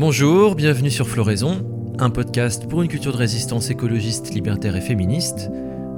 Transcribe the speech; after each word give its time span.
Bonjour, 0.00 0.54
bienvenue 0.54 0.90
sur 0.90 1.06
Floraison, 1.06 1.62
un 1.98 2.08
podcast 2.08 2.66
pour 2.66 2.80
une 2.80 2.88
culture 2.88 3.12
de 3.12 3.18
résistance 3.18 3.68
écologiste, 3.68 4.32
libertaire 4.32 4.74
et 4.74 4.80
féministe. 4.80 5.50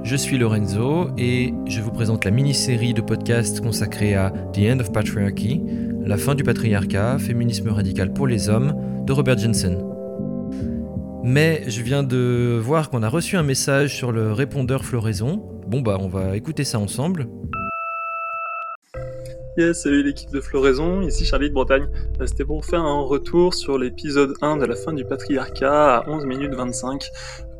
Je 0.02 0.16
suis 0.16 0.38
Lorenzo 0.38 1.10
et 1.16 1.54
je 1.66 1.80
vous 1.80 1.92
présente 1.92 2.24
la 2.24 2.32
mini-série 2.32 2.94
de 2.94 3.00
podcasts 3.00 3.60
consacrée 3.60 4.16
à 4.16 4.32
The 4.54 4.58
End 4.72 4.80
of 4.80 4.90
Patriarchy, 4.90 5.62
la 6.04 6.16
fin 6.16 6.34
du 6.34 6.42
patriarcat, 6.42 7.20
féminisme 7.20 7.68
radical 7.68 8.12
pour 8.12 8.26
les 8.26 8.48
hommes, 8.48 8.74
de 9.06 9.12
Robert 9.12 9.38
Jensen. 9.38 9.78
Mais 11.22 11.62
je 11.68 11.80
viens 11.82 12.02
de 12.02 12.58
voir 12.60 12.90
qu'on 12.90 13.04
a 13.04 13.08
reçu 13.08 13.36
un 13.36 13.44
message 13.44 13.94
sur 13.94 14.10
le 14.10 14.32
répondeur 14.32 14.84
Floraison. 14.84 15.48
Bon 15.68 15.80
bah 15.80 15.98
on 16.00 16.08
va 16.08 16.36
écouter 16.36 16.64
ça 16.64 16.80
ensemble. 16.80 17.28
Yes, 19.58 19.82
salut 19.82 20.02
l'équipe 20.02 20.30
de 20.30 20.40
Floraison, 20.40 21.02
ici 21.02 21.26
Charlie 21.26 21.50
de 21.50 21.54
Bretagne. 21.54 21.86
Euh, 22.22 22.26
c'était 22.26 22.46
pour 22.46 22.64
faire 22.64 22.80
un 22.80 23.02
retour 23.02 23.52
sur 23.52 23.76
l'épisode 23.76 24.32
1 24.40 24.56
de 24.56 24.64
la 24.64 24.74
fin 24.74 24.94
du 24.94 25.04
patriarcat 25.04 25.98
à 25.98 26.08
11 26.08 26.24
minutes 26.24 26.54
25 26.54 27.10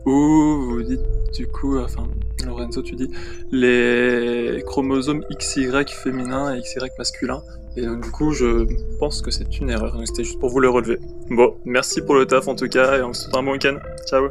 où 0.06 0.70
vous 0.70 0.82
dites 0.82 1.02
du 1.34 1.46
coup, 1.46 1.78
enfin 1.78 2.08
Lorenzo 2.46 2.80
tu 2.80 2.96
dis 2.96 3.10
les 3.50 4.62
chromosomes 4.64 5.22
XY 5.38 5.68
féminin 5.86 6.54
et 6.54 6.62
XY 6.62 6.78
masculin. 6.96 7.42
Et 7.76 7.82
donc 7.82 8.02
du 8.02 8.10
coup 8.10 8.32
je 8.32 8.66
pense 8.98 9.20
que 9.20 9.30
c'est 9.30 9.58
une 9.60 9.68
erreur, 9.68 9.94
c'était 10.06 10.24
juste 10.24 10.40
pour 10.40 10.48
vous 10.48 10.60
le 10.60 10.70
relever. 10.70 10.98
Bon, 11.28 11.58
merci 11.66 12.00
pour 12.00 12.14
le 12.14 12.24
taf 12.24 12.48
en 12.48 12.54
tout 12.54 12.68
cas 12.68 12.96
et 12.96 13.02
on 13.02 13.12
se 13.12 13.24
souhaite 13.24 13.36
un 13.36 13.42
bon 13.42 13.52
week-end. 13.52 13.76
Ciao 14.08 14.28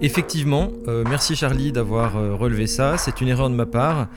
Effectivement, 0.00 0.72
euh, 0.88 1.04
merci 1.06 1.36
Charlie 1.36 1.70
d'avoir 1.70 2.16
euh, 2.16 2.34
relevé 2.34 2.66
ça, 2.66 2.96
c'est 2.96 3.20
une 3.20 3.28
erreur 3.28 3.50
de 3.50 3.54
ma 3.54 3.66
part. 3.66 4.08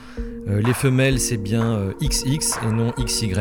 Euh, 0.48 0.60
les 0.60 0.74
femelles 0.74 1.20
c'est 1.20 1.36
bien 1.36 1.92
XX 2.00 2.58
et 2.62 2.72
non 2.72 2.92
XY. 2.98 3.32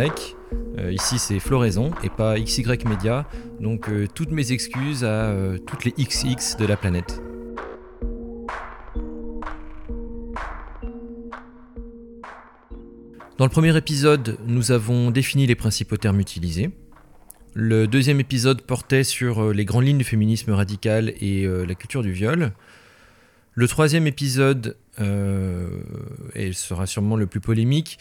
ici 0.92 1.20
c'est 1.20 1.40
floraison 1.40 1.92
et 2.04 2.10
pas 2.10 2.40
XY 2.40 2.64
média, 2.86 3.28
donc 3.60 3.90
toutes 4.14 4.32
mes 4.32 4.52
excuses 4.52 5.04
à 5.04 5.34
toutes 5.66 5.86
les 5.86 5.92
XX 5.92 6.58
de 6.58 6.66
la 6.66 6.78
planète. 6.78 7.22
Dans 13.38 13.44
le 13.44 13.52
premier 13.52 13.76
épisode, 13.76 14.38
nous 14.46 14.72
avons 14.72 15.12
défini 15.12 15.46
les 15.46 15.56
principaux 15.56 15.98
termes 15.98 16.22
utilisés. 16.22 16.70
Le 17.54 17.86
deuxième 17.86 18.22
épisode 18.22 18.62
portait 18.62 19.04
sur 19.04 19.44
euh, 19.44 19.54
les 19.54 19.66
grandes 19.66 19.86
lignes 19.86 19.98
du 19.98 20.06
féminisme 20.06 20.52
radical 20.52 21.14
et 21.20 21.46
euh, 21.46 21.66
la 21.66 21.76
culture 21.76 22.02
du 22.02 22.14
viol. 22.14 22.54
Le 23.54 23.68
troisième 23.68 24.08
épisode, 24.08 24.68
euh, 24.68 24.85
et 25.00 26.54
sera 26.54 26.86
sûrement 26.86 27.16
le 27.16 27.28
plus 27.28 27.42
polémique, 27.42 28.00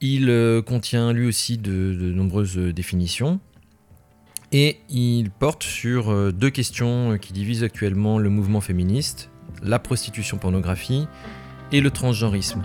il 0.00 0.62
contient 0.66 1.12
lui 1.12 1.26
aussi 1.26 1.58
de, 1.58 2.12
nombreuses 2.12 2.56
définitions. 2.56 3.40
Et 4.52 4.78
il 4.88 5.30
porte 5.30 5.62
sur 5.62 6.32
deux 6.32 6.50
questions 6.50 7.18
qui 7.18 7.32
divisent 7.32 7.62
actuellement 7.62 8.18
le 8.18 8.30
mouvement 8.30 8.60
féministe, 8.60 9.30
la 9.62 9.78
prostitution 9.78 10.38
pornographie 10.38 11.06
et 11.70 11.80
le 11.80 11.90
transgenrisme. 11.90 12.62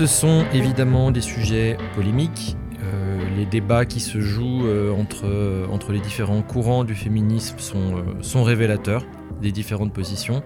Ce 0.00 0.06
sont 0.06 0.46
évidemment 0.54 1.10
des 1.10 1.20
sujets 1.20 1.76
polémiques. 1.94 2.56
Euh, 2.82 3.18
les 3.36 3.44
débats 3.44 3.84
qui 3.84 4.00
se 4.00 4.18
jouent 4.18 4.66
euh, 4.66 4.90
entre, 4.94 5.26
entre 5.70 5.92
les 5.92 6.00
différents 6.00 6.40
courants 6.40 6.84
du 6.84 6.94
féminisme 6.94 7.58
sont, 7.58 7.98
euh, 7.98 8.22
sont 8.22 8.42
révélateurs 8.42 9.04
des 9.42 9.52
différentes 9.52 9.92
positions. 9.92 10.42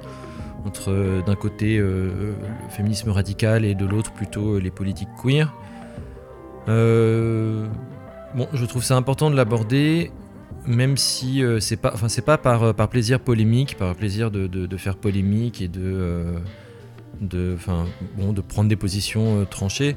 Entre 0.66 1.22
d'un 1.25 1.37
côté 1.37 1.78
le 1.78 2.34
féminisme 2.69 3.10
radical 3.10 3.65
et 3.65 3.76
de 3.76 3.87
l'autre 3.87 4.12
plutôt 4.12 4.59
les 4.59 4.72
politiques 4.72 5.10
queer. 5.22 5.54
bon, 6.66 7.69
je 8.53 8.65
trouve 8.65 8.82
ça 8.82 8.97
important 8.97 9.31
de 9.31 9.36
l'aborder, 9.36 10.10
même 10.66 10.97
si 10.97 11.44
c'est 11.60 11.76
pas, 11.76 11.94
pas 12.26 12.38
par, 12.38 12.75
par 12.75 12.88
plaisir 12.88 13.21
polémique, 13.21 13.76
par 13.76 13.94
plaisir 13.94 14.32
de, 14.32 14.48
de 14.48 14.76
faire 14.76 14.97
polémique 14.97 15.62
et 15.62 15.69
de 15.69 16.25
de, 17.20 17.56
bon, 18.16 18.32
de 18.32 18.41
prendre 18.41 18.69
des 18.69 18.76
positions 18.76 19.41
euh, 19.41 19.44
tranchées. 19.44 19.97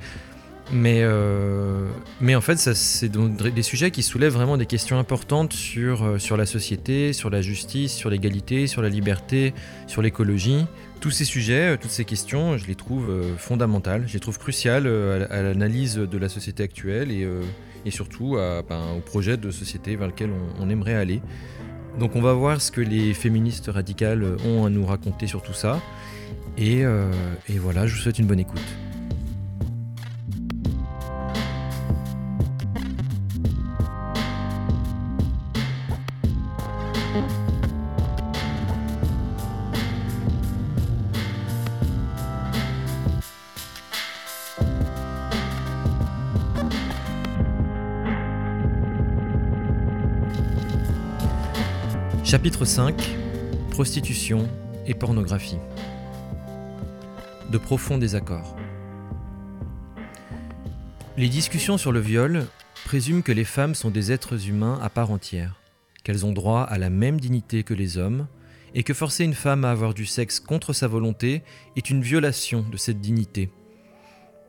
Mais, 0.74 1.00
euh, 1.02 1.88
mais 2.20 2.36
en 2.36 2.42
fait, 2.42 2.58
c'est 2.58 3.10
des 3.10 3.64
sujets 3.64 3.90
qui 3.90 4.04
soulèvent 4.04 4.34
vraiment 4.34 4.58
des 4.58 4.66
questions 4.66 5.00
importantes 5.00 5.54
sur, 5.54 6.04
euh, 6.04 6.18
sur 6.18 6.36
la 6.36 6.46
société, 6.46 7.14
sur 7.14 7.30
la 7.30 7.42
justice, 7.42 7.94
sur 7.94 8.10
l'égalité, 8.10 8.68
sur 8.68 8.82
la 8.82 8.90
liberté, 8.90 9.54
sur 9.88 10.02
l'écologie. 10.02 10.66
Tous 11.00 11.12
ces 11.12 11.24
sujets, 11.24 11.78
toutes 11.78 11.92
ces 11.92 12.04
questions, 12.04 12.58
je 12.58 12.68
les 12.68 12.76
trouve 12.76 13.08
fondamentales, 13.38 14.06
je 14.08 14.14
les 14.14 14.20
trouve 14.20 14.40
cruciales 14.40 14.88
à, 14.88 15.44
l'analyse 15.44 15.96
de 15.96 16.18
la 16.18 16.28
société 16.28 16.64
actuelle 16.64 17.12
et, 17.12 17.28
et 17.86 17.92
surtout 17.92 18.36
à, 18.36 18.64
ben, 18.68 18.82
au 18.98 19.02
projet 19.02 19.38
de 19.38 19.52
société 19.52 19.96
vers 19.96 20.08
lequel 20.08 20.32
on, 20.32 20.64
on 20.64 20.70
aimerait 20.72 20.96
aller. 20.96 21.22
Donc 22.00 22.16
on 22.16 22.22
va 22.22 22.34
voir 22.34 22.62
ce 22.62 22.72
que 22.72 22.82
les 22.82 23.14
féministes 23.14 23.68
radicales 23.68 24.38
ont 24.44 24.66
à 24.66 24.72
nous 24.72 24.88
raconter 24.88 25.28
sur 25.28 25.44
tout 25.44 25.54
ça. 25.54 25.80
Euh, 26.60 27.12
et, 27.48 27.60
voilà, 27.60 27.86
je 27.86 27.94
vous 27.94 28.02
souhaite 28.02 28.20
une 28.20 28.28
bonne 28.28 28.40
écoute. 28.40 28.62
Chapitre 52.24 52.66
5 52.66 52.94
Prostitution 53.70 54.50
et 54.86 54.94
pornographie 54.94 55.58
de 57.52 57.58
profonds 57.58 57.98
désaccords. 57.98 58.56
Les 61.16 61.30
discussions 61.30 61.78
sur 61.78 61.92
le 61.92 62.00
viol 62.00 62.46
présument 62.86 63.22
que 63.22 63.32
les 63.32 63.46
femmes 63.46 63.76
sont 63.76 63.90
des 63.90 64.12
êtres 64.12 64.50
humains 64.50 64.80
à 64.82 64.90
part 64.90 65.12
entière, 65.12 65.60
qu'elles 66.04 66.26
ont 66.26 66.34
droit 66.34 66.62
à 66.62 66.78
la 66.78 66.90
même 66.90 67.20
dignité 67.20 67.64
que 67.64 67.74
les 67.74 67.98
hommes, 67.98 68.28
et 68.76 68.84
que 68.84 68.94
forcer 68.94 69.24
une 69.24 69.34
femme 69.34 69.66
à 69.66 69.72
avoir 69.72 69.94
du 69.94 70.06
sexe 70.06 70.40
contre 70.40 70.74
sa 70.74 70.88
volonté 70.88 71.42
est 71.76 71.90
une 71.90 72.02
violation 72.02 72.66
de 72.70 72.78
cette 72.78 73.02
dignité. 73.02 73.50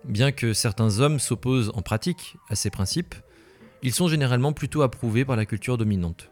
Bien 0.04 0.32
que 0.32 0.52
certains 0.52 1.00
hommes 1.00 1.18
s'opposent 1.18 1.72
en 1.74 1.82
pratique 1.82 2.36
à 2.48 2.54
ces 2.54 2.70
principes, 2.70 3.14
ils 3.82 3.94
sont 3.94 4.08
généralement 4.08 4.52
plutôt 4.52 4.82
approuvés 4.82 5.24
par 5.24 5.36
la 5.36 5.46
culture 5.46 5.78
dominante. 5.78 6.30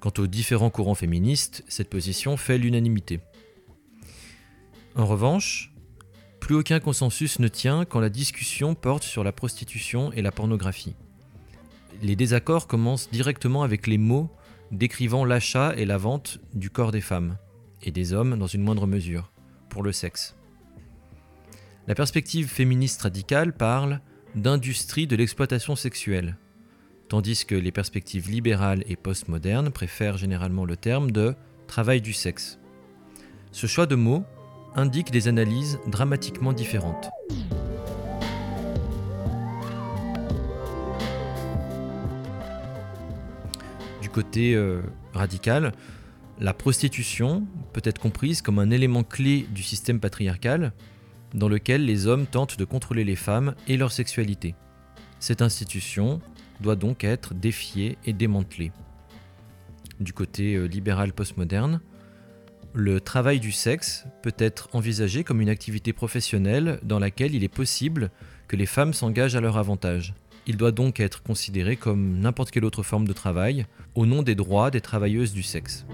Quant 0.00 0.12
aux 0.18 0.26
différents 0.26 0.70
courants 0.70 0.94
féministes, 0.94 1.64
cette 1.66 1.88
position 1.88 2.36
fait 2.36 2.58
l'unanimité. 2.58 3.20
En 4.94 5.06
revanche, 5.06 5.72
plus 6.40 6.56
aucun 6.56 6.80
consensus 6.80 7.38
ne 7.38 7.48
tient 7.48 7.84
quand 7.84 8.00
la 8.00 8.10
discussion 8.10 8.74
porte 8.74 9.04
sur 9.04 9.24
la 9.24 9.32
prostitution 9.32 10.12
et 10.12 10.22
la 10.22 10.32
pornographie. 10.32 10.96
Les 12.02 12.16
désaccords 12.16 12.66
commencent 12.66 13.10
directement 13.10 13.62
avec 13.62 13.86
les 13.86 13.98
mots 13.98 14.30
décrivant 14.70 15.24
l'achat 15.24 15.74
et 15.76 15.84
la 15.84 15.98
vente 15.98 16.40
du 16.54 16.68
corps 16.68 16.92
des 16.92 17.00
femmes, 17.00 17.36
et 17.82 17.90
des 17.90 18.12
hommes 18.12 18.38
dans 18.38 18.46
une 18.46 18.62
moindre 18.62 18.86
mesure, 18.86 19.30
pour 19.68 19.82
le 19.82 19.92
sexe. 19.92 20.34
La 21.86 21.94
perspective 21.94 22.48
féministe 22.48 23.02
radicale 23.02 23.54
parle 23.54 24.00
d'industrie 24.34 25.06
de 25.06 25.16
l'exploitation 25.16 25.76
sexuelle, 25.76 26.36
tandis 27.08 27.44
que 27.44 27.54
les 27.54 27.72
perspectives 27.72 28.30
libérales 28.30 28.84
et 28.86 28.96
postmodernes 28.96 29.70
préfèrent 29.70 30.16
généralement 30.16 30.64
le 30.64 30.76
terme 30.76 31.10
de 31.10 31.34
travail 31.66 32.00
du 32.00 32.12
sexe. 32.12 32.58
Ce 33.52 33.66
choix 33.66 33.86
de 33.86 33.94
mots 33.94 34.24
indique 34.74 35.10
des 35.10 35.28
analyses 35.28 35.78
dramatiquement 35.86 36.52
différentes. 36.52 37.10
Du 44.00 44.08
côté 44.08 44.54
euh, 44.54 44.82
radical, 45.14 45.72
la 46.40 46.52
prostitution 46.52 47.46
peut 47.72 47.82
être 47.84 48.00
comprise 48.00 48.42
comme 48.42 48.58
un 48.58 48.70
élément 48.70 49.04
clé 49.04 49.46
du 49.50 49.62
système 49.62 50.00
patriarcal 50.00 50.72
dans 51.34 51.48
lequel 51.48 51.84
les 51.84 52.06
hommes 52.06 52.26
tentent 52.26 52.58
de 52.58 52.64
contrôler 52.64 53.04
les 53.04 53.16
femmes 53.16 53.54
et 53.68 53.76
leur 53.76 53.92
sexualité. 53.92 54.54
Cette 55.18 55.42
institution 55.42 56.20
doit 56.60 56.76
donc 56.76 57.04
être 57.04 57.34
défiée 57.34 57.96
et 58.04 58.12
démantelée. 58.12 58.72
Du 60.00 60.12
côté 60.12 60.54
euh, 60.54 60.64
libéral 60.64 61.12
postmoderne, 61.12 61.80
le 62.74 63.00
travail 63.00 63.38
du 63.38 63.52
sexe 63.52 64.06
peut 64.22 64.34
être 64.38 64.68
envisagé 64.72 65.24
comme 65.24 65.40
une 65.40 65.48
activité 65.48 65.92
professionnelle 65.92 66.80
dans 66.82 66.98
laquelle 66.98 67.34
il 67.34 67.44
est 67.44 67.48
possible 67.48 68.10
que 68.48 68.56
les 68.56 68.66
femmes 68.66 68.94
s'engagent 68.94 69.36
à 69.36 69.40
leur 69.40 69.56
avantage, 69.56 70.14
Il 70.46 70.56
doit 70.56 70.72
donc 70.72 70.98
être 70.98 71.22
considéré 71.22 71.76
comme 71.76 72.18
n'importe 72.18 72.50
quelle 72.50 72.64
autre 72.64 72.82
forme 72.82 73.06
de 73.06 73.12
travail, 73.12 73.66
au 73.94 74.06
nom 74.06 74.22
des 74.22 74.34
droits 74.34 74.72
des 74.72 74.80
travailleuses 74.80 75.32
du 75.32 75.44
sexe. 75.44 75.86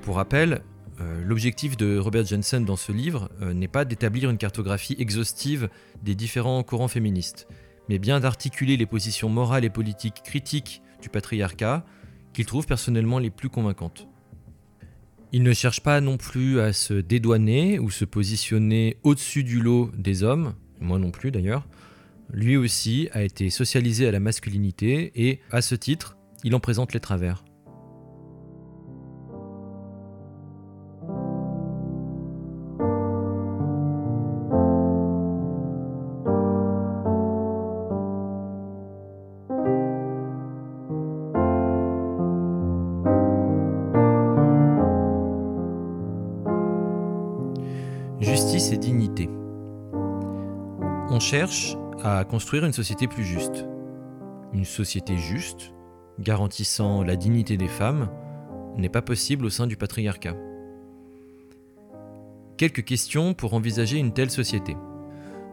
Pour 0.00 0.16
rappel, 0.16 0.62
euh, 1.00 1.22
l'objectif 1.22 1.76
de 1.76 1.98
Robert 1.98 2.24
Jensen 2.24 2.64
dans 2.64 2.76
ce 2.76 2.92
livre 2.92 3.28
euh, 3.42 3.52
n'est 3.52 3.68
pas 3.68 3.84
d'établir 3.84 4.30
une 4.30 4.38
cartographie 4.38 4.96
exhaustive 4.98 5.68
des 6.02 6.14
différents 6.14 6.62
courants 6.62 6.88
féministes, 6.88 7.46
mais 7.90 7.98
bien 7.98 8.18
d'articuler 8.18 8.78
les 8.78 8.86
positions 8.86 9.28
morales 9.28 9.66
et 9.66 9.70
politiques 9.70 10.22
critiques 10.24 10.80
du 11.02 11.10
patriarcat 11.10 11.84
qu'il 12.32 12.46
trouve 12.46 12.66
personnellement 12.66 13.18
les 13.18 13.30
plus 13.30 13.50
convaincantes. 13.50 14.08
Il 15.32 15.42
ne 15.42 15.52
cherche 15.52 15.80
pas 15.80 16.00
non 16.00 16.16
plus 16.16 16.60
à 16.60 16.72
se 16.72 16.94
dédouaner 16.94 17.78
ou 17.78 17.90
se 17.90 18.04
positionner 18.04 18.96
au-dessus 19.02 19.44
du 19.44 19.60
lot 19.60 19.90
des 19.96 20.22
hommes, 20.22 20.54
moi 20.80 20.98
non 20.98 21.10
plus 21.10 21.30
d'ailleurs. 21.30 21.66
Lui 22.32 22.56
aussi 22.56 23.08
a 23.12 23.22
été 23.22 23.50
socialisé 23.50 24.06
à 24.06 24.12
la 24.12 24.20
masculinité 24.20 25.12
et, 25.14 25.40
à 25.50 25.62
ce 25.62 25.74
titre, 25.74 26.16
il 26.44 26.54
en 26.54 26.60
présente 26.60 26.92
les 26.92 27.00
travers. 27.00 27.44
Cherche 51.26 51.76
à 52.04 52.24
construire 52.24 52.64
une 52.64 52.72
société 52.72 53.08
plus 53.08 53.24
juste. 53.24 53.66
Une 54.52 54.64
société 54.64 55.18
juste, 55.18 55.72
garantissant 56.20 57.02
la 57.02 57.16
dignité 57.16 57.56
des 57.56 57.66
femmes, 57.66 58.08
n'est 58.76 58.88
pas 58.88 59.02
possible 59.02 59.44
au 59.44 59.50
sein 59.50 59.66
du 59.66 59.76
patriarcat. 59.76 60.36
Quelques 62.56 62.84
questions 62.84 63.34
pour 63.34 63.54
envisager 63.54 63.98
une 63.98 64.12
telle 64.12 64.30
société. 64.30 64.76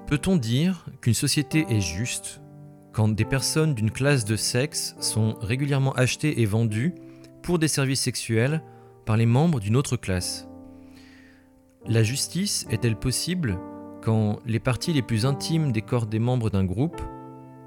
Peut-on 0.05 0.37
dire 0.37 0.85
qu'une 1.01 1.15
société 1.15 1.65
est 1.67 1.81
juste 1.81 2.39
quand 2.91 3.07
des 3.07 3.25
personnes 3.25 3.73
d'une 3.73 3.89
classe 3.89 4.25
de 4.25 4.35
sexe 4.35 4.95
sont 4.99 5.33
régulièrement 5.41 5.93
achetées 5.93 6.39
et 6.39 6.45
vendues 6.45 6.93
pour 7.41 7.57
des 7.57 7.67
services 7.67 8.01
sexuels 8.01 8.61
par 9.07 9.17
les 9.17 9.25
membres 9.25 9.59
d'une 9.59 9.75
autre 9.75 9.97
classe? 9.97 10.47
La 11.87 12.03
justice 12.03 12.67
est-elle 12.69 12.95
possible 12.95 13.57
quand 14.03 14.39
les 14.45 14.59
parties 14.59 14.91
les 14.91 15.01
plus 15.01 15.25
intimes 15.25 15.71
des 15.71 15.81
corps 15.81 16.07
des 16.07 16.19
membres 16.19 16.49
d'un 16.49 16.65
groupe 16.65 17.01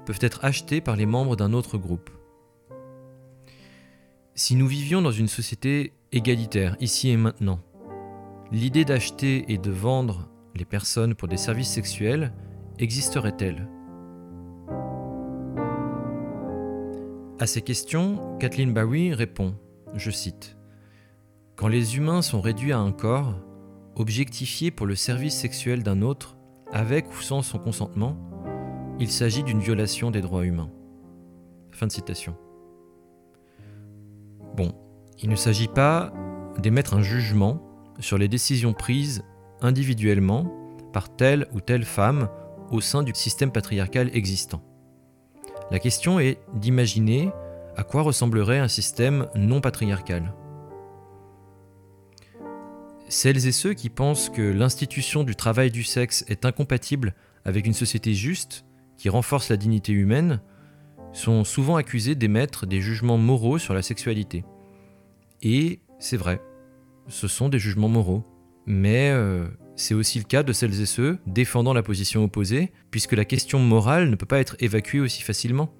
peuvent 0.05 0.19
être 0.21 0.45
achetées 0.45 0.81
par 0.81 0.95
les 0.95 1.07
membres 1.07 1.35
d'un 1.35 1.51
autre 1.51 1.77
groupe. 1.77 2.11
Si 4.35 4.55
nous 4.55 4.67
vivions 4.67 5.01
dans 5.01 5.11
une 5.11 5.27
société 5.27 5.93
égalitaire, 6.11 6.77
ici 6.79 7.09
et 7.09 7.17
maintenant, 7.17 7.59
l'idée 8.51 8.85
d'acheter 8.85 9.51
et 9.51 9.57
de 9.57 9.71
vendre 9.71 10.29
les 10.55 10.65
personnes 10.65 11.15
pour 11.15 11.27
des 11.27 11.37
services 11.37 11.71
sexuels 11.71 12.31
existerait-elle? 12.77 13.67
À 17.39 17.47
ces 17.47 17.61
questions, 17.61 18.37
Kathleen 18.39 18.73
Bowie 18.73 19.13
répond, 19.13 19.55
je 19.95 20.11
cite, 20.11 20.55
Quand 21.55 21.67
les 21.67 21.97
humains 21.97 22.21
sont 22.21 22.41
réduits 22.41 22.73
à 22.73 22.79
un 22.79 22.91
corps, 22.91 23.39
objectifié 23.99 24.71
pour 24.71 24.85
le 24.85 24.95
service 24.95 25.35
sexuel 25.35 25.83
d'un 25.83 26.01
autre, 26.01 26.37
avec 26.71 27.09
ou 27.11 27.21
sans 27.21 27.41
son 27.41 27.59
consentement, 27.59 28.17
il 28.99 29.09
s'agit 29.09 29.43
d'une 29.43 29.59
violation 29.59 30.11
des 30.11 30.21
droits 30.21 30.45
humains. 30.45 30.69
Fin 31.71 31.87
de 31.87 31.91
citation. 31.91 32.35
Bon, 34.55 34.73
il 35.21 35.29
ne 35.29 35.35
s'agit 35.35 35.67
pas 35.67 36.13
d'émettre 36.59 36.93
un 36.93 37.01
jugement 37.01 37.61
sur 37.99 38.17
les 38.17 38.27
décisions 38.27 38.73
prises 38.73 39.23
individuellement 39.61 40.51
par 40.93 41.15
telle 41.15 41.47
ou 41.53 41.61
telle 41.61 41.85
femme 41.85 42.29
au 42.71 42.81
sein 42.81 43.03
du 43.03 43.13
système 43.13 43.51
patriarcal 43.51 44.09
existant. 44.13 44.61
La 45.71 45.79
question 45.79 46.19
est 46.19 46.39
d'imaginer 46.53 47.29
à 47.75 47.83
quoi 47.83 48.01
ressemblerait 48.01 48.59
un 48.59 48.67
système 48.67 49.27
non 49.35 49.61
patriarcal. 49.61 50.33
Celles 53.09 53.47
et 53.47 53.53
ceux 53.53 53.73
qui 53.73 53.89
pensent 53.89 54.29
que 54.29 54.41
l'institution 54.41 55.23
du 55.23 55.35
travail 55.35 55.71
du 55.71 55.83
sexe 55.83 56.25
est 56.27 56.43
incompatible 56.43 57.13
avec 57.45 57.65
une 57.65 57.73
société 57.73 58.13
juste, 58.13 58.65
qui 58.97 59.07
renforce 59.07 59.49
la 59.49 59.55
dignité 59.55 59.93
humaine, 59.93 60.41
sont 61.13 61.45
souvent 61.45 61.77
accusés 61.77 62.15
d'émettre 62.15 62.67
des 62.67 62.81
jugements 62.81 63.17
moraux 63.17 63.59
sur 63.59 63.73
la 63.73 63.81
sexualité. 63.81 64.43
Et 65.41 65.79
c'est 65.99 66.17
vrai, 66.17 66.41
ce 67.07 67.29
sont 67.29 67.47
des 67.47 67.59
jugements 67.59 67.87
moraux. 67.87 68.25
Mais 68.65 69.11
euh, 69.11 69.47
c'est 69.77 69.93
aussi 69.93 70.19
le 70.19 70.25
cas 70.25 70.43
de 70.43 70.51
celles 70.51 70.81
et 70.81 70.85
ceux 70.85 71.19
défendant 71.25 71.73
la 71.73 71.83
position 71.83 72.25
opposée, 72.25 72.73
puisque 72.91 73.13
la 73.13 73.23
question 73.23 73.59
morale 73.59 74.09
ne 74.09 74.15
peut 74.15 74.25
pas 74.25 74.39
être 74.39 74.57
évacuée 74.59 74.99
aussi 74.99 75.21
facilement. 75.21 75.73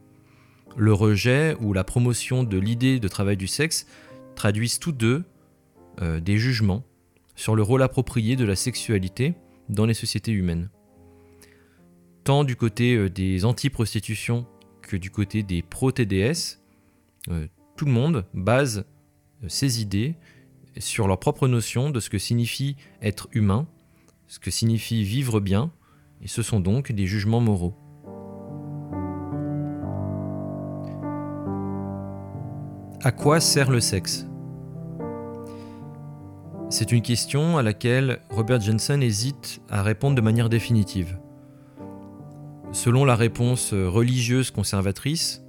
Le 0.77 0.93
rejet 0.93 1.57
ou 1.59 1.73
la 1.73 1.83
promotion 1.83 2.45
de 2.45 2.57
l'idée 2.57 3.01
de 3.01 3.07
travail 3.09 3.35
du 3.35 3.47
sexe 3.47 3.85
traduisent 4.35 4.79
tous 4.79 4.93
deux 4.93 5.25
euh, 6.01 6.21
des 6.21 6.37
jugements 6.37 6.85
sur 7.37 7.55
le 7.55 7.63
rôle 7.63 7.83
approprié 7.83 8.35
de 8.35 8.43
la 8.43 8.57
sexualité 8.57 9.35
dans 9.69 9.85
les 9.85 9.93
sociétés 9.93 10.33
humaines. 10.33 10.69
Tant 12.25 12.43
du 12.43 12.57
côté 12.57 12.95
euh, 12.95 13.09
des 13.09 13.45
anti-prostitutions 13.45 14.45
que 14.81 14.97
du 14.97 15.11
côté 15.11 15.43
des 15.43 15.61
pro-TDS, 15.61 16.59
euh, 17.29 17.47
tout 17.77 17.85
le 17.85 17.91
monde 17.91 18.25
base 18.33 18.85
euh, 19.43 19.47
ses 19.47 19.81
idées 19.81 20.15
sur 20.77 21.07
leur 21.07 21.19
propre 21.19 21.47
notion 21.47 21.89
de 21.89 21.99
ce 21.99 22.09
que 22.09 22.17
signifie 22.17 22.75
être 23.01 23.29
humain, 23.31 23.67
ce 24.27 24.39
que 24.39 24.51
signifie 24.51 25.03
vivre 25.03 25.39
bien, 25.39 25.71
et 26.21 26.27
ce 26.27 26.41
sont 26.41 26.59
donc 26.59 26.91
des 26.91 27.05
jugements 27.05 27.39
moraux. 27.39 27.75
À 33.03 33.11
quoi 33.11 33.39
sert 33.39 33.69
le 33.69 33.79
sexe? 33.79 34.27
C'est 36.69 36.91
une 36.91 37.01
question 37.01 37.57
à 37.57 37.63
laquelle 37.63 38.19
Robert 38.29 38.59
Jensen 38.59 39.01
hésite 39.01 39.61
à 39.69 39.83
répondre 39.83 40.15
de 40.15 40.21
manière 40.21 40.49
définitive. 40.49 41.17
Selon 42.73 43.05
la 43.05 43.15
réponse 43.15 43.73
religieuse 43.73 44.51
conservatrice, 44.51 45.43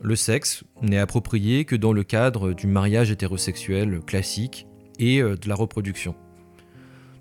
le 0.00 0.16
sexe 0.16 0.64
n'est 0.80 0.98
approprié 0.98 1.64
que 1.64 1.76
dans 1.76 1.92
le 1.92 2.02
cadre 2.02 2.52
du 2.52 2.66
mariage 2.66 3.10
hétérosexuel 3.10 4.00
classique 4.00 4.66
et 4.98 5.20
euh, 5.20 5.36
de 5.36 5.48
la 5.48 5.54
reproduction. 5.54 6.14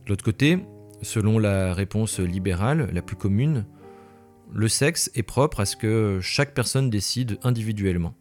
De 0.05 0.09
l'autre 0.09 0.23
côté, 0.23 0.59
selon 1.01 1.39
la 1.39 1.73
réponse 1.73 2.19
libérale, 2.19 2.89
la 2.93 3.01
plus 3.01 3.15
commune, 3.15 3.65
le 4.53 4.67
sexe 4.67 5.11
est 5.15 5.23
propre 5.23 5.59
à 5.59 5.65
ce 5.65 5.75
que 5.75 6.19
chaque 6.21 6.53
personne 6.53 6.89
décide 6.89 7.39
individuellement. 7.43 8.13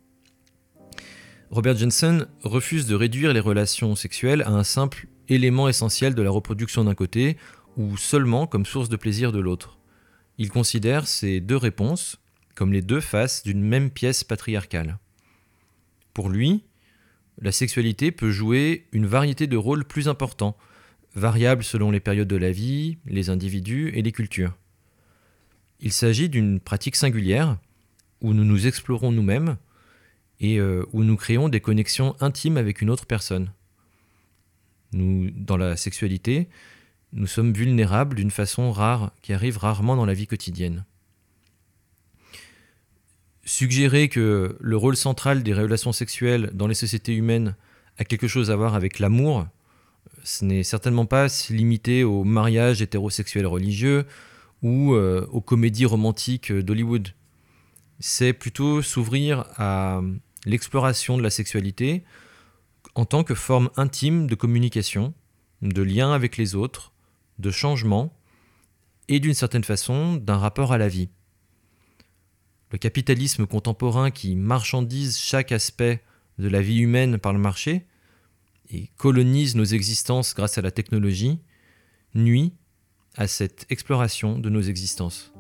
Robert 1.51 1.77
Jensen 1.77 2.27
refuse 2.43 2.87
de 2.87 2.97
réduire 2.97 3.33
les 3.33 3.41
relations 3.41 3.95
sexuelles 3.95 4.43
à 4.43 4.51
un 4.51 4.65
simple 4.65 5.07
élément 5.29 5.69
essentiel 5.69 6.15
de 6.15 6.23
la 6.23 6.31
reproduction 6.31 6.85
d'un 6.85 6.95
côté 6.95 7.37
ou 7.77 7.97
seulement 7.97 8.47
comme 8.47 8.67
source 8.67 8.89
de 8.89 8.97
plaisir 8.97 9.31
de 9.31 9.39
l'autre. 9.39 9.79
Il 10.39 10.51
considère 10.51 11.07
ces 11.07 11.41
deux 11.41 11.57
réponses 11.57 12.19
comme 12.57 12.73
les 12.73 12.83
deux 12.83 13.01
faces 13.01 13.45
d'une 13.45 13.63
même 13.63 13.91
pièce 13.91 14.25
patriarcale. 14.25 14.99
Pour 16.15 16.31
lui, 16.31 16.65
la 17.41 17.53
sexualité 17.53 18.11
peut 18.11 18.31
jouer 18.31 18.87
une 18.93 19.07
variété 19.07 19.47
de 19.47 19.57
rôles 19.57 19.85
plus 19.85 20.09
importants, 20.09 20.57
variables 21.15 21.65
selon 21.65 21.91
les 21.91 22.01
périodes 22.01 22.29
de 22.29 22.37
la 22.37 22.51
vie, 22.51 22.99
les 23.07 23.31
individus 23.31 23.93
et 23.95 24.03
les 24.03 24.13
cultures. 24.13 24.57
Il 25.81 25.93
s'agit 25.93 26.29
d'une 26.29 26.59
pratique 26.59 26.97
singulière 26.97 27.59
où 28.21 28.33
nous 28.33 28.45
nous 28.45 28.67
explorons 28.67 29.13
nous-mêmes 29.13 29.59
et 30.41 30.59
euh, 30.59 30.85
où 30.93 31.03
nous 31.03 31.17
créons 31.17 31.49
des 31.49 31.61
connexions 31.61 32.15
intimes 32.21 32.57
avec 32.57 32.81
une 32.81 32.91
autre 32.91 33.07
personne. 33.07 33.51
Nous, 34.93 35.31
dans 35.31 35.57
la 35.57 35.77
sexualité, 35.77 36.49
nous 37.13 37.27
sommes 37.27 37.53
vulnérables 37.53 38.17
d'une 38.17 38.31
façon 38.31 38.73
rare, 38.73 39.13
qui 39.23 39.33
arrive 39.33 39.59
rarement 39.59 39.97
dans 39.97 40.07
la 40.07 40.15
vie 40.15 40.27
quotidienne. 40.27 40.85
Suggérer 43.45 44.09
que 44.09 44.57
le 44.59 44.77
rôle 44.77 44.97
central 44.97 45.43
des 45.43 45.55
relations 45.55 45.93
sexuelles 45.93 46.51
dans 46.53 46.67
les 46.67 46.75
sociétés 46.75 47.15
humaines 47.15 47.55
a 47.99 48.05
quelque 48.05 48.29
chose 48.29 48.51
à 48.51 48.57
voir 48.57 48.75
avec 48.75 48.99
l'amour, 48.99 49.47
ce 50.25 50.45
n'est 50.45 50.65
certainement 50.65 51.07
pas 51.07 51.29
se 51.29 51.53
limiter 51.53 52.03
au 52.03 52.25
mariage 52.25 52.83
hétérosexuel 52.83 53.47
religieux 53.47 54.05
ou 54.63 54.95
euh, 54.95 55.25
aux 55.31 55.41
comédies 55.41 55.87
romantiques 55.87 56.53
d'Hollywood. 56.53 57.11
C'est 58.01 58.33
plutôt 58.33 58.83
s'ouvrir 58.83 59.45
à 59.57 60.01
l'exploration 60.47 61.19
de 61.19 61.23
la 61.23 61.31
sexualité 61.31 62.05
en 62.95 63.05
tant 63.05 63.25
que 63.25 63.35
forme 63.35 63.69
intime 63.77 64.27
de 64.27 64.35
communication, 64.35 65.13
de 65.61 65.83
lien 65.83 66.13
avec 66.13 66.39
les 66.39 66.55
autres, 66.55 66.93
de 67.39 67.51
changement 67.51 68.17
et 69.09 69.21
d'une 69.21 69.35
certaine 69.35 69.65
façon 69.65 70.17
d'un 70.17 70.39
rapport 70.39 70.73
à 70.73 70.79
la 70.79 70.89
vie. 70.89 71.11
le 72.73 72.79
capitalisme 72.79 73.47
contemporain 73.47 74.11
qui 74.11 74.35
marchandise 74.35 75.19
chaque 75.19 75.53
aspect 75.53 76.03
de 76.39 76.49
la 76.49 76.61
vie 76.61 76.79
humaine 76.79 77.19
par 77.19 77.33
le 77.33 77.39
marché 77.39 77.87
et 78.71 78.91
colonise 78.97 79.55
nos 79.55 79.65
existences 79.65 80.35
grâce 80.35 80.59
à 80.59 80.63
la 80.63 80.73
technologie, 80.73 81.39
nuit 82.15 82.53
à 83.15 83.29
cette 83.29 83.67
exploration 83.71 84.39
de 84.39 84.51
nos 84.51 84.63
existences. 84.63 85.36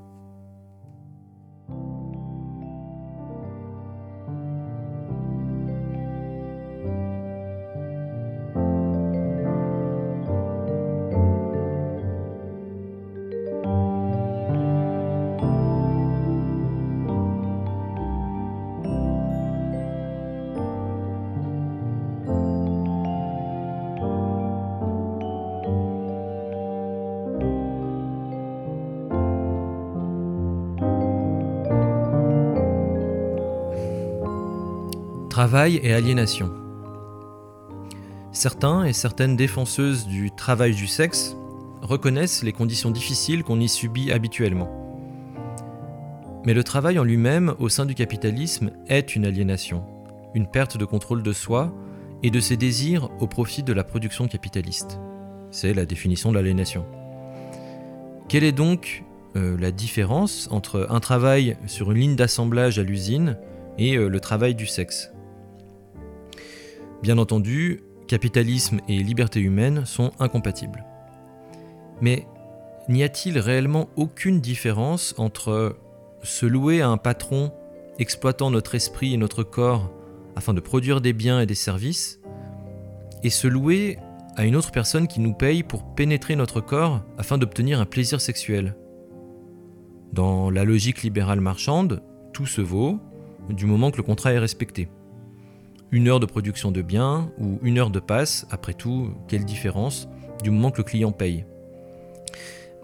Travail 35.36 35.80
et 35.82 35.92
aliénation. 35.92 36.50
Certains 38.32 38.84
et 38.84 38.94
certaines 38.94 39.36
défenseuses 39.36 40.06
du 40.06 40.30
travail 40.30 40.74
du 40.74 40.86
sexe 40.86 41.36
reconnaissent 41.82 42.42
les 42.42 42.54
conditions 42.54 42.90
difficiles 42.90 43.44
qu'on 43.44 43.60
y 43.60 43.68
subit 43.68 44.10
habituellement. 44.12 44.70
Mais 46.46 46.54
le 46.54 46.64
travail 46.64 46.98
en 46.98 47.04
lui-même 47.04 47.54
au 47.58 47.68
sein 47.68 47.84
du 47.84 47.94
capitalisme 47.94 48.70
est 48.88 49.14
une 49.14 49.26
aliénation, 49.26 49.84
une 50.34 50.46
perte 50.46 50.78
de 50.78 50.86
contrôle 50.86 51.22
de 51.22 51.34
soi 51.34 51.70
et 52.22 52.30
de 52.30 52.40
ses 52.40 52.56
désirs 52.56 53.10
au 53.20 53.26
profit 53.26 53.62
de 53.62 53.74
la 53.74 53.84
production 53.84 54.28
capitaliste. 54.28 54.98
C'est 55.50 55.74
la 55.74 55.84
définition 55.84 56.30
de 56.30 56.36
l'aliénation. 56.36 56.86
Quelle 58.30 58.44
est 58.44 58.52
donc 58.52 59.04
euh, 59.36 59.54
la 59.60 59.70
différence 59.70 60.48
entre 60.50 60.86
un 60.88 61.00
travail 61.00 61.58
sur 61.66 61.92
une 61.92 61.98
ligne 61.98 62.16
d'assemblage 62.16 62.78
à 62.78 62.82
l'usine 62.82 63.36
et 63.76 63.98
euh, 63.98 64.08
le 64.08 64.20
travail 64.20 64.54
du 64.54 64.64
sexe? 64.64 65.12
Bien 67.02 67.18
entendu, 67.18 67.82
capitalisme 68.06 68.80
et 68.88 69.02
liberté 69.02 69.40
humaine 69.40 69.84
sont 69.84 70.12
incompatibles. 70.18 70.84
Mais 72.00 72.26
n'y 72.88 73.02
a-t-il 73.02 73.38
réellement 73.38 73.88
aucune 73.96 74.40
différence 74.40 75.14
entre 75.18 75.76
se 76.22 76.46
louer 76.46 76.80
à 76.80 76.88
un 76.88 76.96
patron 76.96 77.52
exploitant 77.98 78.50
notre 78.50 78.74
esprit 78.74 79.14
et 79.14 79.18
notre 79.18 79.42
corps 79.42 79.92
afin 80.36 80.54
de 80.54 80.60
produire 80.60 81.00
des 81.00 81.12
biens 81.12 81.40
et 81.40 81.46
des 81.46 81.54
services, 81.54 82.20
et 83.22 83.30
se 83.30 83.48
louer 83.48 83.98
à 84.36 84.44
une 84.44 84.56
autre 84.56 84.70
personne 84.70 85.08
qui 85.08 85.20
nous 85.20 85.32
paye 85.32 85.62
pour 85.62 85.94
pénétrer 85.94 86.36
notre 86.36 86.60
corps 86.60 87.02
afin 87.16 87.38
d'obtenir 87.38 87.80
un 87.80 87.86
plaisir 87.86 88.20
sexuel? 88.20 88.76
Dans 90.12 90.50
la 90.50 90.64
logique 90.64 91.02
libérale 91.02 91.40
marchande, 91.40 92.02
tout 92.32 92.46
se 92.46 92.60
vaut 92.60 92.98
du 93.48 93.66
moment 93.66 93.90
que 93.90 93.96
le 93.96 94.02
contrat 94.02 94.32
est 94.32 94.38
respecté 94.38 94.88
une 95.90 96.08
heure 96.08 96.20
de 96.20 96.26
production 96.26 96.72
de 96.72 96.82
biens 96.82 97.30
ou 97.38 97.58
une 97.62 97.78
heure 97.78 97.90
de 97.90 98.00
passe, 98.00 98.46
après 98.50 98.74
tout, 98.74 99.10
quelle 99.28 99.44
différence 99.44 100.08
du 100.42 100.50
moment 100.50 100.70
que 100.70 100.78
le 100.78 100.84
client 100.84 101.12
paye. 101.12 101.44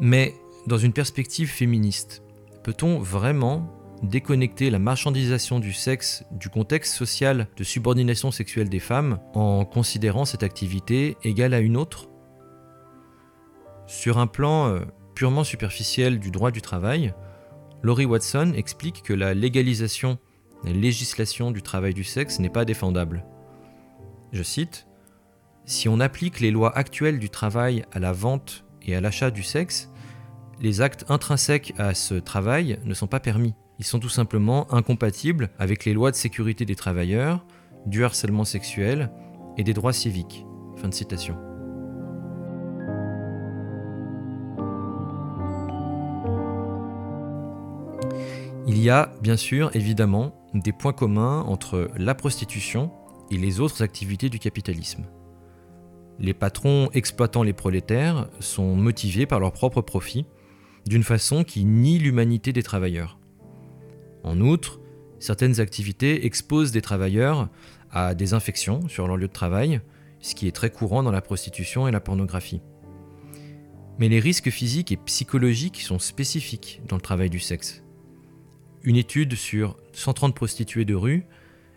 Mais 0.01 0.35
dans 0.67 0.79
une 0.79 0.93
perspective 0.93 1.49
féministe, 1.49 2.23
peut-on 2.63 2.99
vraiment 2.99 3.69
déconnecter 4.03 4.71
la 4.71 4.79
marchandisation 4.79 5.61
du 5.61 5.73
sexe 5.73 6.25
du 6.33 6.49
contexte 6.49 6.95
social 6.95 7.47
de 7.57 7.65
subordination 7.65 8.31
sexuelle 8.31 8.69
des 8.69 8.81
femmes 8.81 9.19
en 9.35 9.65
considérant 9.65 10.25
cette 10.25 10.43
activité 10.43 11.17
égale 11.23 11.55
à 11.55 11.61
une 11.61 11.77
autre? 11.77 12.09
Sur 13.87 14.19
un 14.19 14.27
plan 14.27 14.69
euh, 14.69 14.81
purement 15.15 15.45
superficiel 15.45 16.19
du 16.19 16.31
droit 16.31 16.51
du 16.51 16.63
travail, 16.63 17.15
Laurie 17.83 18.07
Watson 18.07 18.53
explique 18.57 19.03
que 19.03 19.13
la 19.13 19.35
légalisation 19.35 20.19
législation 20.71 21.51
du 21.51 21.63
travail 21.63 21.95
du 21.95 22.05
sexe 22.05 22.39
n'est 22.39 22.49
pas 22.49 22.65
défendable. 22.65 23.25
Je 24.33 24.43
cite 24.43 24.87
Si 25.65 25.89
on 25.89 26.01
applique 26.01 26.41
les 26.41 26.51
lois 26.51 26.77
actuelles 26.77 27.19
du 27.19 27.29
travail 27.29 27.85
à 27.93 27.99
la 27.99 28.13
vente 28.13 28.65
et 28.83 28.95
à 28.95 29.01
l'achat 29.01 29.31
du 29.31 29.43
sexe, 29.43 29.91
les 30.61 30.81
actes 30.81 31.05
intrinsèques 31.09 31.75
à 31.79 31.95
ce 31.95 32.15
travail 32.15 32.79
ne 32.85 32.95
sont 32.95 33.09
pas 33.09 33.21
permis. 33.21 33.55
Ils 33.79 33.85
sont 33.85 33.99
tout 33.99 34.09
simplement 34.09 34.73
incompatibles 34.73 35.51
avec 35.59 35.85
les 35.85 35.93
lois 35.93 36.11
de 36.11 36.17
sécurité 36.17 36.65
des 36.65 36.77
travailleurs, 36.77 37.45
du 37.87 38.05
harcèlement 38.05 38.45
sexuel 38.45 39.11
et 39.59 39.65
des 39.65 39.75
droits 39.75 39.93
civiques. 39.93 40.47
Fin 40.77 40.89
de 40.89 40.95
citation. 40.95 41.37
Il 48.67 48.79
y 48.81 48.89
a 48.91 49.13
bien 49.21 49.37
sûr 49.37 49.75
évidemment 49.75 50.33
des 50.55 50.73
points 50.73 50.93
communs 50.93 51.41
entre 51.43 51.91
la 51.97 52.15
prostitution 52.15 52.91
et 53.31 53.39
les 53.39 53.61
autres 53.61 53.83
activités 53.83 54.29
du 54.29 54.39
capitalisme. 54.39 55.07
Les 56.19 56.35
patrons 56.35 56.91
exploitant 56.93 57.43
les 57.43 57.53
prolétaires 57.53 58.29
sont 58.41 58.77
motivés 58.77 59.27
par 59.27 59.41
leur 59.41 59.53
propre 59.53 59.81
profit, 59.81 60.27
d'une 60.87 61.03
façon 61.03 61.45
qui 61.45 61.65
nie 61.65 61.99
l'humanité 61.99 62.53
des 62.53 62.63
travailleurs. 62.63 63.19
En 64.25 64.41
outre, 64.41 64.81
certaines 65.19 65.61
activités 65.61 66.27
exposent 66.27 66.73
des 66.73 66.83
travailleurs 66.83 67.49
à 67.91 68.15
des 68.15 68.35
infections 68.35 68.89
sur 68.89 69.07
leur 69.07 69.17
lieu 69.17 69.29
de 69.29 69.33
travail, 69.33 69.81
ce 70.21 70.35
qui 70.35 70.47
est 70.47 70.53
très 70.53 70.71
courant 70.71 71.03
dans 71.03 71.11
la 71.11 71.23
prostitution 71.23 71.89
et 71.89 71.93
la 71.93 72.01
pornographie. 72.01 72.61
Mais 73.99 74.09
les 74.09 74.21
risques 74.21 74.51
physiques 74.51 74.93
et 74.93 74.97
psychologiques 74.97 75.81
sont 75.81 75.99
spécifiques 75.99 76.81
dans 76.89 76.97
le 76.97 77.03
travail 77.03 77.31
du 77.31 77.41
sexe. 77.41 77.83
Une 78.85 78.97
étude 78.97 79.35
sur 79.35 79.77
130 79.93 80.35
prostituées 80.35 80.85
de 80.85 80.95
rue 80.95 81.25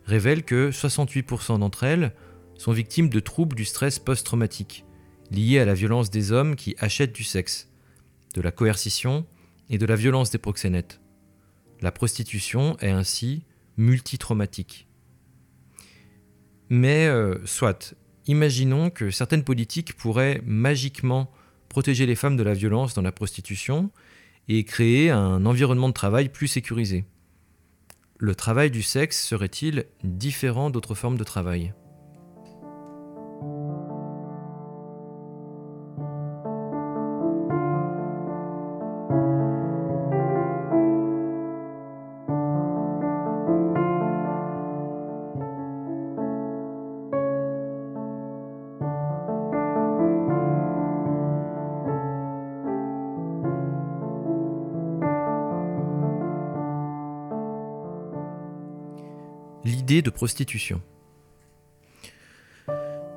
révèle 0.06 0.44
que 0.44 0.72
68% 0.72 1.60
d'entre 1.60 1.84
elles 1.84 2.14
sont 2.56 2.72
victimes 2.72 3.10
de 3.10 3.20
troubles 3.20 3.56
du 3.56 3.66
stress 3.66 4.00
post-traumatique, 4.00 4.86
liés 5.30 5.60
à 5.60 5.66
la 5.66 5.74
violence 5.74 6.10
des 6.10 6.32
hommes 6.32 6.56
qui 6.56 6.76
achètent 6.80 7.14
du 7.14 7.24
sexe, 7.24 7.70
de 8.34 8.42
la 8.42 8.52
coercition 8.52 9.26
et 9.70 9.78
de 9.78 9.86
la 9.86 9.96
violence 9.96 10.32
des 10.32 10.38
proxénètes. 10.38 11.00
La 11.82 11.92
prostitution 11.92 12.78
est 12.80 12.90
ainsi 12.90 13.44
multitraumatique. 13.78 14.88
Mais 16.70 17.06
euh, 17.06 17.38
soit, 17.46 17.94
imaginons 18.26 18.90
que 18.90 19.12
certaines 19.12 19.44
politiques 19.44 19.96
pourraient 19.96 20.42
magiquement 20.46 21.32
protéger 21.70 22.06
les 22.06 22.16
femmes 22.16 22.38
de 22.38 22.44
la 22.44 22.54
violence 22.54 22.94
dans 22.94 23.02
la 23.02 23.12
prostitution 23.12 23.92
et 24.48 24.64
créer 24.64 25.10
un 25.10 25.46
environnement 25.46 25.90
de 25.90 25.94
travail 25.94 26.30
plus 26.30 26.48
sécurisé. 26.48 27.06
Le 28.18 28.36
travail 28.36 28.72
du 28.72 28.82
sexe 28.82 29.22
serait-il 29.22 29.86
différent 30.04 30.70
d'autres 30.70 30.96
formes 30.96 31.18
de 31.18 31.24
travail? 31.24 31.74
De 59.86 60.10
prostitution. 60.10 60.82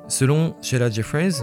Selon 0.06 0.54
Sheila 0.62 0.90
Jeffreys, 0.90 1.42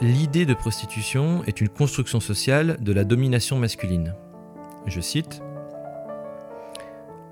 l'idée 0.00 0.46
de 0.46 0.54
prostitution 0.54 1.42
est 1.44 1.60
une 1.60 1.68
construction 1.68 2.20
sociale 2.20 2.78
de 2.80 2.92
la 2.92 3.04
domination 3.04 3.58
masculine. 3.58 4.14
Je 4.86 5.00
cite 5.00 5.42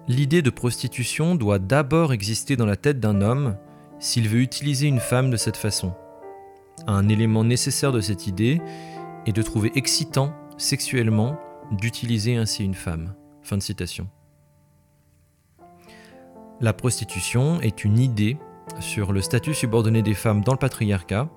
L'idée 0.09 0.43
de 0.43 0.51
prostitution 0.51 1.37
doit 1.37 1.61
d'abord 1.61 2.13
exister 2.13 2.57
dans 2.57 2.67
la 2.67 2.77
tête 2.77 2.99
d'un 2.99 3.21
homme 3.21 3.57
s'il 4.01 4.29
veut 4.29 4.41
utiliser 4.41 4.89
une 4.89 4.99
femme 4.99 5.31
de 5.31 5.37
cette 5.37 5.57
façon. 5.57 5.93
Un 6.87 7.09
élément 7.09 7.45
nécessaire 7.45 7.93
de 7.93 8.01
cette 8.01 8.27
idée 8.27 8.61
est 9.27 9.33
de 9.33 9.43
trouver 9.43 9.71
excitant 9.77 10.35
sexuellement 10.57 11.39
d'utiliser 11.71 12.37
ainsi 12.37 12.65
une 12.65 12.75
femme. 12.75 13.15
Fin 13.43 13.57
de 13.57 13.63
citation. 13.63 14.09
La 16.63 16.75
prostitution 16.75 17.59
est 17.63 17.85
une 17.85 17.99
idée 17.99 18.37
sur 18.81 19.13
le 19.13 19.23
statut 19.23 19.55
subordonné 19.55 20.03
des 20.03 20.13
femmes 20.13 20.43
dans 20.43 20.53
le 20.53 20.59
patriarcat, 20.59 21.31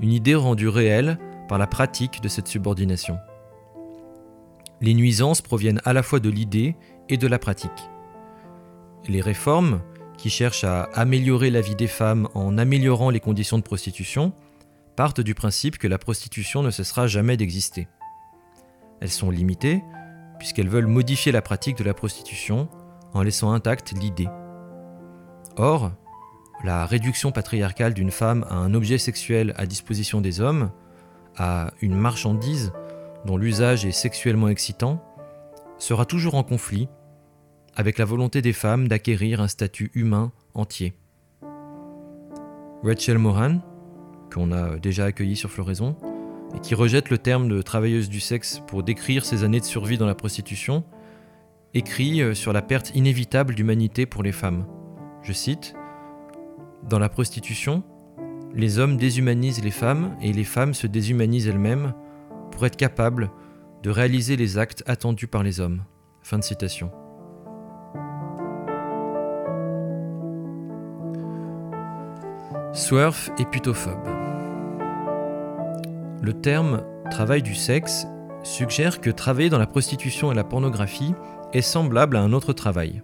une 0.00 0.10
idée 0.10 0.34
rendue 0.34 0.68
réelle 0.68 1.18
par 1.50 1.58
la 1.58 1.66
pratique 1.66 2.22
de 2.22 2.28
cette 2.28 2.48
subordination. 2.48 3.18
Les 4.80 4.94
nuisances 4.94 5.42
proviennent 5.42 5.82
à 5.84 5.92
la 5.92 6.02
fois 6.02 6.18
de 6.18 6.30
l'idée 6.30 6.76
et 7.10 7.18
de 7.18 7.26
la 7.26 7.38
pratique. 7.38 7.90
Les 9.06 9.20
réformes, 9.20 9.82
qui 10.16 10.30
cherchent 10.30 10.64
à 10.64 10.84
améliorer 10.94 11.50
la 11.50 11.60
vie 11.60 11.76
des 11.76 11.86
femmes 11.86 12.28
en 12.32 12.56
améliorant 12.56 13.10
les 13.10 13.20
conditions 13.20 13.58
de 13.58 13.62
prostitution, 13.62 14.32
partent 14.96 15.20
du 15.20 15.34
principe 15.34 15.76
que 15.76 15.88
la 15.88 15.98
prostitution 15.98 16.62
ne 16.62 16.70
cessera 16.70 17.06
jamais 17.06 17.36
d'exister. 17.36 17.86
Elles 19.02 19.10
sont 19.10 19.30
limitées, 19.30 19.82
puisqu'elles 20.38 20.70
veulent 20.70 20.86
modifier 20.86 21.32
la 21.32 21.42
pratique 21.42 21.76
de 21.76 21.84
la 21.84 21.92
prostitution 21.92 22.68
en 23.12 23.22
laissant 23.22 23.52
intacte 23.52 23.92
l'idée. 23.92 24.28
Or, 25.56 25.92
la 26.64 26.84
réduction 26.84 27.30
patriarcale 27.30 27.94
d'une 27.94 28.10
femme 28.10 28.44
à 28.48 28.56
un 28.56 28.74
objet 28.74 28.98
sexuel 28.98 29.54
à 29.56 29.66
disposition 29.66 30.20
des 30.20 30.40
hommes, 30.40 30.70
à 31.36 31.72
une 31.80 31.94
marchandise 31.94 32.72
dont 33.24 33.36
l'usage 33.36 33.84
est 33.84 33.92
sexuellement 33.92 34.48
excitant, 34.48 35.02
sera 35.78 36.06
toujours 36.06 36.34
en 36.34 36.42
conflit 36.42 36.88
avec 37.76 37.98
la 37.98 38.04
volonté 38.04 38.42
des 38.42 38.52
femmes 38.52 38.88
d'acquérir 38.88 39.40
un 39.40 39.48
statut 39.48 39.90
humain 39.94 40.32
entier. 40.54 40.94
Rachel 42.82 43.18
Moran, 43.18 43.58
qu'on 44.32 44.52
a 44.52 44.76
déjà 44.76 45.06
accueilli 45.06 45.36
sur 45.36 45.50
Floraison, 45.50 45.96
et 46.54 46.60
qui 46.60 46.74
rejette 46.74 47.10
le 47.10 47.18
terme 47.18 47.48
de 47.48 47.62
travailleuse 47.62 48.08
du 48.08 48.20
sexe 48.20 48.60
pour 48.66 48.82
décrire 48.82 49.24
ses 49.24 49.42
années 49.44 49.60
de 49.60 49.64
survie 49.64 49.98
dans 49.98 50.06
la 50.06 50.14
prostitution, 50.14 50.84
écrit 51.74 52.36
sur 52.36 52.52
la 52.52 52.62
perte 52.62 52.94
inévitable 52.94 53.54
d'humanité 53.54 54.06
pour 54.06 54.22
les 54.22 54.32
femmes. 54.32 54.66
Je 55.24 55.32
cite 55.32 55.74
Dans 56.88 56.98
la 56.98 57.08
prostitution, 57.08 57.82
les 58.54 58.78
hommes 58.78 58.98
déshumanisent 58.98 59.64
les 59.64 59.70
femmes 59.70 60.14
et 60.20 60.34
les 60.34 60.44
femmes 60.44 60.74
se 60.74 60.86
déshumanisent 60.86 61.48
elles-mêmes 61.48 61.94
pour 62.50 62.66
être 62.66 62.76
capables 62.76 63.30
de 63.82 63.88
réaliser 63.88 64.36
les 64.36 64.58
actes 64.58 64.84
attendus 64.86 65.26
par 65.26 65.42
les 65.42 65.60
hommes. 65.60 65.82
Fin 66.20 66.38
de 66.38 66.44
citation. 66.44 66.92
Swerf 72.74 73.30
et 73.38 73.46
putophobe. 73.46 74.06
Le 76.20 76.32
terme 76.34 76.82
travail 77.10 77.42
du 77.42 77.54
sexe 77.54 78.06
suggère 78.42 79.00
que 79.00 79.10
travailler 79.10 79.48
dans 79.48 79.58
la 79.58 79.66
prostitution 79.66 80.32
et 80.32 80.34
la 80.34 80.44
pornographie 80.44 81.14
est 81.54 81.62
semblable 81.62 82.16
à 82.16 82.20
un 82.20 82.34
autre 82.34 82.52
travail. 82.52 83.02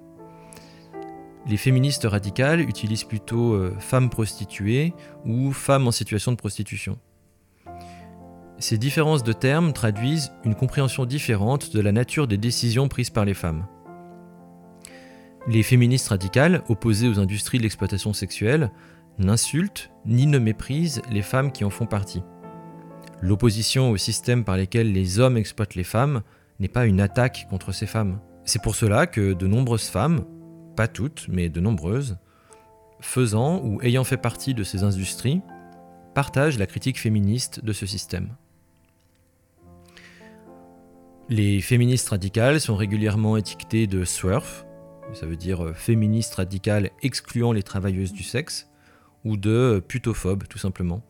Les 1.47 1.57
féministes 1.57 2.05
radicales 2.05 2.61
utilisent 2.61 3.05
plutôt 3.05 3.55
euh, 3.55 3.75
femmes 3.79 4.11
prostituées 4.11 4.93
ou 5.25 5.53
femmes 5.53 5.87
en 5.87 5.91
situation 5.91 6.33
de 6.33 6.37
prostitution. 6.37 6.99
Ces 8.59 8.77
différences 8.77 9.25
de 9.25 9.33
termes 9.33 9.73
traduisent 9.73 10.33
une 10.45 10.55
compréhension 10.55 11.07
différente 11.07 11.75
de 11.75 11.81
la 11.81 11.93
nature 11.93 12.27
des 12.27 12.37
décisions 12.37 12.89
prises 12.89 13.09
par 13.09 13.25
les 13.25 13.33
femmes. 13.33 13.67
Les 15.49 15.63
féministes 15.63 16.09
radicales, 16.09 16.63
opposées 16.69 17.09
aux 17.09 17.19
industries 17.19 17.57
de 17.57 17.63
l'exploitation 17.63 18.13
sexuelle, 18.13 18.71
n'insultent 19.19 19.91
ni 20.05 20.27
ne 20.27 20.39
méprisent 20.39 21.01
les 21.11 21.23
femmes 21.23 21.53
qui 21.53 21.65
en 21.65 21.71
font 21.71 21.87
partie. 21.87 22.23
L'opposition 23.23 23.91
au 23.91 23.97
système 23.97 24.45
par 24.45 24.59
lesquels 24.59 24.93
les 24.93 25.19
hommes 25.19 25.39
exploitent 25.39 25.75
les 25.75 25.85
femmes 25.85 26.23
n'est 26.59 26.69
pas 26.69 26.85
une 26.85 27.01
attaque 27.01 27.47
contre 27.49 27.73
ces 27.73 27.87
femmes. 27.87 28.21
C'est 28.45 28.63
pour 28.63 28.75
cela 28.75 29.07
que 29.07 29.33
de 29.33 29.47
nombreuses 29.47 29.89
femmes, 29.89 30.25
pas 30.77 30.89
toutes, 30.89 31.27
mais 31.29 31.49
de 31.49 31.61
nombreuses, 31.61 32.19
faisant 33.00 33.61
ou 33.65 33.81
ayant 33.83 34.05
fait 34.05 34.17
partie 34.17 34.55
de 34.55 34.65
ces 34.65 34.83
industries, 34.83 35.41
partagent 36.15 36.59
la 36.59 36.67
critique 36.67 36.99
féministe 36.99 37.65
de 37.65 37.73
ce 37.73 37.87
système. 37.87 38.37
Les 41.28 41.61
féministes 41.61 42.09
radicales 42.09 42.61
sont 42.61 42.75
régulièrement 42.75 43.37
étiquetées 43.37 43.87
de 43.87 44.04
SWERF, 44.04 44.67
ça 45.13 45.26
veut 45.26 45.37
dire 45.37 45.65
euh, 45.65 45.73
féministes 45.73 46.35
radicales 46.35 46.91
excluant 47.02 47.52
les 47.52 47.63
travailleuses 47.63 48.13
du 48.13 48.23
sexe, 48.23 48.69
ou 49.25 49.37
de 49.37 49.83
putophobes 49.87 50.47
tout 50.49 50.59
simplement. 50.59 51.02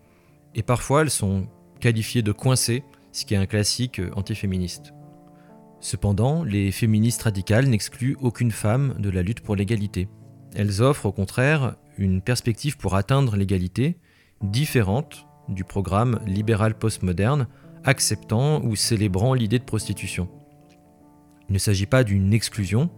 Et 0.54 0.62
parfois 0.62 1.02
elles 1.02 1.10
sont 1.10 1.46
qualifiées 1.80 2.22
de 2.22 2.32
coincées, 2.32 2.84
ce 3.12 3.24
qui 3.24 3.34
est 3.34 3.38
un 3.38 3.46
classique 3.46 3.98
euh, 3.98 4.10
antiféministe. 4.14 4.92
Cependant, 5.80 6.44
les 6.44 6.72
féministes 6.72 7.22
radicales 7.22 7.66
n'excluent 7.66 8.16
aucune 8.20 8.50
femme 8.50 8.94
de 8.98 9.08
la 9.08 9.22
lutte 9.22 9.40
pour 9.40 9.56
l'égalité. 9.56 10.08
Elles 10.54 10.82
offrent 10.82 11.06
au 11.06 11.12
contraire 11.12 11.76
une 11.96 12.20
perspective 12.20 12.76
pour 12.76 12.96
atteindre 12.96 13.36
l'égalité 13.36 13.98
différente 14.42 15.26
du 15.48 15.64
programme 15.64 16.20
libéral 16.26 16.76
postmoderne 16.76 17.48
acceptant 17.84 18.62
ou 18.62 18.76
célébrant 18.76 19.34
l'idée 19.34 19.58
de 19.58 19.64
prostitution. 19.64 20.28
Il 21.48 21.54
ne 21.54 21.58
s'agit 21.58 21.86
pas 21.86 22.04
d'une 22.04 22.32
exclusion, 22.32 22.90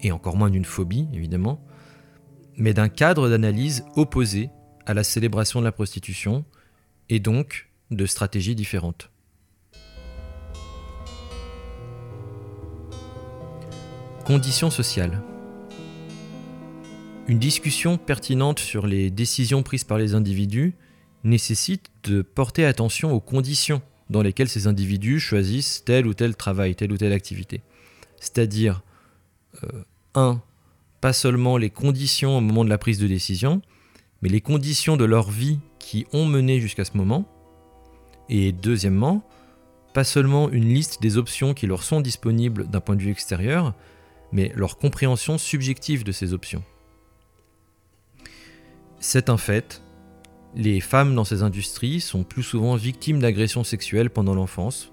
et 0.00 0.12
encore 0.12 0.36
moins 0.36 0.50
d'une 0.50 0.64
phobie 0.64 1.08
évidemment, 1.12 1.60
mais 2.56 2.74
d'un 2.74 2.88
cadre 2.88 3.28
d'analyse 3.28 3.84
opposé 3.96 4.50
à 4.86 4.94
la 4.94 5.04
célébration 5.04 5.60
de 5.60 5.64
la 5.64 5.72
prostitution, 5.72 6.44
et 7.10 7.20
donc 7.20 7.70
de 7.90 8.06
stratégies 8.06 8.54
différentes. 8.54 9.10
Conditions 14.28 14.68
sociales. 14.68 15.22
Une 17.28 17.38
discussion 17.38 17.96
pertinente 17.96 18.58
sur 18.58 18.86
les 18.86 19.08
décisions 19.10 19.62
prises 19.62 19.84
par 19.84 19.96
les 19.96 20.14
individus 20.14 20.74
nécessite 21.24 21.86
de 22.04 22.20
porter 22.20 22.66
attention 22.66 23.10
aux 23.14 23.20
conditions 23.20 23.80
dans 24.10 24.20
lesquelles 24.20 24.50
ces 24.50 24.66
individus 24.66 25.18
choisissent 25.18 25.82
tel 25.82 26.06
ou 26.06 26.12
tel 26.12 26.36
travail, 26.36 26.74
telle 26.74 26.92
ou 26.92 26.98
telle 26.98 27.14
activité. 27.14 27.62
C'est-à-dire, 28.20 28.82
euh, 29.64 29.82
un, 30.14 30.42
pas 31.00 31.14
seulement 31.14 31.56
les 31.56 31.70
conditions 31.70 32.36
au 32.36 32.42
moment 32.42 32.66
de 32.66 32.70
la 32.70 32.76
prise 32.76 32.98
de 32.98 33.06
décision, 33.06 33.62
mais 34.20 34.28
les 34.28 34.42
conditions 34.42 34.98
de 34.98 35.06
leur 35.06 35.30
vie 35.30 35.58
qui 35.78 36.06
ont 36.12 36.26
mené 36.26 36.60
jusqu'à 36.60 36.84
ce 36.84 36.98
moment. 36.98 37.24
Et 38.28 38.52
deuxièmement, 38.52 39.26
pas 39.94 40.04
seulement 40.04 40.50
une 40.50 40.68
liste 40.68 41.00
des 41.00 41.16
options 41.16 41.54
qui 41.54 41.66
leur 41.66 41.82
sont 41.82 42.02
disponibles 42.02 42.68
d'un 42.68 42.80
point 42.80 42.94
de 42.94 43.00
vue 43.00 43.10
extérieur, 43.10 43.74
mais 44.32 44.52
leur 44.54 44.78
compréhension 44.78 45.38
subjective 45.38 46.04
de 46.04 46.12
ces 46.12 46.32
options. 46.32 46.62
C'est 49.00 49.30
un 49.30 49.36
fait, 49.36 49.82
les 50.54 50.80
femmes 50.80 51.14
dans 51.14 51.24
ces 51.24 51.42
industries 51.42 52.00
sont 52.00 52.24
plus 52.24 52.42
souvent 52.42 52.74
victimes 52.74 53.20
d'agressions 53.20 53.64
sexuelles 53.64 54.10
pendant 54.10 54.34
l'enfance, 54.34 54.92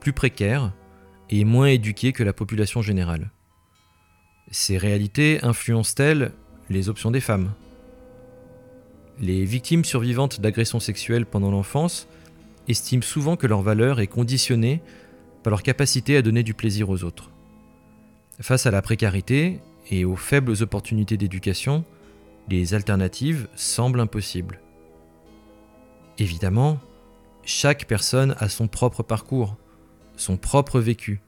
plus 0.00 0.12
précaires 0.12 0.72
et 1.28 1.44
moins 1.44 1.66
éduquées 1.66 2.12
que 2.12 2.22
la 2.22 2.32
population 2.32 2.82
générale. 2.82 3.30
Ces 4.50 4.78
réalités 4.78 5.40
influencent-elles 5.42 6.32
les 6.70 6.88
options 6.88 7.10
des 7.10 7.20
femmes 7.20 7.52
Les 9.20 9.44
victimes 9.44 9.84
survivantes 9.84 10.40
d'agressions 10.40 10.80
sexuelles 10.80 11.26
pendant 11.26 11.50
l'enfance 11.50 12.08
estiment 12.68 13.02
souvent 13.02 13.36
que 13.36 13.46
leur 13.46 13.62
valeur 13.62 14.00
est 14.00 14.06
conditionnée 14.06 14.80
par 15.42 15.50
leur 15.50 15.62
capacité 15.62 16.16
à 16.16 16.22
donner 16.22 16.42
du 16.42 16.54
plaisir 16.54 16.90
aux 16.90 17.04
autres. 17.04 17.30
Face 18.40 18.66
à 18.66 18.70
la 18.70 18.82
précarité 18.82 19.60
et 19.90 20.04
aux 20.04 20.16
faibles 20.16 20.62
opportunités 20.62 21.16
d'éducation, 21.16 21.84
les 22.48 22.74
alternatives 22.74 23.48
semblent 23.56 24.00
impossibles. 24.00 24.60
Évidemment, 26.18 26.78
chaque 27.44 27.86
personne 27.86 28.36
a 28.38 28.48
son 28.48 28.68
propre 28.68 29.02
parcours, 29.02 29.56
son 30.16 30.36
propre 30.36 30.80
vécu. 30.80 31.20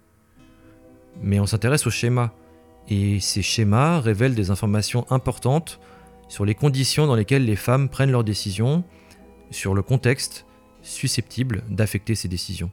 Mais 1.22 1.40
on 1.40 1.46
s'intéresse 1.46 1.86
aux 1.86 1.90
schémas, 1.90 2.30
et 2.88 3.20
ces 3.20 3.42
schémas 3.42 4.00
révèlent 4.00 4.34
des 4.34 4.50
informations 4.50 5.06
importantes 5.10 5.80
sur 6.28 6.44
les 6.44 6.54
conditions 6.54 7.06
dans 7.06 7.14
lesquelles 7.14 7.44
les 7.44 7.56
femmes 7.56 7.88
prennent 7.88 8.10
leurs 8.10 8.24
décisions, 8.24 8.84
sur 9.50 9.74
le 9.74 9.80
contexte 9.82 10.44
susceptible 10.82 11.62
d'affecter 11.70 12.14
ces 12.14 12.28
décisions. 12.28 12.70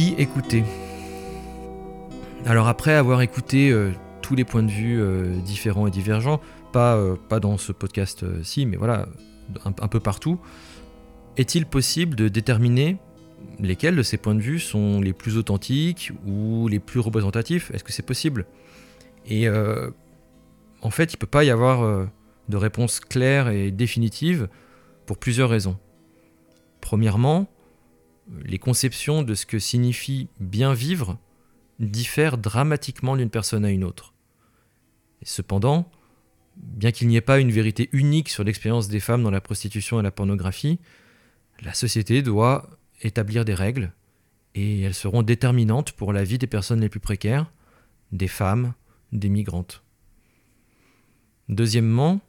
Écouter. 0.00 0.62
Alors 2.46 2.68
après 2.68 2.94
avoir 2.94 3.20
écouté 3.20 3.72
euh, 3.72 3.90
tous 4.22 4.36
les 4.36 4.44
points 4.44 4.62
de 4.62 4.70
vue 4.70 5.00
euh, 5.00 5.34
différents 5.40 5.88
et 5.88 5.90
divergents, 5.90 6.40
pas, 6.72 6.94
euh, 6.94 7.16
pas 7.28 7.40
dans 7.40 7.58
ce 7.58 7.72
podcast-ci, 7.72 8.64
mais 8.64 8.76
voilà, 8.76 9.08
un, 9.64 9.88
peu 9.88 9.98
partout, 9.98 10.38
est-il 11.36 11.66
possible 11.66 12.14
de 12.14 12.28
déterminer 12.28 12.98
lesquels 13.58 13.96
de 13.96 14.04
ces 14.04 14.18
points 14.18 14.36
de 14.36 14.40
vue 14.40 14.60
sont 14.60 15.00
les 15.00 15.12
plus 15.12 15.36
authentiques 15.36 16.12
ou 16.28 16.68
les 16.68 16.78
plus 16.78 17.00
représentatifs? 17.00 17.72
Est-ce 17.72 17.82
que 17.82 17.92
c'est 17.92 18.06
possible? 18.06 18.46
Et 19.26 19.48
en 19.48 20.90
fait, 20.90 21.12
il 21.12 21.16
ne 21.16 21.20
peut 21.20 21.26
pas 21.26 21.42
y 21.42 21.50
avoir 21.50 22.06
de 22.48 22.56
réponse 22.56 23.00
claire 23.00 23.48
et 23.48 23.72
définitive 23.72 24.48
pour 25.06 25.18
plusieurs 25.18 25.50
raisons. 25.50 25.76
Premièrement, 26.80 27.48
les 28.44 28.58
conceptions 28.58 29.22
de 29.22 29.34
ce 29.34 29.46
que 29.46 29.58
signifie 29.58 30.28
bien 30.40 30.74
vivre 30.74 31.18
diffèrent 31.78 32.38
dramatiquement 32.38 33.16
d'une 33.16 33.30
personne 33.30 33.64
à 33.64 33.70
une 33.70 33.84
autre. 33.84 34.14
Cependant, 35.22 35.90
bien 36.56 36.90
qu'il 36.90 37.08
n'y 37.08 37.16
ait 37.16 37.20
pas 37.20 37.40
une 37.40 37.52
vérité 37.52 37.88
unique 37.92 38.28
sur 38.28 38.44
l'expérience 38.44 38.88
des 38.88 39.00
femmes 39.00 39.22
dans 39.22 39.30
la 39.30 39.40
prostitution 39.40 40.00
et 40.00 40.02
la 40.02 40.10
pornographie, 40.10 40.78
la 41.62 41.74
société 41.74 42.22
doit 42.22 42.70
établir 43.02 43.44
des 43.44 43.54
règles 43.54 43.92
et 44.54 44.82
elles 44.82 44.94
seront 44.94 45.22
déterminantes 45.22 45.92
pour 45.92 46.12
la 46.12 46.24
vie 46.24 46.38
des 46.38 46.46
personnes 46.46 46.80
les 46.80 46.88
plus 46.88 47.00
précaires, 47.00 47.50
des 48.12 48.28
femmes, 48.28 48.74
des 49.12 49.28
migrantes. 49.28 49.82
Deuxièmement, 51.48 52.20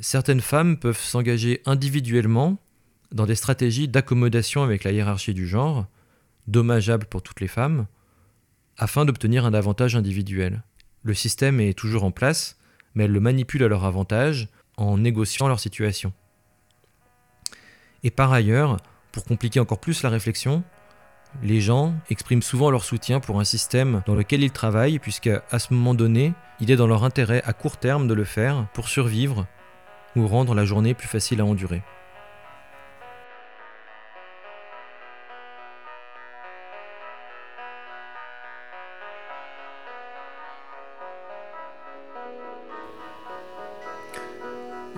certaines 0.00 0.40
femmes 0.40 0.78
peuvent 0.78 1.00
s'engager 1.00 1.62
individuellement 1.66 2.58
dans 3.12 3.26
des 3.26 3.34
stratégies 3.34 3.88
d'accommodation 3.88 4.62
avec 4.62 4.84
la 4.84 4.92
hiérarchie 4.92 5.34
du 5.34 5.46
genre, 5.46 5.86
dommageables 6.46 7.06
pour 7.06 7.22
toutes 7.22 7.40
les 7.40 7.48
femmes, 7.48 7.86
afin 8.78 9.04
d'obtenir 9.04 9.44
un 9.44 9.54
avantage 9.54 9.96
individuel. 9.96 10.62
Le 11.02 11.14
système 11.14 11.60
est 11.60 11.78
toujours 11.78 12.04
en 12.04 12.10
place, 12.10 12.58
mais 12.94 13.04
elles 13.04 13.12
le 13.12 13.20
manipulent 13.20 13.64
à 13.64 13.68
leur 13.68 13.84
avantage 13.84 14.48
en 14.76 14.98
négociant 14.98 15.48
leur 15.48 15.60
situation. 15.60 16.12
Et 18.02 18.10
par 18.10 18.32
ailleurs, 18.32 18.78
pour 19.12 19.24
compliquer 19.24 19.60
encore 19.60 19.80
plus 19.80 20.02
la 20.02 20.08
réflexion, 20.08 20.62
les 21.42 21.60
gens 21.60 21.94
expriment 22.08 22.42
souvent 22.42 22.70
leur 22.70 22.84
soutien 22.84 23.20
pour 23.20 23.40
un 23.40 23.44
système 23.44 24.02
dans 24.06 24.14
lequel 24.14 24.42
ils 24.42 24.50
travaillent, 24.50 24.98
puisque 24.98 25.30
à 25.50 25.58
ce 25.58 25.72
moment 25.72 25.94
donné, 25.94 26.32
il 26.60 26.70
est 26.70 26.76
dans 26.76 26.86
leur 26.86 27.04
intérêt 27.04 27.42
à 27.44 27.52
court 27.52 27.76
terme 27.76 28.08
de 28.08 28.14
le 28.14 28.24
faire 28.24 28.66
pour 28.74 28.88
survivre 28.88 29.46
ou 30.16 30.26
rendre 30.26 30.54
la 30.54 30.64
journée 30.64 30.94
plus 30.94 31.08
facile 31.08 31.40
à 31.40 31.44
endurer. 31.44 31.82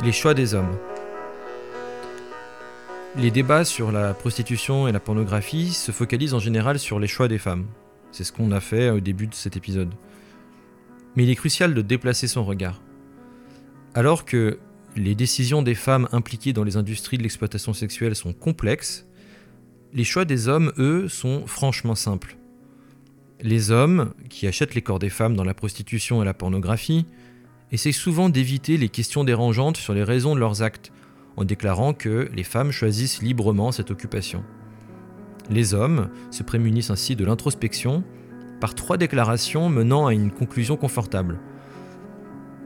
Les 0.02 0.10
choix 0.10 0.34
des 0.34 0.54
hommes. 0.54 0.76
Les 3.16 3.30
débats 3.30 3.64
sur 3.64 3.92
la 3.92 4.14
prostitution 4.14 4.88
et 4.88 4.92
la 4.92 4.98
pornographie 4.98 5.72
se 5.72 5.92
focalisent 5.92 6.34
en 6.34 6.40
général 6.40 6.80
sur 6.80 6.98
les 6.98 7.06
choix 7.06 7.28
des 7.28 7.38
femmes. 7.38 7.66
C'est 8.10 8.24
ce 8.24 8.32
qu'on 8.32 8.50
a 8.50 8.58
fait 8.58 8.90
au 8.90 8.98
début 8.98 9.28
de 9.28 9.34
cet 9.34 9.56
épisode. 9.56 9.94
Mais 11.14 11.22
il 11.22 11.30
est 11.30 11.36
crucial 11.36 11.72
de 11.72 11.82
déplacer 11.82 12.26
son 12.26 12.44
regard. 12.44 12.82
Alors 13.94 14.24
que 14.24 14.58
les 14.96 15.14
décisions 15.14 15.62
des 15.62 15.76
femmes 15.76 16.08
impliquées 16.10 16.52
dans 16.52 16.64
les 16.64 16.76
industries 16.76 17.16
de 17.16 17.22
l'exploitation 17.22 17.72
sexuelle 17.72 18.16
sont 18.16 18.32
complexes, 18.32 19.06
les 19.92 20.04
choix 20.04 20.24
des 20.24 20.48
hommes, 20.48 20.72
eux, 20.78 21.06
sont 21.08 21.46
franchement 21.46 21.94
simples. 21.94 22.38
Les 23.40 23.70
hommes, 23.70 24.14
qui 24.30 24.48
achètent 24.48 24.74
les 24.74 24.82
corps 24.82 24.98
des 24.98 25.10
femmes 25.10 25.36
dans 25.36 25.44
la 25.44 25.54
prostitution 25.54 26.22
et 26.22 26.24
la 26.24 26.34
pornographie, 26.34 27.06
essayent 27.72 27.92
souvent 27.92 28.28
d'éviter 28.28 28.76
les 28.76 28.90
questions 28.90 29.24
dérangeantes 29.24 29.78
sur 29.78 29.94
les 29.94 30.04
raisons 30.04 30.34
de 30.34 30.40
leurs 30.40 30.62
actes, 30.62 30.92
en 31.36 31.44
déclarant 31.44 31.94
que 31.94 32.28
les 32.34 32.44
femmes 32.44 32.70
choisissent 32.70 33.22
librement 33.22 33.72
cette 33.72 33.90
occupation. 33.90 34.44
Les 35.50 35.74
hommes 35.74 36.10
se 36.30 36.42
prémunissent 36.42 36.90
ainsi 36.90 37.16
de 37.16 37.24
l'introspection 37.24 38.04
par 38.60 38.74
trois 38.74 38.98
déclarations 38.98 39.68
menant 39.68 40.06
à 40.06 40.12
une 40.12 40.30
conclusion 40.30 40.76
confortable. 40.76 41.40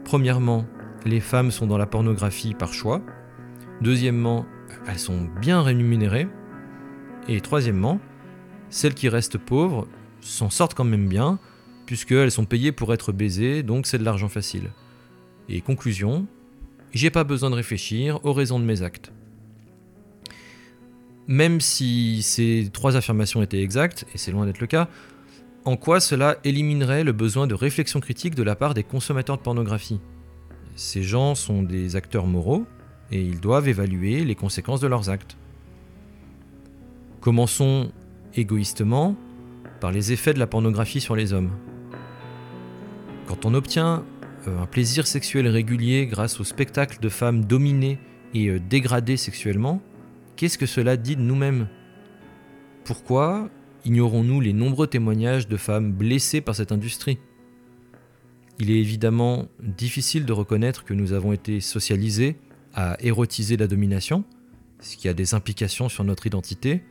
Premièrement, 0.03 0.65
les 1.05 1.21
femmes 1.21 1.51
sont 1.51 1.65
dans 1.65 1.77
la 1.77 1.87
pornographie 1.87 2.53
par 2.53 2.73
choix. 2.73 3.01
Deuxièmement, 3.81 4.45
elles 4.87 4.99
sont 4.99 5.27
bien 5.41 5.61
rémunérées. 5.61 6.27
Et 7.27 7.41
troisièmement, 7.41 7.99
celles 8.69 8.93
qui 8.93 9.09
restent 9.09 9.37
pauvres 9.37 9.87
s'en 10.21 10.49
sortent 10.49 10.73
quand 10.73 10.83
même 10.83 11.07
bien, 11.07 11.39
puisqu'elles 11.85 12.31
sont 12.31 12.45
payées 12.45 12.71
pour 12.71 12.93
être 12.93 13.11
baisées, 13.11 13.63
donc 13.63 13.87
c'est 13.87 13.97
de 13.97 14.03
l'argent 14.03 14.29
facile. 14.29 14.71
Et 15.49 15.61
conclusion, 15.61 16.27
j'ai 16.93 17.09
pas 17.09 17.23
besoin 17.23 17.49
de 17.49 17.55
réfléchir 17.55 18.19
aux 18.25 18.33
raisons 18.33 18.59
de 18.59 18.65
mes 18.65 18.81
actes. 18.81 19.11
Même 21.27 21.61
si 21.61 22.21
ces 22.21 22.69
trois 22.71 22.95
affirmations 22.95 23.41
étaient 23.41 23.61
exactes, 23.61 24.05
et 24.13 24.17
c'est 24.17 24.31
loin 24.31 24.45
d'être 24.45 24.61
le 24.61 24.67
cas, 24.67 24.87
en 25.65 25.75
quoi 25.75 25.99
cela 25.99 26.37
éliminerait 26.43 27.03
le 27.03 27.11
besoin 27.11 27.47
de 27.47 27.53
réflexion 27.53 27.99
critique 27.99 28.35
de 28.35 28.43
la 28.43 28.55
part 28.55 28.73
des 28.73 28.83
consommateurs 28.83 29.37
de 29.37 29.41
pornographie? 29.41 29.99
Ces 30.75 31.03
gens 31.03 31.35
sont 31.35 31.63
des 31.63 31.95
acteurs 31.95 32.27
moraux, 32.27 32.65
et 33.11 33.21
ils 33.21 33.39
doivent 33.39 33.67
évaluer 33.67 34.23
les 34.23 34.35
conséquences 34.35 34.81
de 34.81 34.87
leurs 34.87 35.09
actes. 35.09 35.37
Commençons 37.21 37.91
égoïstement 38.35 39.15
par 39.79 39.91
les 39.91 40.11
effets 40.11 40.33
de 40.33 40.39
la 40.39 40.47
pornographie 40.47 41.01
sur 41.01 41.15
les 41.15 41.33
hommes. 41.33 41.51
Quand 43.27 43.45
on 43.45 43.53
obtient 43.53 44.05
un 44.47 44.65
plaisir 44.65 45.07
sexuel 45.07 45.47
régulier 45.47 46.07
grâce 46.07 46.39
au 46.39 46.43
spectacle 46.43 46.99
de 46.99 47.09
femmes 47.09 47.45
dominées 47.45 47.99
et 48.33 48.47
euh, 48.47 48.59
dégradées 48.59 49.17
sexuellement, 49.17 49.81
qu'est-ce 50.35 50.57
que 50.57 50.65
cela 50.65 50.97
dit 50.97 51.15
de 51.15 51.21
nous-mêmes? 51.21 51.67
Pourquoi 52.83 53.49
ignorons-nous 53.85 54.41
les 54.41 54.53
nombreux 54.53 54.87
témoignages 54.87 55.47
de 55.47 55.57
femmes 55.57 55.91
blessées 55.91 56.41
par 56.41 56.55
cette 56.55 56.71
industrie? 56.71 57.19
Il 58.59 58.71
est 58.71 58.79
évidemment 58.79 59.47
difficile 59.61 60.25
de 60.25 60.33
reconnaître 60.33 60.83
que 60.83 60.93
nous 60.93 61.13
avons 61.13 61.31
été 61.31 61.59
socialisés 61.59 62.37
à 62.73 62.97
érotiser 62.99 63.57
la 63.57 63.67
domination, 63.67 64.23
ce 64.79 64.97
qui 64.97 65.07
a 65.09 65.13
des 65.13 65.33
implications 65.33 65.89
sur 65.89 66.03
notre 66.03 66.27
identité, 66.27 66.83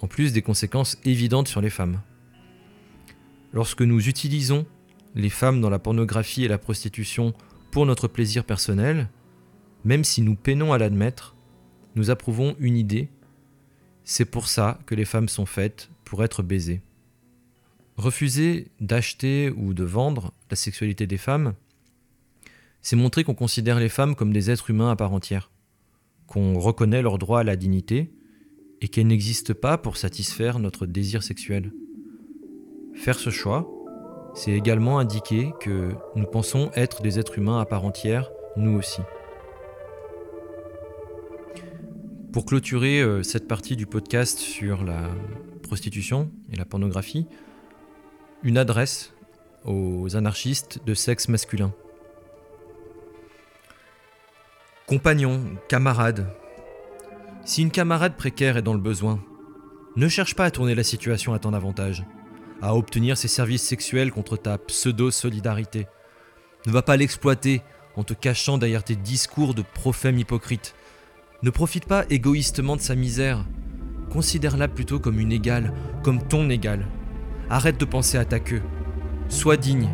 en 0.00 0.08
plus 0.08 0.32
des 0.32 0.42
conséquences 0.42 0.98
évidentes 1.04 1.48
sur 1.48 1.60
les 1.60 1.70
femmes. 1.70 2.00
Lorsque 3.52 3.82
nous 3.82 4.08
utilisons 4.08 4.66
les 5.14 5.30
femmes 5.30 5.60
dans 5.60 5.70
la 5.70 5.78
pornographie 5.78 6.44
et 6.44 6.48
la 6.48 6.58
prostitution 6.58 7.34
pour 7.70 7.86
notre 7.86 8.08
plaisir 8.08 8.44
personnel, 8.44 9.08
même 9.84 10.04
si 10.04 10.22
nous 10.22 10.34
peinons 10.34 10.72
à 10.72 10.78
l'admettre, 10.78 11.36
nous 11.94 12.10
approuvons 12.10 12.56
une 12.58 12.76
idée. 12.76 13.08
C'est 14.04 14.24
pour 14.24 14.48
ça 14.48 14.78
que 14.86 14.94
les 14.94 15.04
femmes 15.04 15.28
sont 15.28 15.46
faites, 15.46 15.90
pour 16.04 16.24
être 16.24 16.42
baisées. 16.42 16.80
Refuser 17.96 18.66
d'acheter 18.80 19.50
ou 19.50 19.74
de 19.74 19.84
vendre 19.84 20.32
la 20.50 20.56
sexualité 20.56 21.06
des 21.06 21.18
femmes, 21.18 21.54
c'est 22.82 22.96
montrer 22.96 23.22
qu'on 23.22 23.34
considère 23.34 23.78
les 23.78 23.88
femmes 23.88 24.16
comme 24.16 24.32
des 24.32 24.50
êtres 24.50 24.70
humains 24.70 24.90
à 24.90 24.96
part 24.96 25.12
entière, 25.12 25.52
qu'on 26.26 26.58
reconnaît 26.58 27.02
leur 27.02 27.18
droit 27.18 27.40
à 27.40 27.44
la 27.44 27.54
dignité 27.54 28.10
et 28.80 28.88
qu'elles 28.88 29.06
n'existent 29.06 29.54
pas 29.54 29.78
pour 29.78 29.96
satisfaire 29.96 30.58
notre 30.58 30.86
désir 30.86 31.22
sexuel. 31.22 31.72
Faire 32.94 33.18
ce 33.18 33.30
choix, 33.30 33.70
c'est 34.34 34.52
également 34.52 34.98
indiquer 34.98 35.52
que 35.60 35.94
nous 36.14 36.26
pensons 36.26 36.70
être 36.74 37.02
des 37.02 37.18
êtres 37.18 37.38
humains 37.38 37.60
à 37.60 37.64
part 37.64 37.84
entière, 37.84 38.30
nous 38.56 38.76
aussi. 38.78 39.02
Pour 42.32 42.44
clôturer 42.46 43.00
euh, 43.00 43.22
cette 43.22 43.48
partie 43.48 43.74
du 43.74 43.86
podcast 43.86 44.38
sur 44.38 44.84
la 44.84 45.08
prostitution 45.62 46.30
et 46.52 46.56
la 46.56 46.64
pornographie, 46.64 47.26
une 48.42 48.56
adresse 48.56 49.12
aux 49.64 50.16
anarchistes 50.16 50.80
de 50.86 50.94
sexe 50.94 51.28
masculin. 51.28 51.72
Compagnon, 54.86 55.42
camarade, 55.68 56.26
si 57.44 57.62
une 57.62 57.70
camarade 57.70 58.16
précaire 58.16 58.56
est 58.56 58.62
dans 58.62 58.74
le 58.74 58.80
besoin, 58.80 59.20
ne 59.96 60.08
cherche 60.08 60.34
pas 60.34 60.44
à 60.44 60.50
tourner 60.50 60.74
la 60.74 60.84
situation 60.84 61.34
à 61.34 61.38
ton 61.38 61.52
avantage 61.52 62.04
à 62.62 62.74
obtenir 62.74 63.16
ses 63.16 63.28
services 63.28 63.62
sexuels 63.62 64.12
contre 64.12 64.36
ta 64.36 64.58
pseudo-solidarité. 64.58 65.86
Ne 66.66 66.72
va 66.72 66.82
pas 66.82 66.96
l'exploiter 66.96 67.62
en 67.96 68.04
te 68.04 68.14
cachant 68.14 68.58
derrière 68.58 68.84
tes 68.84 68.96
discours 68.96 69.54
de 69.54 69.62
prophèmes 69.62 70.18
hypocrites. 70.18 70.74
Ne 71.42 71.50
profite 71.50 71.86
pas 71.86 72.04
égoïstement 72.10 72.76
de 72.76 72.80
sa 72.80 72.94
misère. 72.94 73.44
Considère-la 74.10 74.68
plutôt 74.68 74.98
comme 74.98 75.20
une 75.20 75.32
égale, 75.32 75.72
comme 76.02 76.22
ton 76.22 76.50
égale. 76.50 76.86
Arrête 77.48 77.78
de 77.78 77.84
penser 77.84 78.18
à 78.18 78.24
ta 78.24 78.40
queue. 78.40 78.62
Sois 79.28 79.56
digne. 79.56 79.88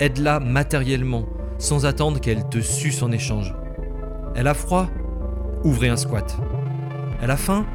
Aide-la 0.00 0.40
matériellement, 0.40 1.28
sans 1.58 1.86
attendre 1.86 2.20
qu'elle 2.20 2.48
te 2.48 2.60
suce 2.60 3.02
en 3.02 3.12
échange. 3.12 3.54
Elle 4.34 4.48
a 4.48 4.54
froid? 4.54 4.88
Ouvrez 5.62 5.88
un 5.88 5.96
squat. 5.96 6.36
Elle 7.20 7.30
a 7.30 7.36
faim? 7.36 7.66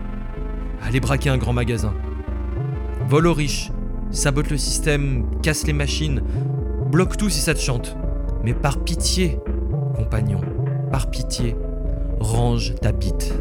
Allez 0.84 1.00
braquer 1.00 1.30
un 1.30 1.38
grand 1.38 1.54
magasin. 1.54 1.94
Vole 3.08 3.28
aux 3.28 3.34
riches 3.34 3.72
sabote 4.12 4.50
le 4.50 4.58
système, 4.58 5.26
casse 5.42 5.66
les 5.68 5.74
machines, 5.74 6.22
bloque 6.92 7.18
tout 7.18 7.30
si 7.30 7.40
ça 7.40 7.54
te 7.54 7.60
chante. 7.60 7.96
Mais 8.44 8.54
par 8.54 8.84
pitié, 8.84 9.40
compagnon, 9.96 10.42
par 10.92 11.10
pitié, 11.10 11.56
range 12.20 12.76
ta 12.76 12.92
bite. 12.92 13.34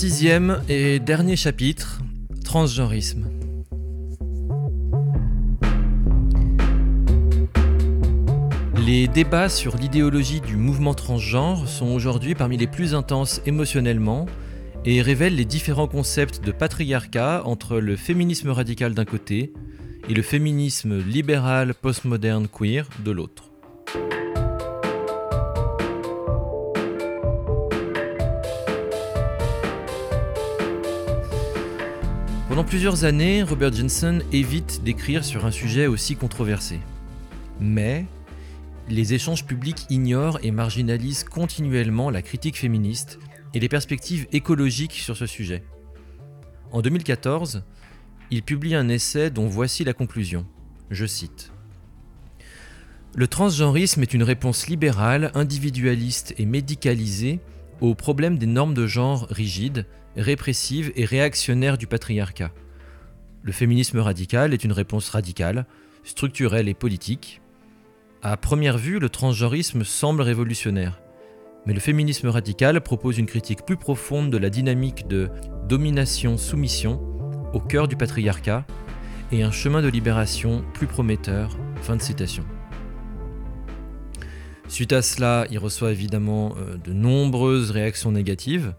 Sixième 0.00 0.62
et 0.70 0.98
dernier 0.98 1.36
chapitre, 1.36 2.00
transgenrisme. 2.42 3.28
Les 8.86 9.08
débats 9.08 9.50
sur 9.50 9.76
l'idéologie 9.76 10.40
du 10.40 10.56
mouvement 10.56 10.94
transgenre 10.94 11.68
sont 11.68 11.88
aujourd'hui 11.88 12.34
parmi 12.34 12.56
les 12.56 12.66
plus 12.66 12.94
intenses 12.94 13.42
émotionnellement 13.44 14.24
et 14.86 15.02
révèlent 15.02 15.36
les 15.36 15.44
différents 15.44 15.86
concepts 15.86 16.42
de 16.42 16.50
patriarcat 16.50 17.42
entre 17.44 17.76
le 17.76 17.94
féminisme 17.94 18.48
radical 18.48 18.94
d'un 18.94 19.04
côté 19.04 19.52
et 20.08 20.14
le 20.14 20.22
féminisme 20.22 20.96
libéral 20.96 21.74
postmoderne 21.74 22.48
queer 22.48 22.88
de 23.04 23.10
l'autre. 23.10 23.49
Plusieurs 32.70 33.02
années, 33.04 33.42
Robert 33.42 33.72
Jensen 33.72 34.22
évite 34.30 34.84
d'écrire 34.84 35.24
sur 35.24 35.44
un 35.44 35.50
sujet 35.50 35.88
aussi 35.88 36.14
controversé. 36.14 36.78
Mais 37.58 38.06
les 38.88 39.12
échanges 39.12 39.44
publics 39.44 39.86
ignorent 39.90 40.38
et 40.44 40.52
marginalisent 40.52 41.24
continuellement 41.24 42.10
la 42.10 42.22
critique 42.22 42.56
féministe 42.56 43.18
et 43.54 43.58
les 43.58 43.68
perspectives 43.68 44.28
écologiques 44.30 44.92
sur 44.92 45.16
ce 45.16 45.26
sujet. 45.26 45.64
En 46.70 46.80
2014, 46.80 47.64
il 48.30 48.44
publie 48.44 48.76
un 48.76 48.88
essai 48.88 49.30
dont 49.30 49.48
voici 49.48 49.82
la 49.82 49.92
conclusion. 49.92 50.46
Je 50.90 51.06
cite. 51.06 51.50
Le 53.16 53.26
transgenrisme 53.26 54.02
est 54.02 54.14
une 54.14 54.22
réponse 54.22 54.68
libérale, 54.68 55.32
individualiste 55.34 56.34
et 56.38 56.46
médicalisée 56.46 57.40
au 57.80 57.96
problème 57.96 58.38
des 58.38 58.46
normes 58.46 58.74
de 58.74 58.86
genre 58.86 59.26
rigides, 59.28 59.86
répressive 60.16 60.92
et 60.96 61.04
réactionnaire 61.04 61.78
du 61.78 61.86
patriarcat. 61.86 62.52
Le 63.42 63.52
féminisme 63.52 63.98
radical 63.98 64.52
est 64.52 64.64
une 64.64 64.72
réponse 64.72 65.08
radicale, 65.08 65.66
structurelle 66.04 66.68
et 66.68 66.74
politique. 66.74 67.40
À 68.22 68.36
première 68.36 68.76
vue, 68.76 68.98
le 68.98 69.08
transgenrisme 69.08 69.84
semble 69.84 70.22
révolutionnaire. 70.22 71.00
Mais 71.66 71.74
le 71.74 71.80
féminisme 71.80 72.28
radical 72.28 72.80
propose 72.80 73.18
une 73.18 73.26
critique 73.26 73.64
plus 73.64 73.76
profonde 73.76 74.30
de 74.30 74.38
la 74.38 74.50
dynamique 74.50 75.06
de 75.08 75.30
domination-soumission 75.68 77.00
au 77.52 77.60
cœur 77.60 77.88
du 77.88 77.96
patriarcat 77.96 78.66
et 79.32 79.42
un 79.42 79.50
chemin 79.50 79.82
de 79.82 79.88
libération 79.88 80.64
plus 80.74 80.86
prometteur. 80.86 81.56
Suite 84.68 84.92
à 84.92 85.02
cela, 85.02 85.46
il 85.50 85.58
reçoit 85.58 85.90
évidemment 85.90 86.54
euh, 86.56 86.76
de 86.76 86.92
nombreuses 86.92 87.70
réactions 87.70 88.12
négatives, 88.12 88.74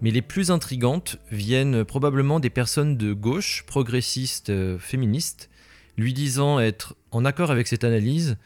mais 0.00 0.10
les 0.10 0.22
plus 0.22 0.50
intrigantes 0.50 1.18
viennent 1.30 1.84
probablement 1.84 2.40
des 2.40 2.50
personnes 2.50 2.96
de 2.96 3.12
gauche, 3.12 3.64
progressistes, 3.66 4.50
euh, 4.50 4.78
féministes, 4.78 5.50
lui 5.96 6.14
disant 6.14 6.58
être 6.58 6.96
en 7.10 7.24
accord 7.24 7.50
avec 7.50 7.66
cette 7.66 7.84
analyse, 7.84 8.36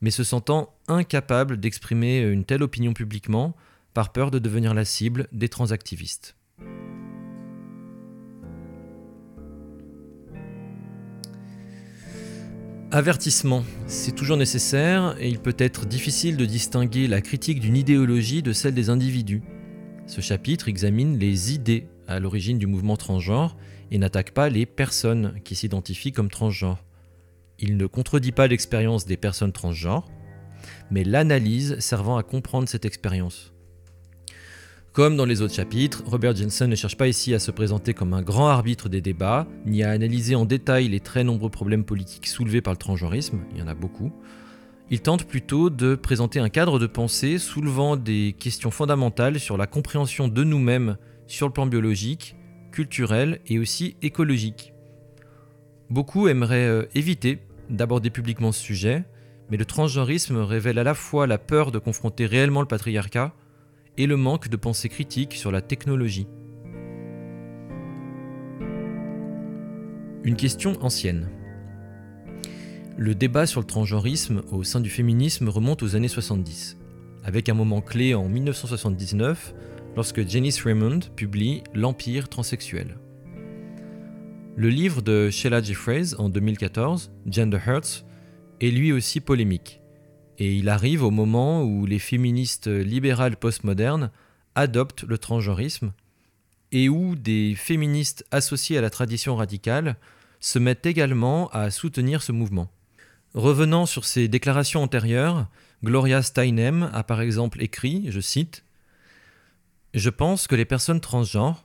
mais 0.00 0.10
se 0.10 0.24
sentant 0.24 0.72
incapable 0.88 1.58
d'exprimer 1.58 2.20
une 2.20 2.44
telle 2.44 2.62
opinion 2.62 2.92
publiquement 2.92 3.56
par 3.92 4.12
peur 4.12 4.30
de 4.30 4.38
devenir 4.38 4.74
la 4.74 4.84
cible 4.84 5.26
des 5.32 5.48
transactivistes. 5.48 6.36
Avertissement, 12.92 13.64
c'est 13.86 14.14
toujours 14.16 14.36
nécessaire 14.36 15.14
et 15.20 15.28
il 15.28 15.38
peut 15.38 15.54
être 15.58 15.86
difficile 15.86 16.36
de 16.36 16.44
distinguer 16.44 17.06
la 17.06 17.20
critique 17.20 17.60
d'une 17.60 17.76
idéologie 17.76 18.42
de 18.42 18.52
celle 18.52 18.74
des 18.74 18.90
individus. 18.90 19.42
Ce 20.10 20.20
chapitre 20.20 20.68
examine 20.68 21.20
les 21.20 21.54
idées 21.54 21.86
à 22.08 22.18
l'origine 22.18 22.58
du 22.58 22.66
mouvement 22.66 22.96
transgenre 22.96 23.56
et 23.92 23.98
n'attaque 23.98 24.32
pas 24.32 24.48
les 24.48 24.66
personnes 24.66 25.34
qui 25.44 25.54
s'identifient 25.54 26.10
comme 26.10 26.28
transgenres. 26.28 26.82
Il 27.60 27.76
ne 27.76 27.86
contredit 27.86 28.32
pas 28.32 28.48
l'expérience 28.48 29.06
des 29.06 29.16
personnes 29.16 29.52
transgenres, 29.52 30.10
mais 30.90 31.04
l'analyse 31.04 31.78
servant 31.78 32.16
à 32.16 32.24
comprendre 32.24 32.68
cette 32.68 32.84
expérience. 32.84 33.52
Comme 34.92 35.16
dans 35.16 35.26
les 35.26 35.42
autres 35.42 35.54
chapitres, 35.54 36.02
Robert 36.04 36.34
Jensen 36.34 36.68
ne 36.68 36.74
cherche 36.74 36.96
pas 36.96 37.06
ici 37.06 37.32
à 37.32 37.38
se 37.38 37.52
présenter 37.52 37.94
comme 37.94 38.12
un 38.12 38.22
grand 38.22 38.48
arbitre 38.48 38.88
des 38.88 39.00
débats, 39.00 39.46
ni 39.64 39.84
à 39.84 39.90
analyser 39.90 40.34
en 40.34 40.44
détail 40.44 40.88
les 40.88 40.98
très 40.98 41.22
nombreux 41.22 41.50
problèmes 41.50 41.84
politiques 41.84 42.26
soulevés 42.26 42.62
par 42.62 42.72
le 42.72 42.78
transgenrisme, 42.78 43.38
il 43.52 43.58
y 43.58 43.62
en 43.62 43.68
a 43.68 43.74
beaucoup, 43.74 44.10
il 44.90 45.00
tente 45.00 45.24
plutôt 45.24 45.70
de 45.70 45.94
présenter 45.94 46.40
un 46.40 46.48
cadre 46.48 46.80
de 46.80 46.86
pensée 46.86 47.38
soulevant 47.38 47.96
des 47.96 48.34
questions 48.38 48.72
fondamentales 48.72 49.38
sur 49.38 49.56
la 49.56 49.68
compréhension 49.68 50.26
de 50.26 50.42
nous-mêmes 50.42 50.96
sur 51.28 51.46
le 51.46 51.52
plan 51.52 51.66
biologique, 51.66 52.34
culturel 52.72 53.40
et 53.46 53.60
aussi 53.60 53.96
écologique. 54.02 54.74
Beaucoup 55.90 56.26
aimeraient 56.26 56.66
euh, 56.66 56.88
éviter 56.96 57.38
d'aborder 57.68 58.10
publiquement 58.10 58.50
ce 58.50 58.60
sujet, 58.60 59.04
mais 59.48 59.56
le 59.56 59.64
transgenrisme 59.64 60.38
révèle 60.38 60.78
à 60.78 60.84
la 60.84 60.94
fois 60.94 61.28
la 61.28 61.38
peur 61.38 61.70
de 61.70 61.78
confronter 61.78 62.26
réellement 62.26 62.60
le 62.60 62.66
patriarcat 62.66 63.32
et 63.96 64.08
le 64.08 64.16
manque 64.16 64.48
de 64.48 64.56
pensée 64.56 64.88
critique 64.88 65.34
sur 65.34 65.52
la 65.52 65.62
technologie. 65.62 66.26
Une 70.24 70.36
question 70.36 70.72
ancienne. 70.82 71.28
Le 72.96 73.14
débat 73.14 73.46
sur 73.46 73.60
le 73.60 73.66
transgenrisme 73.66 74.42
au 74.50 74.62
sein 74.62 74.80
du 74.80 74.90
féminisme 74.90 75.48
remonte 75.48 75.82
aux 75.82 75.96
années 75.96 76.08
70, 76.08 76.76
avec 77.24 77.48
un 77.48 77.54
moment 77.54 77.80
clé 77.80 78.14
en 78.14 78.28
1979 78.28 79.54
lorsque 79.96 80.26
Janice 80.28 80.62
Raymond 80.62 81.00
publie 81.16 81.62
L'Empire 81.74 82.28
transsexuel. 82.28 82.98
Le 84.56 84.68
livre 84.68 85.00
de 85.00 85.30
Sheila 85.30 85.62
Jeffreys 85.62 86.14
en 86.18 86.28
2014, 86.28 87.10
Gender 87.26 87.60
Hurts, 87.66 88.04
est 88.60 88.70
lui 88.70 88.92
aussi 88.92 89.20
polémique, 89.20 89.80
et 90.38 90.54
il 90.54 90.68
arrive 90.68 91.02
au 91.02 91.10
moment 91.10 91.62
où 91.64 91.86
les 91.86 91.98
féministes 91.98 92.66
libérales 92.66 93.36
postmodernes 93.36 94.10
adoptent 94.54 95.04
le 95.04 95.16
transgenrisme 95.16 95.92
et 96.72 96.88
où 96.88 97.16
des 97.16 97.54
féministes 97.54 98.24
associés 98.30 98.78
à 98.78 98.80
la 98.82 98.90
tradition 98.90 99.36
radicale 99.36 99.96
se 100.40 100.58
mettent 100.58 100.86
également 100.86 101.48
à 101.48 101.70
soutenir 101.70 102.22
ce 102.22 102.32
mouvement. 102.32 102.70
Revenant 103.34 103.86
sur 103.86 104.04
ses 104.04 104.26
déclarations 104.26 104.82
antérieures, 104.82 105.48
Gloria 105.84 106.22
Steinem 106.22 106.90
a 106.92 107.04
par 107.04 107.20
exemple 107.20 107.62
écrit, 107.62 108.06
je 108.08 108.20
cite, 108.20 108.64
Je 109.94 110.10
pense 110.10 110.46
que 110.46 110.56
les 110.56 110.64
personnes 110.64 111.00
transgenres, 111.00 111.64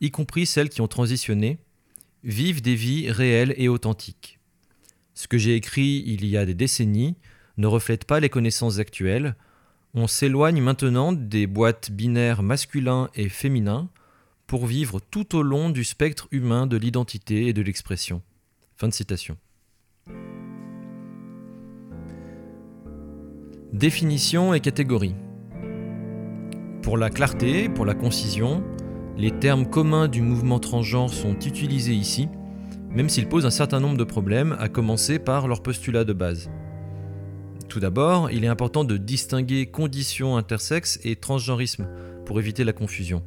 y 0.00 0.10
compris 0.10 0.44
celles 0.44 0.68
qui 0.68 0.80
ont 0.80 0.88
transitionné, 0.88 1.58
vivent 2.24 2.62
des 2.62 2.74
vies 2.74 3.10
réelles 3.10 3.54
et 3.56 3.68
authentiques. 3.68 4.38
Ce 5.14 5.26
que 5.26 5.38
j'ai 5.38 5.54
écrit 5.54 6.04
il 6.06 6.26
y 6.26 6.36
a 6.36 6.44
des 6.44 6.54
décennies 6.54 7.16
ne 7.56 7.66
reflète 7.66 8.04
pas 8.04 8.20
les 8.20 8.28
connaissances 8.28 8.78
actuelles. 8.78 9.34
On 9.94 10.06
s'éloigne 10.06 10.62
maintenant 10.62 11.12
des 11.12 11.46
boîtes 11.46 11.90
binaires 11.90 12.42
masculins 12.42 13.08
et 13.14 13.28
féminins 13.28 13.88
pour 14.46 14.66
vivre 14.66 15.00
tout 15.00 15.36
au 15.36 15.42
long 15.42 15.70
du 15.70 15.84
spectre 15.84 16.28
humain 16.30 16.66
de 16.66 16.76
l'identité 16.76 17.48
et 17.48 17.52
de 17.52 17.62
l'expression. 17.62 18.22
Fin 18.76 18.88
de 18.88 18.94
citation. 18.94 19.36
Définition 23.72 24.54
et 24.54 24.60
catégorie. 24.60 25.14
Pour 26.80 26.96
la 26.96 27.10
clarté, 27.10 27.68
pour 27.68 27.84
la 27.84 27.92
concision, 27.92 28.64
les 29.18 29.30
termes 29.30 29.68
communs 29.68 30.08
du 30.08 30.22
mouvement 30.22 30.58
transgenre 30.58 31.12
sont 31.12 31.38
utilisés 31.40 31.92
ici, 31.92 32.30
même 32.88 33.10
s'ils 33.10 33.28
posent 33.28 33.44
un 33.44 33.50
certain 33.50 33.78
nombre 33.78 33.98
de 33.98 34.04
problèmes, 34.04 34.56
à 34.58 34.70
commencer 34.70 35.18
par 35.18 35.48
leur 35.48 35.62
postulat 35.62 36.04
de 36.04 36.14
base. 36.14 36.50
Tout 37.68 37.78
d'abord, 37.78 38.30
il 38.30 38.42
est 38.42 38.48
important 38.48 38.84
de 38.84 38.96
distinguer 38.96 39.66
conditions 39.66 40.38
intersexes 40.38 40.98
et 41.04 41.16
transgenrisme 41.16 41.88
pour 42.24 42.40
éviter 42.40 42.64
la 42.64 42.72
confusion. 42.72 43.22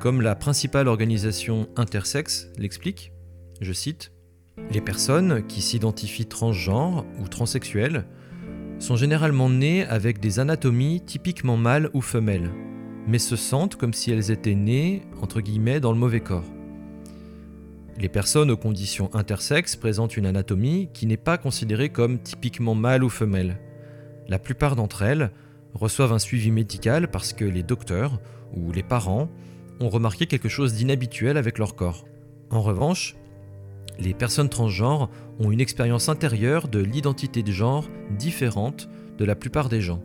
Comme 0.00 0.20
la 0.20 0.34
principale 0.34 0.86
organisation 0.86 1.66
intersexe 1.76 2.50
l'explique, 2.58 3.12
je 3.62 3.72
cite, 3.72 4.12
Les 4.70 4.82
personnes 4.82 5.46
qui 5.46 5.62
s'identifient 5.62 6.26
transgenres 6.26 7.06
ou 7.18 7.26
transsexuelles 7.26 8.04
sont 8.80 8.96
généralement 8.96 9.50
nées 9.50 9.84
avec 9.84 10.18
des 10.18 10.40
anatomies 10.40 11.02
typiquement 11.02 11.56
mâles 11.56 11.90
ou 11.92 12.00
femelles, 12.00 12.50
mais 13.06 13.18
se 13.18 13.36
sentent 13.36 13.76
comme 13.76 13.92
si 13.92 14.10
elles 14.10 14.30
étaient 14.30 14.54
nées, 14.54 15.02
dans 15.80 15.92
le 15.92 15.98
mauvais 15.98 16.20
corps. 16.20 16.50
Les 17.98 18.08
personnes 18.08 18.50
aux 18.50 18.56
conditions 18.56 19.14
intersexes 19.14 19.76
présentent 19.76 20.16
une 20.16 20.24
anatomie 20.24 20.88
qui 20.94 21.06
n'est 21.06 21.18
pas 21.18 21.36
considérée 21.36 21.90
comme 21.90 22.18
typiquement 22.18 22.74
mâle 22.74 23.04
ou 23.04 23.10
femelle. 23.10 23.58
La 24.28 24.38
plupart 24.38 24.74
d'entre 24.74 25.02
elles 25.02 25.30
reçoivent 25.74 26.14
un 26.14 26.18
suivi 26.18 26.50
médical 26.50 27.10
parce 27.10 27.34
que 27.34 27.44
les 27.44 27.62
docteurs 27.62 28.18
ou 28.54 28.72
les 28.72 28.82
parents 28.82 29.28
ont 29.80 29.90
remarqué 29.90 30.26
quelque 30.26 30.48
chose 30.48 30.74
d'inhabituel 30.74 31.36
avec 31.36 31.58
leur 31.58 31.76
corps. 31.76 32.06
En 32.50 32.62
revanche, 32.62 33.16
les 34.00 34.14
personnes 34.14 34.48
transgenres 34.48 35.10
ont 35.38 35.50
une 35.50 35.60
expérience 35.60 36.08
intérieure 36.08 36.68
de 36.68 36.80
l'identité 36.80 37.42
de 37.42 37.52
genre 37.52 37.88
différente 38.18 38.88
de 39.18 39.24
la 39.24 39.34
plupart 39.34 39.68
des 39.68 39.80
gens. 39.80 40.02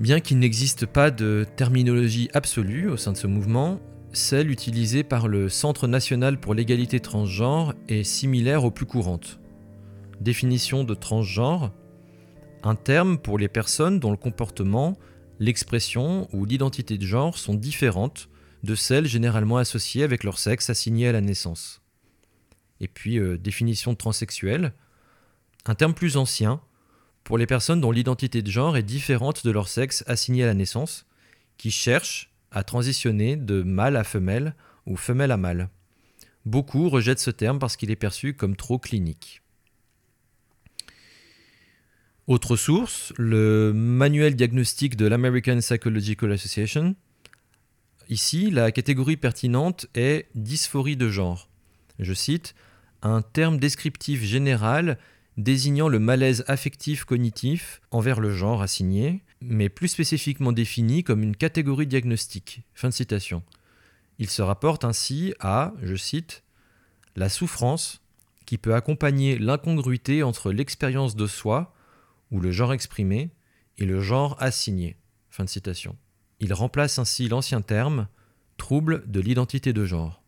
Bien 0.00 0.20
qu'il 0.20 0.38
n'existe 0.38 0.86
pas 0.86 1.10
de 1.10 1.44
terminologie 1.56 2.30
absolue 2.32 2.88
au 2.88 2.96
sein 2.96 3.12
de 3.12 3.16
ce 3.16 3.26
mouvement, 3.26 3.80
celle 4.12 4.50
utilisée 4.50 5.04
par 5.04 5.28
le 5.28 5.48
Centre 5.48 5.86
national 5.86 6.40
pour 6.40 6.54
l'égalité 6.54 7.00
transgenre 7.00 7.74
est 7.88 8.02
similaire 8.02 8.64
aux 8.64 8.70
plus 8.70 8.86
courantes. 8.86 9.38
Définition 10.20 10.84
de 10.84 10.94
transgenre 10.94 11.72
un 12.62 12.74
terme 12.74 13.18
pour 13.18 13.38
les 13.38 13.48
personnes 13.48 14.00
dont 14.00 14.10
le 14.10 14.16
comportement, 14.16 14.96
l'expression 15.40 16.28
ou 16.32 16.44
l'identité 16.44 16.98
de 16.98 17.06
genre 17.06 17.36
sont 17.36 17.54
différentes 17.54 18.28
de 18.62 18.74
celles 18.74 19.06
généralement 19.06 19.56
associées 19.56 20.04
avec 20.04 20.22
leur 20.22 20.38
sexe 20.38 20.70
assigné 20.70 21.08
à 21.08 21.12
la 21.12 21.22
naissance. 21.22 21.80
Et 22.78 22.88
puis, 22.88 23.18
euh, 23.18 23.36
définition 23.36 23.94
de 23.94 24.70
un 25.66 25.74
terme 25.74 25.94
plus 25.94 26.16
ancien 26.16 26.60
pour 27.24 27.36
les 27.36 27.46
personnes 27.46 27.80
dont 27.80 27.90
l'identité 27.90 28.42
de 28.42 28.50
genre 28.50 28.76
est 28.76 28.82
différente 28.82 29.44
de 29.44 29.50
leur 29.50 29.68
sexe 29.68 30.04
assigné 30.06 30.44
à 30.44 30.46
la 30.46 30.54
naissance, 30.54 31.06
qui 31.58 31.70
cherchent 31.70 32.32
à 32.50 32.64
transitionner 32.64 33.36
de 33.36 33.62
mâle 33.62 33.96
à 33.96 34.04
femelle 34.04 34.54
ou 34.86 34.96
femelle 34.96 35.32
à 35.32 35.36
mâle. 35.36 35.68
Beaucoup 36.46 36.88
rejettent 36.88 37.20
ce 37.20 37.30
terme 37.30 37.58
parce 37.58 37.76
qu'il 37.76 37.90
est 37.90 37.96
perçu 37.96 38.34
comme 38.34 38.56
trop 38.56 38.78
clinique. 38.78 39.42
Autre 42.30 42.54
source, 42.54 43.12
le 43.18 43.72
manuel 43.74 44.36
diagnostique 44.36 44.94
de 44.94 45.06
l'American 45.06 45.58
Psychological 45.58 46.30
Association. 46.30 46.94
Ici, 48.08 48.52
la 48.52 48.70
catégorie 48.70 49.16
pertinente 49.16 49.88
est 49.96 50.28
dysphorie 50.36 50.96
de 50.96 51.08
genre. 51.08 51.48
Je 51.98 52.14
cite, 52.14 52.54
un 53.02 53.20
terme 53.20 53.58
descriptif 53.58 54.22
général 54.22 54.96
désignant 55.38 55.88
le 55.88 55.98
malaise 55.98 56.44
affectif 56.46 57.02
cognitif 57.04 57.80
envers 57.90 58.20
le 58.20 58.32
genre 58.32 58.62
assigné, 58.62 59.24
mais 59.40 59.68
plus 59.68 59.88
spécifiquement 59.88 60.52
défini 60.52 61.02
comme 61.02 61.24
une 61.24 61.34
catégorie 61.34 61.88
diagnostique. 61.88 62.62
Fin 62.74 62.90
de 62.90 62.94
citation. 62.94 63.42
Il 64.20 64.30
se 64.30 64.42
rapporte 64.42 64.84
ainsi 64.84 65.34
à, 65.40 65.72
je 65.82 65.96
cite, 65.96 66.44
la 67.16 67.28
souffrance 67.28 68.00
qui 68.46 68.56
peut 68.56 68.76
accompagner 68.76 69.36
l'incongruité 69.36 70.22
entre 70.22 70.52
l'expérience 70.52 71.16
de 71.16 71.26
soi, 71.26 71.74
ou 72.30 72.40
le 72.40 72.50
genre 72.50 72.72
exprimé 72.72 73.30
et 73.78 73.84
le 73.84 74.00
genre 74.00 74.36
assigné. 74.40 74.96
Il 76.40 76.52
remplace 76.52 76.98
ainsi 76.98 77.28
l'ancien 77.28 77.60
terme 77.60 78.08
trouble 78.56 79.04
de 79.10 79.20
l'identité 79.20 79.72
de 79.72 79.84
genre. 79.84 80.22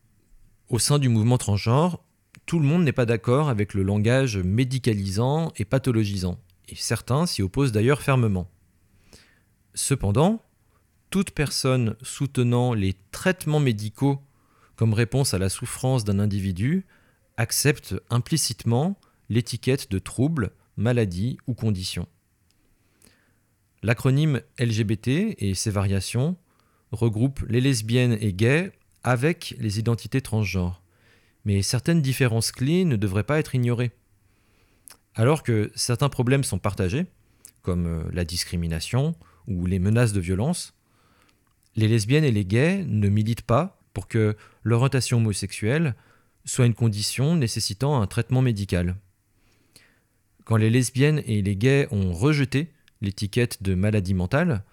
Au 0.68 0.78
sein 0.78 0.98
du 0.98 1.08
mouvement 1.08 1.38
transgenre, 1.38 2.02
tout 2.46 2.58
le 2.58 2.66
monde 2.66 2.84
n'est 2.84 2.92
pas 2.92 3.06
d'accord 3.06 3.48
avec 3.48 3.74
le 3.74 3.82
langage 3.82 4.38
médicalisant 4.38 5.52
et 5.56 5.64
pathologisant, 5.64 6.40
et 6.68 6.74
certains 6.74 7.26
s'y 7.26 7.42
opposent 7.42 7.72
d'ailleurs 7.72 8.00
fermement. 8.00 8.50
Cependant, 9.74 10.42
toute 11.10 11.32
personne 11.32 11.96
soutenant 12.00 12.72
les 12.72 12.94
traitements 13.10 13.60
médicaux 13.60 14.22
comme 14.76 14.94
réponse 14.94 15.34
à 15.34 15.38
la 15.38 15.50
souffrance 15.50 16.04
d'un 16.04 16.18
individu 16.18 16.86
accepte 17.36 17.94
implicitement 18.10 18.98
l'étiquette 19.28 19.90
de 19.90 19.98
trouble 19.98 20.52
maladie 20.76 21.38
ou 21.46 21.54
condition. 21.54 22.06
L'acronyme 23.82 24.40
LGBT 24.58 25.34
et 25.38 25.54
ses 25.54 25.70
variations 25.70 26.36
regroupent 26.92 27.44
les 27.48 27.60
lesbiennes 27.60 28.16
et 28.20 28.32
gays 28.32 28.72
avec 29.02 29.56
les 29.58 29.78
identités 29.78 30.20
transgenres. 30.20 30.82
Mais 31.44 31.62
certaines 31.62 32.02
différences 32.02 32.52
clés 32.52 32.84
ne 32.84 32.96
devraient 32.96 33.24
pas 33.24 33.38
être 33.38 33.54
ignorées. 33.54 33.90
Alors 35.14 35.42
que 35.42 35.72
certains 35.74 36.08
problèmes 36.08 36.44
sont 36.44 36.58
partagés, 36.58 37.06
comme 37.62 37.86
euh, 37.86 38.04
la 38.12 38.24
discrimination 38.24 39.14
ou 39.48 39.66
les 39.66 39.78
menaces 39.78 40.12
de 40.12 40.20
violence, 40.20 40.74
les 41.74 41.88
lesbiennes 41.88 42.24
et 42.24 42.30
les 42.30 42.44
gays 42.44 42.84
ne 42.86 43.08
militent 43.08 43.42
pas 43.42 43.80
pour 43.92 44.08
que 44.08 44.36
l'orientation 44.62 45.18
homosexuelle 45.18 45.94
soit 46.44 46.66
une 46.66 46.74
condition 46.74 47.36
nécessitant 47.36 48.00
un 48.00 48.06
traitement 48.06 48.42
médical. 48.42 48.96
Quand 50.44 50.56
les 50.56 50.70
lesbiennes 50.70 51.22
et 51.26 51.42
les 51.42 51.56
gays 51.56 51.88
ont 51.90 52.12
rejeté 52.12 52.72
l'étiquette 53.00 53.62
de 53.62 53.74
maladie 53.74 54.14
mentale, 54.14 54.64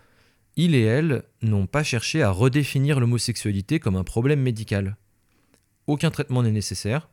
ils 0.55 0.75
et 0.75 0.83
elles 0.83 1.23
n'ont 1.41 1.67
pas 1.67 1.83
cherché 1.83 2.21
à 2.21 2.31
redéfinir 2.31 2.99
l'homosexualité 2.99 3.79
comme 3.79 3.95
un 3.95 4.03
problème 4.03 4.41
médical. 4.41 4.97
Aucun 5.87 6.11
traitement 6.11 6.43
n'est 6.43 6.51
nécessaire, 6.51 7.09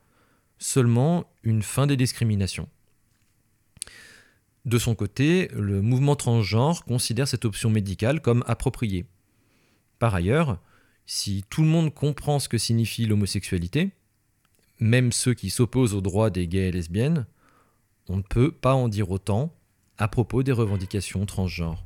seulement 0.58 1.30
une 1.42 1.62
fin 1.62 1.86
des 1.86 1.96
discriminations. 1.96 2.68
De 4.64 4.78
son 4.78 4.94
côté, 4.96 5.48
le 5.54 5.80
mouvement 5.80 6.16
transgenre 6.16 6.84
considère 6.84 7.28
cette 7.28 7.44
option 7.44 7.70
médicale 7.70 8.20
comme 8.20 8.42
appropriée. 8.48 9.06
Par 10.00 10.14
ailleurs, 10.14 10.58
si 11.06 11.44
tout 11.48 11.62
le 11.62 11.68
monde 11.68 11.94
comprend 11.94 12.40
ce 12.40 12.48
que 12.48 12.58
signifie 12.58 13.06
l'homosexualité, 13.06 13.90
même 14.80 15.12
ceux 15.12 15.34
qui 15.34 15.50
s'opposent 15.50 15.94
aux 15.94 16.00
droits 16.00 16.30
des 16.30 16.48
gays 16.48 16.68
et 16.68 16.72
lesbiennes, 16.72 17.26
on 18.08 18.16
ne 18.16 18.22
peut 18.22 18.52
pas 18.52 18.74
en 18.74 18.88
dire 18.88 19.10
autant 19.10 19.52
à 19.98 20.08
propos 20.08 20.42
des 20.42 20.52
revendications 20.52 21.26
transgenres. 21.26 21.82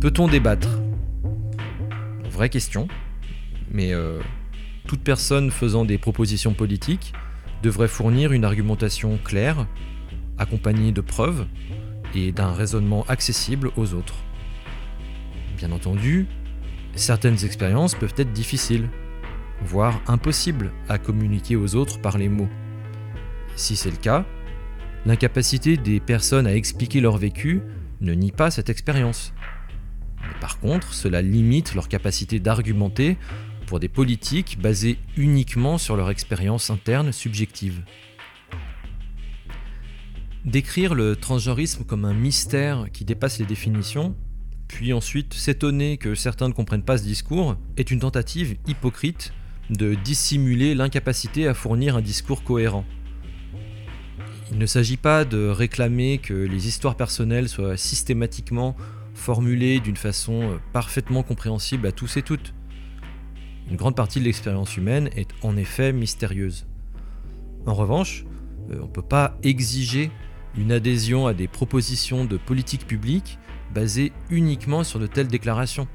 Peut-on 0.00 0.28
débattre? 0.28 0.80
Vraie 2.30 2.48
question, 2.48 2.88
mais 3.70 3.92
euh, 3.92 4.20
toute 4.86 5.02
personne 5.02 5.50
faisant 5.50 5.84
des 5.84 5.98
propositions 5.98 6.54
politiques 6.54 7.12
devrait 7.62 7.86
fournir 7.86 8.32
une 8.32 8.44
argumentation 8.44 9.18
claire, 9.22 9.66
accompagnée 10.38 10.92
de 10.92 11.02
preuves 11.02 11.46
et 12.14 12.32
d'un 12.32 12.52
raisonnement 12.52 13.04
accessible 13.08 13.70
aux 13.76 13.92
autres. 13.92 14.16
Bien 15.60 15.72
entendu, 15.72 16.26
certaines 16.94 17.44
expériences 17.44 17.94
peuvent 17.94 18.14
être 18.16 18.32
difficiles, 18.32 18.88
voire 19.60 20.00
impossibles 20.06 20.72
à 20.88 20.96
communiquer 20.96 21.54
aux 21.54 21.74
autres 21.74 22.00
par 22.00 22.16
les 22.16 22.30
mots. 22.30 22.48
Si 23.56 23.76
c'est 23.76 23.90
le 23.90 23.98
cas, 23.98 24.24
l'incapacité 25.04 25.76
des 25.76 26.00
personnes 26.00 26.46
à 26.46 26.54
expliquer 26.54 27.02
leur 27.02 27.18
vécu 27.18 27.60
ne 28.00 28.14
nie 28.14 28.32
pas 28.32 28.50
cette 28.50 28.70
expérience. 28.70 29.34
par 30.40 30.60
contre, 30.60 30.94
cela 30.94 31.20
limite 31.20 31.74
leur 31.74 31.88
capacité 31.88 32.40
d'argumenter 32.40 33.18
pour 33.66 33.80
des 33.80 33.90
politiques 33.90 34.58
basées 34.62 34.98
uniquement 35.18 35.76
sur 35.76 35.94
leur 35.94 36.08
expérience 36.08 36.70
interne 36.70 37.12
subjective. 37.12 37.84
Décrire 40.46 40.94
le 40.94 41.16
transgenrisme 41.16 41.84
comme 41.84 42.06
un 42.06 42.14
mystère 42.14 42.86
qui 42.94 43.04
dépasse 43.04 43.38
les 43.38 43.44
définitions 43.44 44.16
puis 44.70 44.92
ensuite 44.92 45.34
s'étonner 45.34 45.96
que 45.96 46.14
certains 46.14 46.46
ne 46.46 46.52
comprennent 46.52 46.84
pas 46.84 46.96
ce 46.96 47.02
discours, 47.02 47.56
est 47.76 47.90
une 47.90 47.98
tentative 47.98 48.56
hypocrite 48.68 49.32
de 49.68 49.94
dissimuler 49.94 50.76
l'incapacité 50.76 51.48
à 51.48 51.54
fournir 51.54 51.96
un 51.96 52.00
discours 52.00 52.44
cohérent. 52.44 52.84
Il 54.52 54.58
ne 54.58 54.66
s'agit 54.66 54.96
pas 54.96 55.24
de 55.24 55.48
réclamer 55.48 56.18
que 56.18 56.34
les 56.34 56.68
histoires 56.68 56.94
personnelles 56.94 57.48
soient 57.48 57.76
systématiquement 57.76 58.76
formulées 59.14 59.80
d'une 59.80 59.96
façon 59.96 60.42
euh, 60.42 60.58
parfaitement 60.72 61.24
compréhensible 61.24 61.88
à 61.88 61.92
tous 61.92 62.16
et 62.16 62.22
toutes. 62.22 62.54
Une 63.68 63.76
grande 63.76 63.96
partie 63.96 64.20
de 64.20 64.24
l'expérience 64.24 64.76
humaine 64.76 65.10
est 65.16 65.30
en 65.42 65.56
effet 65.56 65.92
mystérieuse. 65.92 66.68
En 67.66 67.74
revanche, 67.74 68.24
euh, 68.70 68.78
on 68.80 68.86
ne 68.86 68.92
peut 68.92 69.02
pas 69.02 69.36
exiger 69.42 70.12
une 70.56 70.70
adhésion 70.70 71.26
à 71.26 71.34
des 71.34 71.48
propositions 71.48 72.24
de 72.24 72.36
politique 72.36 72.86
publique 72.86 73.40
basé 73.74 74.12
uniquement 74.30 74.84
sur 74.84 74.98
de 74.98 75.06
telles 75.06 75.28
déclarations. 75.28 75.88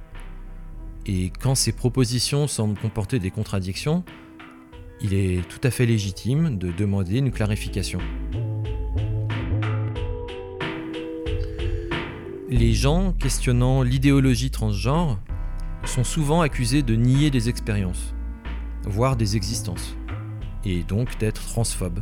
Et 1.05 1.31
quand 1.39 1.55
ces 1.55 1.71
propositions 1.71 2.47
semblent 2.47 2.79
comporter 2.79 3.19
des 3.19 3.31
contradictions, 3.31 4.03
il 5.01 5.13
est 5.13 5.47
tout 5.47 5.59
à 5.63 5.71
fait 5.71 5.85
légitime 5.85 6.57
de 6.57 6.71
demander 6.71 7.17
une 7.17 7.31
clarification. 7.31 7.99
Les 12.49 12.73
gens 12.73 13.11
questionnant 13.11 13.81
l'idéologie 13.81 14.51
transgenre 14.51 15.19
sont 15.83 16.03
souvent 16.03 16.41
accusés 16.41 16.81
de 16.81 16.95
nier 16.95 17.29
des 17.29 17.49
expériences, 17.49 18.15
voire 18.85 19.15
des 19.15 19.35
existences, 19.35 19.95
et 20.63 20.83
donc 20.83 21.17
d'être 21.17 21.45
transphobes. 21.45 22.01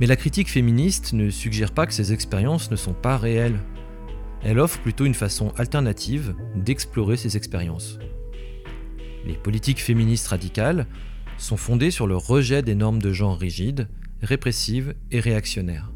Mais 0.00 0.06
la 0.06 0.16
critique 0.16 0.48
féministe 0.48 1.12
ne 1.12 1.28
suggère 1.28 1.72
pas 1.72 1.86
que 1.86 1.92
ces 1.92 2.12
expériences 2.12 2.70
ne 2.70 2.76
sont 2.76 2.94
pas 2.94 3.16
réelles 3.16 3.60
elle 4.42 4.58
offre 4.58 4.80
plutôt 4.80 5.04
une 5.04 5.14
façon 5.14 5.52
alternative 5.56 6.34
d'explorer 6.54 7.16
ces 7.16 7.36
expériences. 7.36 7.98
Les 9.26 9.34
politiques 9.34 9.82
féministes 9.82 10.28
radicales 10.28 10.86
sont 11.36 11.56
fondées 11.56 11.90
sur 11.90 12.06
le 12.06 12.16
rejet 12.16 12.62
des 12.62 12.74
normes 12.74 13.02
de 13.02 13.12
genre 13.12 13.38
rigides, 13.38 13.88
répressives 14.22 14.94
et 15.10 15.20
réactionnaires. 15.20 15.92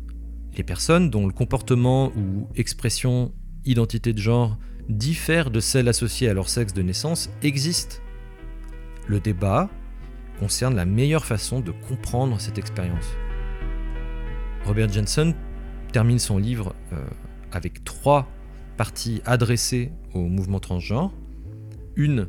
Les 0.57 0.65
personnes 0.65 1.11
dont 1.11 1.27
le 1.27 1.33
comportement 1.33 2.13
ou 2.17 2.49
expression 2.55 3.33
identité 3.65 4.13
de 4.13 4.19
genre 4.19 4.59
diffère 4.89 5.51
de 5.51 5.61
celles 5.61 5.89
associées 5.89 6.29
à 6.29 6.35
leur 6.35 6.49
sexe 6.49 6.75
de 6.75 6.83
naissance 6.83 7.31
existent. 7.43 7.97
Le 9.07 9.21
débat 9.21 9.71
concerne 10.39 10.75
la 10.75 10.85
meilleure 10.85 11.25
façon 11.25 11.61
de 11.61 11.71
comprendre 11.71 12.41
cette 12.41 12.59
expérience. 12.59 13.07
Robert 14.65 14.93
Jensen 14.93 15.35
termine 15.93 16.19
son 16.19 16.39
livre 16.39 16.75
euh, 16.93 17.05
avec 17.53 17.85
trois 17.85 18.29
parties 18.77 19.23
adressées 19.25 19.93
au 20.15 20.21
mouvement 20.21 20.61
transgenre. 20.61 21.13
Une 21.97 22.29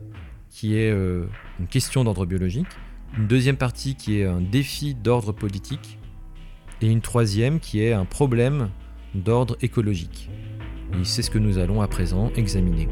qui 0.49 0.77
est 0.77 0.91
euh, 0.91 1.25
une 1.59 1.67
question 1.67 2.03
d'ordre 2.03 2.25
biologique, 2.25 2.67
une 3.17 3.27
deuxième 3.27 3.57
partie 3.57 3.95
qui 3.95 4.19
est 4.19 4.25
un 4.25 4.41
défi 4.41 4.93
d'ordre 4.93 5.31
politique, 5.31 5.97
et 6.81 6.87
une 6.87 7.01
troisième 7.01 7.59
qui 7.59 7.81
est 7.81 7.93
un 7.93 8.05
problème 8.05 8.69
d'ordre 9.15 9.57
écologique. 9.61 10.29
Et 10.93 11.05
c'est 11.05 11.21
ce 11.21 11.31
que 11.31 11.39
nous 11.39 11.57
allons 11.57 11.81
à 11.81 11.87
présent 11.87 12.31
examiner. 12.35 12.89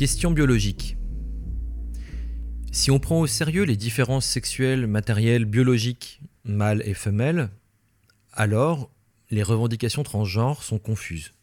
Question 0.00 0.30
biologique. 0.30 0.96
Si 2.72 2.90
on 2.90 2.98
prend 2.98 3.20
au 3.20 3.26
sérieux 3.26 3.64
les 3.64 3.76
différences 3.76 4.24
sexuelles, 4.24 4.86
matérielles, 4.86 5.44
biologiques, 5.44 6.22
mâles 6.42 6.80
et 6.86 6.94
femelles, 6.94 7.50
alors 8.32 8.90
les 9.28 9.42
revendications 9.42 10.02
transgenres 10.02 10.62
sont 10.62 10.78
confuses, 10.78 11.34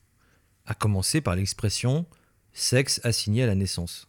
à 0.66 0.74
commencer 0.74 1.22
par 1.22 1.36
l'expression 1.36 2.08
sexe 2.52 3.00
assigné 3.04 3.44
à 3.44 3.46
la 3.46 3.54
naissance. 3.54 4.08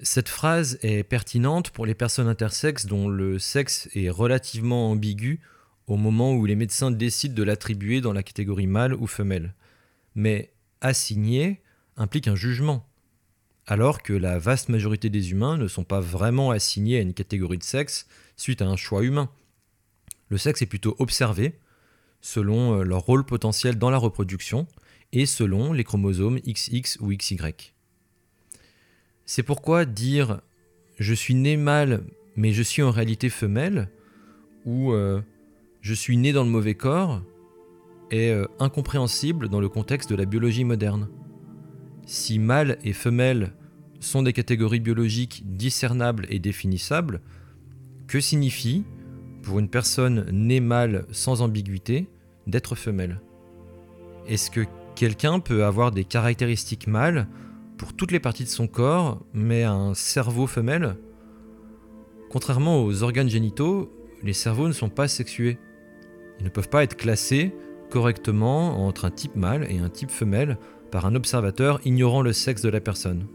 Cette 0.00 0.28
phrase 0.28 0.80
est 0.82 1.04
pertinente 1.04 1.70
pour 1.70 1.86
les 1.86 1.94
personnes 1.94 2.26
intersexes 2.26 2.86
dont 2.86 3.08
le 3.08 3.38
sexe 3.38 3.88
est 3.94 4.10
relativement 4.10 4.90
ambigu 4.90 5.38
au 5.86 5.96
moment 5.96 6.34
où 6.34 6.46
les 6.46 6.56
médecins 6.56 6.90
décident 6.90 7.36
de 7.36 7.44
l'attribuer 7.44 8.00
dans 8.00 8.12
la 8.12 8.24
catégorie 8.24 8.66
mâle 8.66 8.94
ou 8.94 9.06
femelle. 9.06 9.54
Mais 10.16 10.52
assigné 10.80 11.62
implique 11.96 12.26
un 12.26 12.34
jugement 12.34 12.87
alors 13.68 14.02
que 14.02 14.14
la 14.14 14.38
vaste 14.38 14.70
majorité 14.70 15.10
des 15.10 15.30
humains 15.30 15.58
ne 15.58 15.68
sont 15.68 15.84
pas 15.84 16.00
vraiment 16.00 16.50
assignés 16.50 16.96
à 16.96 17.02
une 17.02 17.12
catégorie 17.12 17.58
de 17.58 17.62
sexe 17.62 18.06
suite 18.34 18.62
à 18.62 18.66
un 18.66 18.76
choix 18.76 19.04
humain. 19.04 19.28
Le 20.30 20.38
sexe 20.38 20.62
est 20.62 20.66
plutôt 20.66 20.96
observé 20.98 21.58
selon 22.22 22.80
euh, 22.80 22.82
leur 22.82 23.02
rôle 23.02 23.24
potentiel 23.24 23.76
dans 23.76 23.90
la 23.90 23.98
reproduction 23.98 24.66
et 25.12 25.26
selon 25.26 25.74
les 25.74 25.84
chromosomes 25.84 26.40
XX 26.40 26.96
ou 27.00 27.14
XY. 27.14 27.36
C'est 29.26 29.42
pourquoi 29.42 29.84
dire 29.84 30.40
je 30.98 31.12
suis 31.12 31.34
né 31.34 31.58
mâle 31.58 32.04
mais 32.36 32.52
je 32.52 32.62
suis 32.62 32.82
en 32.82 32.90
réalité 32.90 33.28
femelle 33.28 33.90
ou 34.64 34.92
euh, 34.92 35.20
je 35.82 35.92
suis 35.92 36.16
né 36.16 36.32
dans 36.32 36.44
le 36.44 36.50
mauvais 36.50 36.74
corps 36.74 37.20
est 38.10 38.30
euh, 38.30 38.46
incompréhensible 38.60 39.50
dans 39.50 39.60
le 39.60 39.68
contexte 39.68 40.08
de 40.08 40.16
la 40.16 40.24
biologie 40.24 40.64
moderne. 40.64 41.08
Si 42.08 42.38
mâle 42.38 42.78
et 42.84 42.94
femelle 42.94 43.52
sont 44.00 44.22
des 44.22 44.32
catégories 44.32 44.80
biologiques 44.80 45.42
discernables 45.44 46.26
et 46.30 46.38
définissables, 46.38 47.20
que 48.06 48.18
signifie, 48.18 48.84
pour 49.42 49.58
une 49.58 49.68
personne 49.68 50.24
née 50.32 50.60
mâle 50.60 51.04
sans 51.12 51.42
ambiguïté, 51.42 52.08
d'être 52.46 52.76
femelle? 52.76 53.20
Est-ce 54.26 54.50
que 54.50 54.64
quelqu'un 54.94 55.38
peut 55.38 55.66
avoir 55.66 55.90
des 55.90 56.04
caractéristiques 56.04 56.86
mâles 56.86 57.28
pour 57.76 57.92
toutes 57.92 58.10
les 58.10 58.20
parties 58.20 58.44
de 58.44 58.48
son 58.48 58.68
corps, 58.68 59.22
mais 59.34 59.64
un 59.64 59.92
cerveau 59.92 60.46
femelle? 60.46 60.96
Contrairement 62.30 62.84
aux 62.84 63.02
organes 63.02 63.28
génitaux, 63.28 63.92
les 64.22 64.32
cerveaux 64.32 64.68
ne 64.68 64.72
sont 64.72 64.88
pas 64.88 65.08
sexués. 65.08 65.58
Ils 66.38 66.46
ne 66.46 66.50
peuvent 66.50 66.70
pas 66.70 66.84
être 66.84 66.96
classés 66.96 67.54
correctement 67.90 68.86
entre 68.86 69.04
un 69.04 69.10
type 69.10 69.36
mâle 69.36 69.66
et 69.70 69.78
un 69.78 69.90
type 69.90 70.10
femelle 70.10 70.56
par 70.90 71.06
un 71.06 71.14
observateur 71.14 71.80
ignorant 71.84 72.22
le 72.22 72.32
sexe 72.32 72.62
de 72.62 72.68
la 72.68 72.80
personne. 72.80 73.26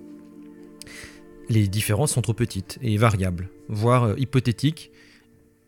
Les 1.49 1.67
différences 1.67 2.13
sont 2.13 2.21
trop 2.21 2.33
petites 2.33 2.79
et 2.81 2.97
variables, 2.97 3.49
voire 3.67 4.03
euh, 4.05 4.15
hypothétiques, 4.17 4.91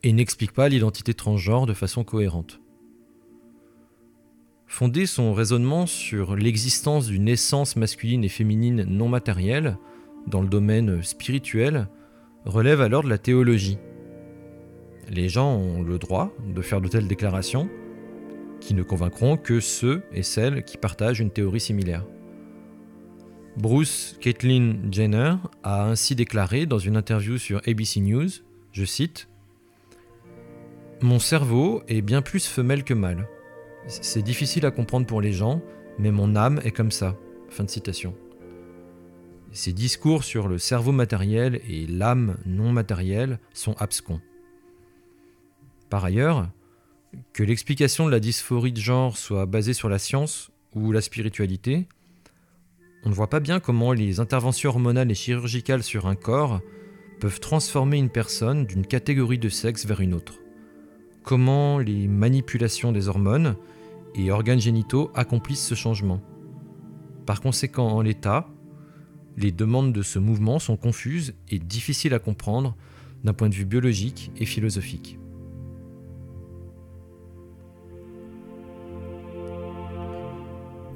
et 0.04 0.14
n'expliquent 0.14 0.54
pas 0.54 0.70
l'identité 0.70 1.14
transgenre 1.14 1.66
de 1.66 1.74
façon 1.74 2.04
cohérente. 2.04 2.60
Fonder 4.68 5.06
son 5.06 5.34
raisonnement 5.34 5.86
sur 5.86 6.36
l'existence 6.36 7.08
d'une 7.08 7.28
essence 7.28 7.76
masculine 7.76 8.24
et 8.24 8.30
féminine 8.30 8.84
non 8.84 9.08
matérielle, 9.08 9.78
dans 10.28 10.42
le 10.42 10.48
domaine 10.48 11.02
spirituel, 11.04 11.88
relève 12.46 12.82
alors 12.82 13.04
de 13.04 13.10
la 13.10 13.18
théologie. 13.18 13.78
Les 15.10 15.30
gens 15.30 15.56
ont 15.56 15.84
le 15.84 15.98
droit 15.98 16.34
de 16.48 16.62
faire 16.62 16.82
de 16.82 16.88
telles 16.88 17.08
déclarations, 17.08 17.70
qui 18.66 18.74
ne 18.74 18.82
convaincront 18.82 19.38
que 19.38 19.60
ceux 19.60 20.04
et 20.12 20.24
celles 20.24 20.64
qui 20.64 20.78
partagent 20.78 21.20
une 21.20 21.30
théorie 21.30 21.60
similaire. 21.60 22.04
Bruce 23.58 24.18
Caitlin 24.20 24.78
Jenner 24.92 25.36
a 25.64 25.86
ainsi 25.86 26.16
déclaré 26.16 26.66
dans 26.66 26.80
une 26.80 26.98
interview 26.98 27.38
sur 27.38 27.62
ABC 27.68 28.02
News, 28.02 28.30
je 28.72 28.84
cite, 28.84 29.30
Mon 31.02 31.20
cerveau 31.20 31.84
est 31.88 32.02
bien 32.02 32.24
plus 32.24 32.48
femelle 32.48 32.84
que 32.84 32.96
mâle. 32.96 33.28
C'est 33.88 34.24
difficile 34.24 34.66
à 34.66 34.72
comprendre 34.72 35.06
pour 35.06 35.22
les 35.22 35.32
gens, 35.32 35.62
mais 36.00 36.12
mon 36.12 36.36
âme 36.36 36.60
est 36.64 36.72
comme 36.72 36.92
ça. 36.92 37.16
Fin 37.50 37.66
de 37.66 37.70
citation. 37.70 38.16
Ces 39.52 39.74
discours 39.74 40.24
sur 40.24 40.48
le 40.48 40.58
cerveau 40.58 40.92
matériel 40.92 41.62
et 41.70 41.86
l'âme 41.86 42.36
non 42.46 42.72
matérielle 42.72 43.40
sont 43.54 43.76
abscons. 43.78 44.20
Par 45.90 46.04
ailleurs, 46.04 46.50
que 47.34 47.44
l'explication 47.44 48.06
de 48.06 48.12
la 48.12 48.20
dysphorie 48.20 48.72
de 48.72 48.82
genre 48.82 49.18
soit 49.18 49.46
basée 49.46 49.74
sur 49.74 49.90
la 49.90 50.00
science 50.00 50.52
ou 50.74 50.92
la 50.92 51.02
spiritualité, 51.02 51.88
on 53.04 53.10
ne 53.10 53.14
voit 53.14 53.30
pas 53.30 53.40
bien 53.40 53.60
comment 53.60 53.94
les 53.94 54.20
interventions 54.20 54.70
hormonales 54.70 55.12
et 55.12 55.16
chirurgicales 55.16 55.84
sur 55.84 56.08
un 56.08 56.16
corps 56.16 56.62
peuvent 57.20 57.40
transformer 57.40 57.98
une 57.98 58.10
personne 58.10 58.66
d'une 58.66 58.86
catégorie 58.86 59.38
de 59.38 59.50
sexe 59.50 59.86
vers 59.86 60.02
une 60.02 60.14
autre. 60.14 60.40
Comment 61.24 61.80
les 61.80 62.08
manipulations 62.08 62.92
des 62.92 63.08
hormones 63.08 63.56
et 64.16 64.32
organes 64.32 64.62
génitaux 64.62 65.12
accomplissent 65.14 65.66
ce 65.66 65.76
changement. 65.76 66.22
Par 67.26 67.42
conséquent, 67.42 67.88
en 67.88 68.02
l'état, 68.02 68.48
les 69.38 69.52
demandes 69.52 69.92
de 69.92 70.02
ce 70.02 70.20
mouvement 70.20 70.60
sont 70.60 70.78
confuses 70.78 71.34
et 71.50 71.60
difficiles 71.60 72.14
à 72.14 72.20
comprendre 72.20 72.76
d'un 73.24 73.34
point 73.34 73.50
de 73.50 73.56
vue 73.56 73.66
biologique 73.66 74.32
et 74.38 74.46
philosophique. 74.46 75.20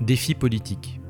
Défi 0.01 0.33
politique. 0.33 1.01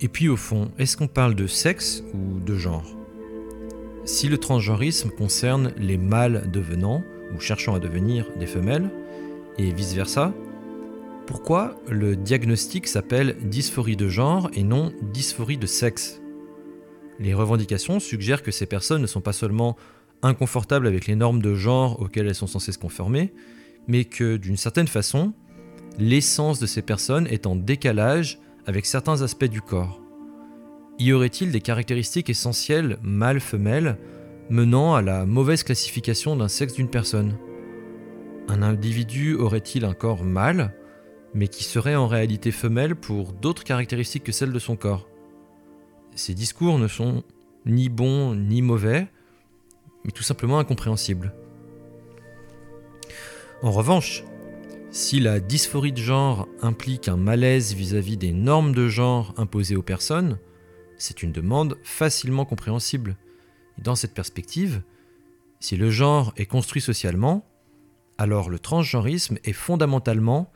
Et 0.00 0.08
puis 0.08 0.28
au 0.28 0.36
fond, 0.36 0.70
est-ce 0.78 0.96
qu'on 0.96 1.08
parle 1.08 1.34
de 1.34 1.46
sexe 1.46 2.04
ou 2.14 2.38
de 2.40 2.56
genre? 2.56 2.96
Si 4.04 4.28
le 4.28 4.38
transgenrisme 4.38 5.10
concerne 5.10 5.72
les 5.76 5.96
mâles 5.96 6.50
devenant 6.50 7.02
ou 7.34 7.40
cherchant 7.40 7.74
à 7.74 7.78
devenir 7.78 8.26
des 8.38 8.46
femelles, 8.46 8.90
et 9.58 9.72
vice-versa, 9.72 10.32
pourquoi 11.26 11.76
le 11.88 12.16
diagnostic 12.16 12.86
s'appelle 12.88 13.36
dysphorie 13.42 13.96
de 13.96 14.08
genre 14.08 14.50
et 14.54 14.62
non 14.62 14.92
dysphorie 15.02 15.58
de 15.58 15.66
sexe? 15.66 16.20
Les 17.18 17.34
revendications 17.34 18.00
suggèrent 18.00 18.42
que 18.42 18.50
ces 18.50 18.66
personnes 18.66 19.02
ne 19.02 19.06
sont 19.06 19.20
pas 19.20 19.32
seulement 19.32 19.76
inconfortables 20.22 20.86
avec 20.86 21.06
les 21.06 21.16
normes 21.16 21.40
de 21.40 21.54
genre 21.54 22.00
auxquelles 22.00 22.26
elles 22.26 22.34
sont 22.34 22.46
censées 22.46 22.72
se 22.72 22.78
conformer, 22.78 23.32
mais 23.86 24.04
que 24.04 24.36
d'une 24.36 24.56
certaine 24.56 24.88
façon, 24.88 25.32
l'essence 25.98 26.58
de 26.58 26.66
ces 26.66 26.82
personnes 26.82 27.26
est 27.26 27.46
en 27.46 27.56
décalage 27.56 28.38
avec 28.66 28.86
certains 28.86 29.22
aspects 29.22 29.44
du 29.44 29.60
corps. 29.60 30.00
Y 30.98 31.12
aurait-il 31.12 31.50
des 31.50 31.60
caractéristiques 31.60 32.30
essentielles 32.30 32.98
mâle-femelle 33.02 33.98
menant 34.50 34.94
à 34.94 35.02
la 35.02 35.24
mauvaise 35.26 35.62
classification 35.62 36.36
d'un 36.36 36.48
sexe 36.48 36.74
d'une 36.74 36.90
personne? 36.90 37.38
Un 38.48 38.62
individu 38.62 39.34
aurait-il 39.34 39.84
un 39.84 39.94
corps 39.94 40.24
mâle, 40.24 40.74
mais 41.34 41.48
qui 41.48 41.64
serait 41.64 41.94
en 41.94 42.08
réalité 42.08 42.50
femelle 42.50 42.96
pour 42.96 43.32
d'autres 43.32 43.64
caractéristiques 43.64 44.24
que 44.24 44.32
celles 44.32 44.52
de 44.52 44.58
son 44.58 44.76
corps? 44.76 45.08
Ces 46.16 46.34
discours 46.34 46.78
ne 46.78 46.88
sont 46.88 47.22
ni 47.64 47.88
bons 47.88 48.34
ni 48.34 48.60
mauvais, 48.60 49.06
mais 50.04 50.10
tout 50.10 50.22
simplement 50.22 50.58
incompréhensibles. 50.58 51.32
En 53.62 53.70
revanche, 53.70 54.24
si 54.92 55.20
la 55.20 55.38
dysphorie 55.38 55.92
de 55.92 55.98
genre 55.98 56.48
implique 56.62 57.08
un 57.08 57.16
malaise 57.16 57.74
vis-à-vis 57.74 58.16
des 58.16 58.32
normes 58.32 58.74
de 58.74 58.88
genre 58.88 59.32
imposées 59.36 59.76
aux 59.76 59.82
personnes, 59.82 60.38
c'est 60.98 61.22
une 61.22 61.32
demande 61.32 61.78
facilement 61.82 62.44
compréhensible. 62.44 63.16
dans 63.78 63.94
cette 63.94 64.12
perspective, 64.12 64.82
si 65.58 65.76
le 65.76 65.90
genre 65.90 66.34
est 66.36 66.44
construit 66.44 66.82
socialement, 66.82 67.46
alors 68.18 68.50
le 68.50 68.58
transgenrisme 68.58 69.38
est 69.44 69.54
fondamentalement 69.54 70.52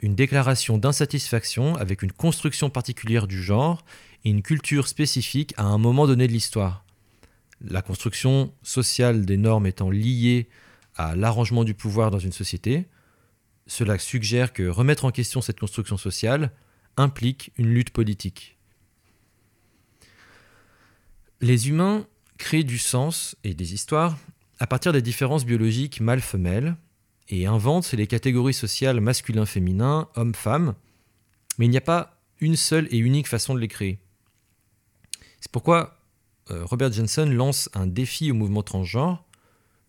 une 0.00 0.16
déclaration 0.16 0.76
d'insatisfaction 0.76 1.76
avec 1.76 2.02
une 2.02 2.10
construction 2.10 2.70
particulière 2.70 3.28
du 3.28 3.40
genre 3.40 3.84
et 4.24 4.30
une 4.30 4.42
culture 4.42 4.88
spécifique 4.88 5.54
à 5.56 5.64
un 5.64 5.78
moment 5.78 6.06
donné 6.06 6.26
de 6.26 6.32
l'histoire. 6.32 6.84
la 7.60 7.82
construction 7.82 8.52
sociale 8.62 9.24
des 9.24 9.36
normes 9.36 9.66
étant 9.66 9.90
liée 9.90 10.48
à 10.96 11.14
l'arrangement 11.14 11.62
du 11.64 11.74
pouvoir 11.74 12.10
dans 12.10 12.18
une 12.18 12.32
société, 12.32 12.88
cela 13.66 13.98
suggère 13.98 14.52
que 14.52 14.62
remettre 14.68 15.04
en 15.04 15.10
question 15.10 15.40
cette 15.40 15.60
construction 15.60 15.96
sociale 15.96 16.52
implique 16.96 17.52
une 17.56 17.68
lutte 17.68 17.90
politique. 17.90 18.58
Les 21.40 21.68
humains 21.68 22.06
créent 22.38 22.64
du 22.64 22.78
sens 22.78 23.36
et 23.44 23.54
des 23.54 23.74
histoires 23.74 24.16
à 24.58 24.66
partir 24.66 24.92
des 24.92 25.02
différences 25.02 25.44
biologiques 25.44 26.00
mâle-femelle 26.00 26.76
et 27.28 27.46
inventent 27.46 27.92
les 27.92 28.06
catégories 28.06 28.54
sociales 28.54 29.00
masculin-féminin, 29.00 30.08
homme-femme, 30.14 30.74
mais 31.58 31.66
il 31.66 31.70
n'y 31.70 31.76
a 31.76 31.82
pas 31.82 32.20
une 32.40 32.56
seule 32.56 32.88
et 32.90 32.98
unique 32.98 33.28
façon 33.28 33.54
de 33.54 33.60
les 33.60 33.68
créer. 33.68 33.98
C'est 35.40 35.50
pourquoi 35.50 35.98
euh, 36.50 36.64
Robert 36.64 36.92
Jensen 36.92 37.32
lance 37.34 37.70
un 37.74 37.86
défi 37.86 38.30
au 38.30 38.34
mouvement 38.34 38.62
transgenre, 38.62 39.24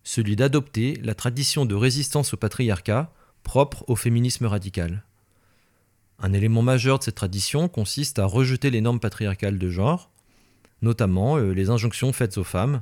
celui 0.03 0.35
d'adopter 0.35 0.95
la 1.03 1.15
tradition 1.15 1.65
de 1.65 1.75
résistance 1.75 2.33
au 2.33 2.37
patriarcat 2.37 3.13
propre 3.45 3.85
au 3.87 3.95
féminisme 3.95 4.47
radical. 4.47 5.05
Un 6.19 6.33
élément 6.33 6.63
majeur 6.63 6.99
de 6.99 7.03
cette 7.03 7.15
tradition 7.15 7.69
consiste 7.69 8.19
à 8.19 8.25
rejeter 8.25 8.71
les 8.71 8.81
normes 8.81 8.99
patriarcales 8.99 9.59
de 9.59 9.69
genre, 9.69 10.11
notamment 10.81 11.37
euh, 11.37 11.51
les 11.51 11.69
injonctions 11.69 12.11
faites 12.11 12.37
aux 12.37 12.43
femmes, 12.43 12.81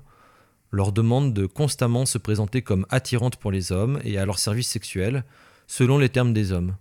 leur 0.71 0.91
demande 0.91 1.33
de 1.33 1.45
constamment 1.45 2.07
se 2.07 2.17
présenter 2.17 2.63
comme 2.63 2.87
attirantes 2.89 3.35
pour 3.35 3.51
les 3.51 3.71
hommes 3.71 3.99
et 4.03 4.17
à 4.17 4.25
leur 4.25 4.39
service 4.39 4.69
sexuel, 4.69 5.23
selon 5.67 5.99
les 5.99 6.09
termes 6.09 6.33
des 6.33 6.51
hommes. 6.51 6.75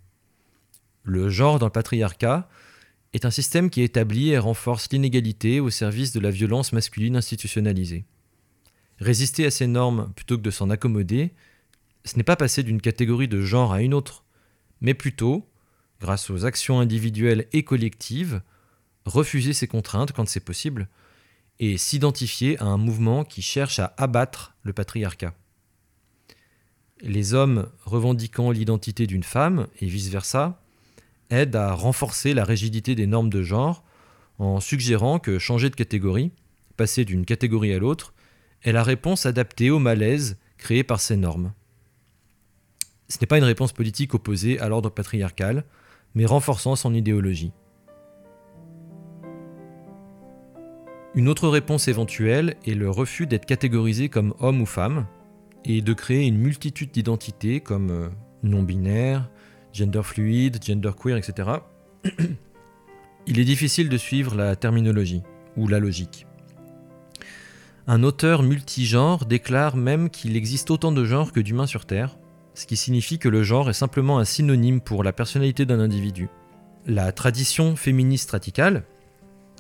Le 1.03 1.29
genre 1.29 1.59
dans 1.59 1.67
le 1.67 1.73
patriarcat 1.73 2.49
est 3.13 3.27
un 3.27 3.31
système 3.31 3.69
qui 3.69 3.83
établit 3.83 4.31
et 4.31 4.39
renforce 4.39 4.91
l'inégalité 4.91 5.61
au 5.61 5.69
service 5.69 6.13
de 6.13 6.21
la 6.21 6.31
violence 6.31 6.73
masculine 6.73 7.17
institutionnalisée. 7.17 8.05
Résister 8.99 9.45
à 9.45 9.51
ces 9.51 9.67
normes 9.67 10.13
plutôt 10.15 10.37
que 10.37 10.43
de 10.43 10.51
s'en 10.51 10.71
accommoder, 10.71 11.33
ce 12.05 12.17
n'est 12.17 12.23
pas 12.23 12.37
passer 12.37 12.63
d'une 12.63 12.81
catégorie 12.81 13.29
de 13.29 13.41
genre 13.41 13.73
à 13.73 13.83
une 13.83 13.95
autre, 13.95 14.25
mais 14.81 14.95
plutôt, 14.95 15.49
grâce 16.01 16.31
aux 16.31 16.45
actions 16.45 16.81
individuelles 16.81 17.47
et 17.53 17.63
collectives, 17.63 18.43
refuser 19.05 19.53
ces 19.53 19.69
contraintes 19.69 20.13
quand 20.13 20.29
c'est 20.29 20.41
possible, 20.41 20.89
et 21.61 21.79
s'identifier 21.79 22.59
à 22.59 22.65
un 22.65 22.77
mouvement 22.77 23.25
qui 23.25 23.43
cherche 23.43 23.79
à 23.79 23.95
abattre 23.97 24.55
le 24.63 24.73
patriarcat. 24.73 25.35
Les 27.01 27.35
hommes 27.35 27.69
revendiquant 27.85 28.51
l'identité 28.51 29.07
d'une 29.07 29.23
femme, 29.23 29.69
et 29.81 29.87
vice-versa, 29.87 30.61
aident 31.31 31.57
à 31.57 31.73
renforcer 31.73 32.35
la 32.35 32.45
rigidité 32.45 32.95
des 32.95 33.07
normes 33.07 33.31
de 33.31 33.43
genre 33.43 33.85
en 34.39 34.61
suggérant 34.61 35.19
que 35.19 35.39
changer 35.39 35.71
de 35.71 35.77
catégorie, 35.77 36.33
passer 36.77 37.05
d'une 37.05 37.25
catégorie 37.25 37.73
à 37.73 37.79
l'autre, 37.79 38.13
est 38.63 38.73
la 38.73 38.83
réponse 38.83 39.27
adaptée 39.27 39.71
au 39.71 39.79
malaise 39.79 40.39
créé 40.59 40.85
par 40.85 41.01
ces 41.01 41.17
normes. 41.17 41.53
Ce 43.13 43.19
n'est 43.21 43.27
pas 43.27 43.37
une 43.37 43.45
réponse 43.45 43.75
politique 43.75 44.15
opposée 44.15 44.59
à 44.59 44.71
l'ordre 44.71 44.89
patriarcal, 44.89 45.65
mais 46.15 46.25
renforçant 46.25 46.77
son 46.77 46.95
idéologie. 46.95 47.53
Une 51.15 51.29
autre 51.29 51.49
réponse 51.49 51.89
éventuelle 51.89 52.57
est 52.67 52.73
le 52.73 52.89
refus 52.89 53.27
d'être 53.27 53.45
catégorisé 53.45 54.09
comme 54.09 54.33
homme 54.41 54.63
ou 54.63 54.67
femme, 54.67 55.07
et 55.67 55.83
de 55.83 55.93
créer 55.93 56.27
une 56.27 56.39
multitude 56.39 56.91
d'identités 56.91 57.61
comme 57.61 57.91
euh, 57.91 58.09
non-binaire, 58.45 59.29
gender 59.75 60.03
fluide, 60.03 60.65
gender 60.65 60.93
queer, 60.99 61.19
etc. 61.19 61.51
Il 63.27 63.39
est 63.39 63.45
difficile 63.45 63.91
de 63.91 63.99
suivre 63.99 64.35
la 64.35 64.57
terminologie 64.57 65.23
ou 65.59 65.69
la 65.69 65.81
logique. 65.81 66.27
Un 67.87 68.05
auteur 68.05 68.43
multigenre 68.43 69.27
déclare 69.27 69.77
même 69.77 70.09
qu'il 70.09 70.35
existe 70.35 70.71
autant 70.71 70.93
de 70.93 71.05
genres 71.05 71.33
que 71.33 71.41
d'humains 71.41 71.67
sur 71.67 71.85
Terre, 71.85 72.17
ce 72.55 72.67
qui 72.67 72.77
signifie 72.77 73.19
que 73.19 73.29
le 73.29 73.43
genre 73.43 73.71
est 73.71 73.75
simplement 73.75 74.19
un 74.19 74.25
synonyme 74.25 74.81
pour 74.81 75.03
la 75.03 75.13
personnalité 75.13 75.65
d'un 75.65 75.81
individu. 75.81 76.29
La 76.87 77.13
tradition 77.13 77.77
féministe 77.77 78.31
radicale 78.31 78.85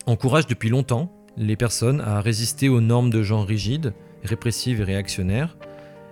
encourage 0.07 0.47
depuis 0.47 0.69
longtemps 0.69 1.13
les 1.37 1.57
personnes 1.57 2.01
à 2.01 2.21
résister 2.21 2.69
aux 2.69 2.81
normes 2.81 3.11
de 3.11 3.23
genre 3.23 3.47
rigides, 3.47 3.95
répressives 4.23 4.81
et 4.81 4.85
réactionnaires, 4.85 5.57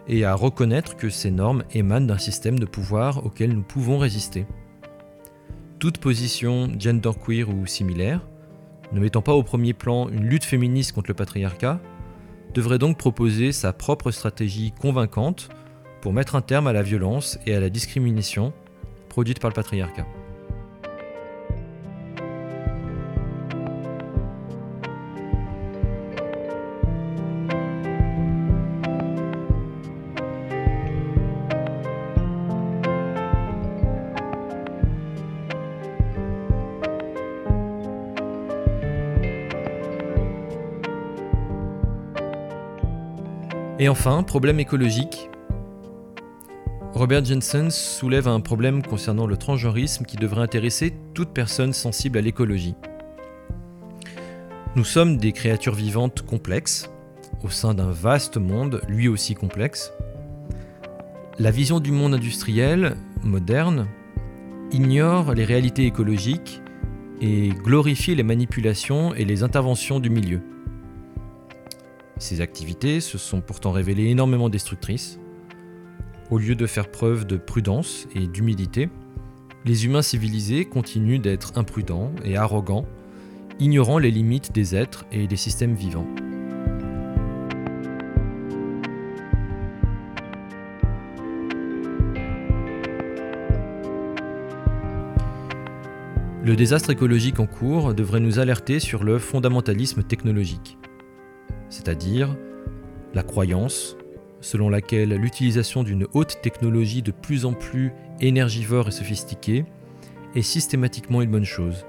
et 0.08 0.24
à 0.24 0.34
reconnaître 0.34 0.96
que 0.96 1.10
ces 1.10 1.30
normes 1.30 1.64
émanent 1.72 2.06
d'un 2.06 2.18
système 2.18 2.58
de 2.58 2.66
pouvoir 2.66 3.24
auquel 3.24 3.52
nous 3.52 3.62
pouvons 3.62 3.98
résister. 3.98 4.46
Toute 5.78 5.98
position 5.98 6.70
genderqueer 6.78 7.48
ou 7.48 7.66
similaire, 7.66 8.26
ne 8.92 9.00
mettant 9.00 9.22
pas 9.22 9.34
au 9.34 9.42
premier 9.42 9.72
plan 9.72 10.08
une 10.08 10.24
lutte 10.24 10.44
féministe 10.44 10.92
contre 10.92 11.10
le 11.10 11.14
patriarcat, 11.14 11.80
devrait 12.54 12.78
donc 12.78 12.98
proposer 12.98 13.52
sa 13.52 13.72
propre 13.72 14.10
stratégie 14.10 14.72
convaincante 14.72 15.48
pour 16.00 16.12
mettre 16.12 16.34
un 16.34 16.40
terme 16.40 16.66
à 16.66 16.72
la 16.72 16.82
violence 16.82 17.38
et 17.46 17.54
à 17.54 17.60
la 17.60 17.70
discrimination 17.70 18.52
produite 19.08 19.40
par 19.40 19.50
le 19.50 19.54
patriarcat. 19.54 20.06
Et 43.80 43.88
enfin, 43.88 44.22
problème 44.22 44.60
écologique. 44.60 45.30
Robert 47.00 47.24
Jensen 47.24 47.70
soulève 47.70 48.28
un 48.28 48.40
problème 48.40 48.82
concernant 48.82 49.26
le 49.26 49.38
transgenrisme 49.38 50.04
qui 50.04 50.18
devrait 50.18 50.42
intéresser 50.42 50.92
toute 51.14 51.30
personne 51.30 51.72
sensible 51.72 52.18
à 52.18 52.20
l'écologie. 52.20 52.74
Nous 54.76 54.84
sommes 54.84 55.16
des 55.16 55.32
créatures 55.32 55.74
vivantes 55.74 56.20
complexes, 56.20 56.90
au 57.42 57.48
sein 57.48 57.72
d'un 57.72 57.90
vaste 57.90 58.36
monde, 58.36 58.82
lui 58.86 59.08
aussi 59.08 59.34
complexe. 59.34 59.94
La 61.38 61.50
vision 61.50 61.80
du 61.80 61.90
monde 61.90 62.12
industriel, 62.12 62.98
moderne, 63.22 63.88
ignore 64.70 65.32
les 65.32 65.46
réalités 65.46 65.86
écologiques 65.86 66.60
et 67.22 67.48
glorifie 67.48 68.14
les 68.14 68.24
manipulations 68.24 69.14
et 69.14 69.24
les 69.24 69.42
interventions 69.42 70.00
du 70.00 70.10
milieu. 70.10 70.42
Ces 72.18 72.42
activités 72.42 73.00
se 73.00 73.16
sont 73.16 73.40
pourtant 73.40 73.72
révélées 73.72 74.10
énormément 74.10 74.50
destructrices. 74.50 75.18
Au 76.30 76.38
lieu 76.38 76.54
de 76.54 76.66
faire 76.66 76.90
preuve 76.90 77.26
de 77.26 77.36
prudence 77.36 78.06
et 78.14 78.26
d'humilité, 78.26 78.88
les 79.64 79.84
humains 79.84 80.02
civilisés 80.02 80.64
continuent 80.64 81.20
d'être 81.20 81.58
imprudents 81.58 82.12
et 82.24 82.36
arrogants, 82.36 82.86
ignorant 83.58 83.98
les 83.98 84.10
limites 84.10 84.52
des 84.52 84.74
êtres 84.74 85.04
et 85.12 85.26
des 85.26 85.36
systèmes 85.36 85.74
vivants. 85.74 86.06
Le 96.42 96.56
désastre 96.56 96.90
écologique 96.90 97.38
en 97.38 97.46
cours 97.46 97.92
devrait 97.92 98.20
nous 98.20 98.38
alerter 98.38 98.80
sur 98.80 99.04
le 99.04 99.18
fondamentalisme 99.18 100.02
technologique 100.02 100.78
c'est-à-dire 101.70 102.36
la 103.14 103.22
croyance 103.22 103.96
selon 104.40 104.68
laquelle 104.68 105.10
l'utilisation 105.10 105.82
d'une 105.82 106.06
haute 106.12 106.38
technologie 106.42 107.02
de 107.02 107.10
plus 107.10 107.44
en 107.44 107.52
plus 107.52 107.92
énergivore 108.20 108.88
et 108.88 108.92
sophistiquée 108.92 109.64
est 110.34 110.42
systématiquement 110.42 111.22
une 111.22 111.30
bonne 111.30 111.44
chose, 111.44 111.84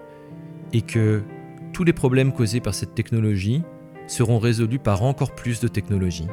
et 0.74 0.82
que 0.82 1.22
tous 1.74 1.84
les 1.84 1.94
problèmes 1.94 2.34
causés 2.34 2.60
par 2.60 2.74
cette 2.74 2.96
technologie 2.96 3.62
seront 4.08 4.40
résolus 4.40 4.80
par 4.80 5.04
encore 5.04 5.36
plus 5.36 5.60
de 5.60 5.68
technologie. 5.68 6.28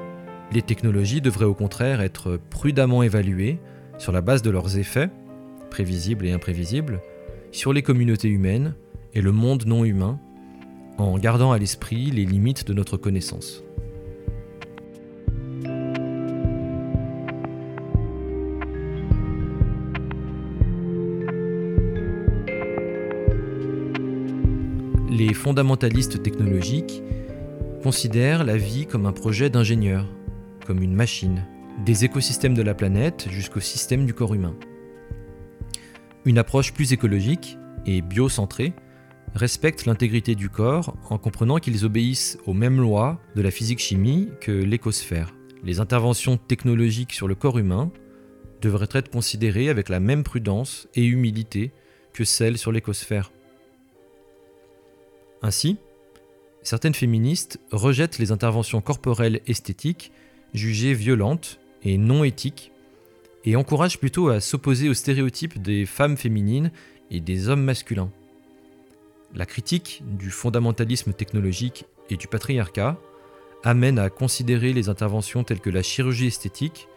Les 0.52 0.62
technologies 0.62 1.20
devraient 1.20 1.44
au 1.44 1.54
contraire 1.54 2.00
être 2.00 2.40
prudemment 2.50 3.02
évaluées 3.02 3.58
sur 3.98 4.12
la 4.12 4.20
base 4.20 4.42
de 4.42 4.50
leurs 4.50 4.78
effets, 4.78 5.10
prévisibles 5.70 6.26
et 6.26 6.32
imprévisibles, 6.32 7.00
sur 7.52 7.72
les 7.72 7.82
communautés 7.82 8.28
humaines 8.28 8.74
et 9.14 9.20
le 9.20 9.32
monde 9.32 9.66
non 9.66 9.84
humain, 9.84 10.18
en 10.96 11.18
gardant 11.18 11.52
à 11.52 11.58
l'esprit 11.58 12.10
les 12.10 12.24
limites 12.24 12.66
de 12.66 12.72
notre 12.72 12.96
connaissance. 12.96 13.62
Les 25.18 25.34
fondamentalistes 25.34 26.22
technologiques 26.22 27.02
considèrent 27.82 28.44
la 28.44 28.56
vie 28.56 28.86
comme 28.86 29.04
un 29.04 29.10
projet 29.10 29.50
d'ingénieur, 29.50 30.06
comme 30.64 30.80
une 30.80 30.94
machine, 30.94 31.44
des 31.84 32.04
écosystèmes 32.04 32.54
de 32.54 32.62
la 32.62 32.72
planète 32.72 33.26
jusqu'au 33.28 33.58
système 33.58 34.06
du 34.06 34.14
corps 34.14 34.34
humain. 34.34 34.54
Une 36.24 36.38
approche 36.38 36.72
plus 36.72 36.92
écologique 36.92 37.58
et 37.84 38.00
biocentrée 38.00 38.74
respectent 39.34 39.86
l'intégrité 39.86 40.36
du 40.36 40.50
corps 40.50 40.96
en 41.10 41.18
comprenant 41.18 41.56
qu'ils 41.56 41.84
obéissent 41.84 42.38
aux 42.46 42.54
mêmes 42.54 42.80
lois 42.80 43.20
de 43.34 43.42
la 43.42 43.50
physique-chimie 43.50 44.28
que 44.40 44.52
l'écosphère. 44.52 45.34
Les 45.64 45.80
interventions 45.80 46.36
technologiques 46.36 47.12
sur 47.12 47.26
le 47.26 47.34
corps 47.34 47.58
humain 47.58 47.90
devraient 48.62 48.86
être 48.92 49.10
considérées 49.10 49.68
avec 49.68 49.88
la 49.88 49.98
même 49.98 50.22
prudence 50.22 50.86
et 50.94 51.04
humilité 51.04 51.72
que 52.12 52.22
celles 52.22 52.56
sur 52.56 52.70
l'écosphère. 52.70 53.32
Ainsi, 55.42 55.76
certaines 56.62 56.94
féministes 56.94 57.58
rejettent 57.70 58.18
les 58.18 58.32
interventions 58.32 58.80
corporelles 58.80 59.40
esthétiques 59.46 60.12
jugées 60.54 60.94
violentes 60.94 61.60
et 61.82 61.98
non 61.98 62.24
éthiques 62.24 62.72
et 63.44 63.56
encouragent 63.56 63.98
plutôt 63.98 64.28
à 64.28 64.40
s'opposer 64.40 64.88
aux 64.88 64.94
stéréotypes 64.94 65.60
des 65.60 65.86
femmes 65.86 66.16
féminines 66.16 66.72
et 67.10 67.20
des 67.20 67.48
hommes 67.48 67.62
masculins. 67.62 68.10
La 69.34 69.46
critique 69.46 70.02
du 70.04 70.30
fondamentalisme 70.30 71.12
technologique 71.12 71.84
et 72.10 72.16
du 72.16 72.26
patriarcat 72.26 72.98
amène 73.62 73.98
à 73.98 74.10
considérer 74.10 74.72
les 74.72 74.88
interventions 74.88 75.44
telles 75.44 75.60
que 75.60 75.70
la 75.70 75.82
chirurgie 75.82 76.26
esthétique 76.26 76.88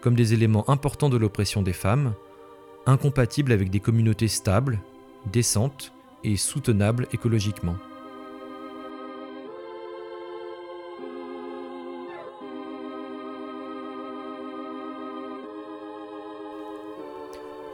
comme 0.00 0.14
des 0.14 0.32
éléments 0.32 0.68
importants 0.70 1.10
de 1.10 1.16
l'oppression 1.16 1.62
des 1.62 1.72
femmes, 1.72 2.14
incompatibles 2.86 3.52
avec 3.52 3.70
des 3.70 3.80
communautés 3.80 4.28
stables, 4.28 4.80
décentes 5.30 5.92
et 6.24 6.36
soutenables 6.36 7.06
écologiquement. 7.12 7.76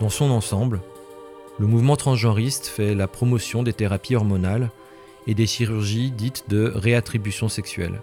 Dans 0.00 0.10
son 0.10 0.30
ensemble, 0.30 0.82
le 1.58 1.66
mouvement 1.66 1.96
transgenriste 1.96 2.66
fait 2.66 2.94
la 2.94 3.08
promotion 3.08 3.62
des 3.62 3.72
thérapies 3.72 4.14
hormonales 4.14 4.70
et 5.26 5.34
des 5.34 5.46
chirurgies 5.46 6.10
dites 6.10 6.44
de 6.48 6.70
réattribution 6.74 7.48
sexuelle, 7.48 8.02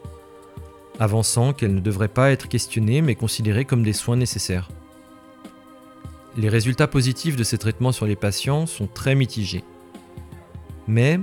avançant 0.99 1.53
qu'elles 1.53 1.75
ne 1.75 1.79
devraient 1.79 2.07
pas 2.07 2.31
être 2.31 2.47
questionnées 2.47 3.01
mais 3.01 3.15
considérées 3.15 3.65
comme 3.65 3.83
des 3.83 3.93
soins 3.93 4.15
nécessaires. 4.15 4.69
Les 6.35 6.49
résultats 6.49 6.87
positifs 6.87 7.35
de 7.35 7.43
ces 7.43 7.59
traitements 7.59 7.91
sur 7.91 8.07
les 8.07 8.15
patients 8.15 8.65
sont 8.65 8.87
très 8.87 9.13
mitigés. 9.13 9.63
Mais, 10.87 11.19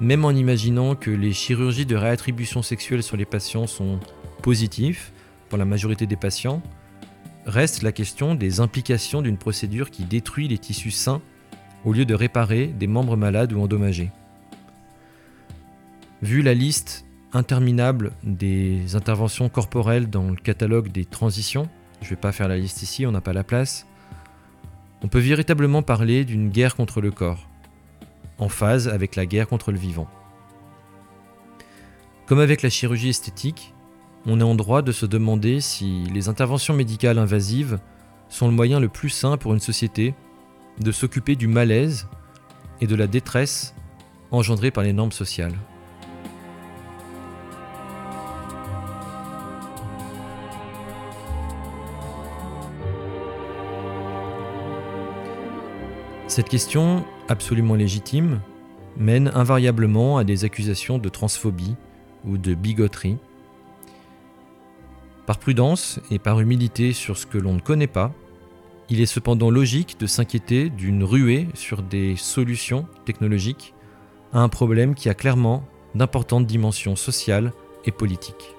même 0.00 0.24
en 0.24 0.30
imaginant 0.30 0.94
que 0.94 1.10
les 1.10 1.32
chirurgies 1.32 1.86
de 1.86 1.96
réattribution 1.96 2.62
sexuelle 2.62 3.02
sur 3.02 3.16
les 3.16 3.24
patients 3.24 3.66
sont 3.66 4.00
positifs 4.42 5.12
pour 5.48 5.58
la 5.58 5.64
majorité 5.64 6.06
des 6.06 6.16
patients, 6.16 6.62
reste 7.46 7.82
la 7.82 7.92
question 7.92 8.34
des 8.34 8.60
implications 8.60 9.22
d'une 9.22 9.36
procédure 9.36 9.90
qui 9.90 10.04
détruit 10.04 10.48
les 10.48 10.58
tissus 10.58 10.90
sains 10.90 11.20
au 11.84 11.92
lieu 11.92 12.04
de 12.04 12.14
réparer 12.14 12.66
des 12.66 12.86
membres 12.86 13.16
malades 13.16 13.52
ou 13.52 13.60
endommagés. 13.60 14.10
Vu 16.22 16.42
la 16.42 16.54
liste 16.54 17.04
interminable 17.32 18.12
des 18.22 18.94
interventions 18.94 19.48
corporelles 19.48 20.10
dans 20.10 20.28
le 20.28 20.36
catalogue 20.36 20.88
des 20.88 21.04
transitions, 21.04 21.68
je 22.00 22.06
ne 22.06 22.10
vais 22.10 22.16
pas 22.16 22.32
faire 22.32 22.48
la 22.48 22.58
liste 22.58 22.82
ici, 22.82 23.06
on 23.06 23.12
n'a 23.12 23.20
pas 23.20 23.32
la 23.32 23.44
place, 23.44 23.86
on 25.02 25.08
peut 25.08 25.18
véritablement 25.18 25.82
parler 25.82 26.24
d'une 26.24 26.50
guerre 26.50 26.76
contre 26.76 27.00
le 27.00 27.10
corps, 27.10 27.48
en 28.40 28.48
phase 28.48 28.88
avec 28.88 29.14
la 29.14 29.26
guerre 29.26 29.46
contre 29.46 29.70
le 29.70 29.78
vivant. 29.78 30.08
Comme 32.26 32.40
avec 32.40 32.62
la 32.62 32.70
chirurgie 32.70 33.10
esthétique, 33.10 33.74
on 34.26 34.40
est 34.40 34.44
en 34.44 34.54
droit 34.54 34.82
de 34.82 34.92
se 34.92 35.06
demander 35.06 35.60
si 35.60 36.04
les 36.12 36.28
interventions 36.28 36.74
médicales 36.74 37.18
invasives 37.18 37.78
sont 38.28 38.48
le 38.48 38.54
moyen 38.54 38.80
le 38.80 38.88
plus 38.88 39.10
sain 39.10 39.36
pour 39.36 39.52
une 39.52 39.60
société 39.60 40.14
de 40.78 40.92
s'occuper 40.92 41.36
du 41.36 41.48
malaise 41.48 42.08
et 42.80 42.86
de 42.86 42.94
la 42.94 43.06
détresse 43.06 43.74
engendrée 44.30 44.70
par 44.70 44.84
les 44.84 44.92
normes 44.92 45.12
sociales. 45.12 45.54
Cette 56.28 56.48
question, 56.48 57.04
absolument 57.30 57.74
légitime, 57.74 58.40
mène 58.96 59.30
invariablement 59.34 60.18
à 60.18 60.24
des 60.24 60.44
accusations 60.44 60.98
de 60.98 61.08
transphobie 61.08 61.76
ou 62.26 62.36
de 62.36 62.54
bigoterie. 62.54 63.16
Par 65.26 65.38
prudence 65.38 66.00
et 66.10 66.18
par 66.18 66.40
humilité 66.40 66.92
sur 66.92 67.16
ce 67.16 67.26
que 67.26 67.38
l'on 67.38 67.54
ne 67.54 67.60
connaît 67.60 67.86
pas, 67.86 68.12
il 68.90 69.00
est 69.00 69.06
cependant 69.06 69.50
logique 69.50 69.98
de 70.00 70.06
s'inquiéter 70.06 70.68
d'une 70.68 71.04
ruée 71.04 71.46
sur 71.54 71.82
des 71.82 72.16
solutions 72.16 72.86
technologiques 73.04 73.74
à 74.32 74.40
un 74.40 74.48
problème 74.48 74.96
qui 74.96 75.08
a 75.08 75.14
clairement 75.14 75.64
d'importantes 75.94 76.46
dimensions 76.46 76.96
sociales 76.96 77.52
et 77.84 77.92
politiques. 77.92 78.56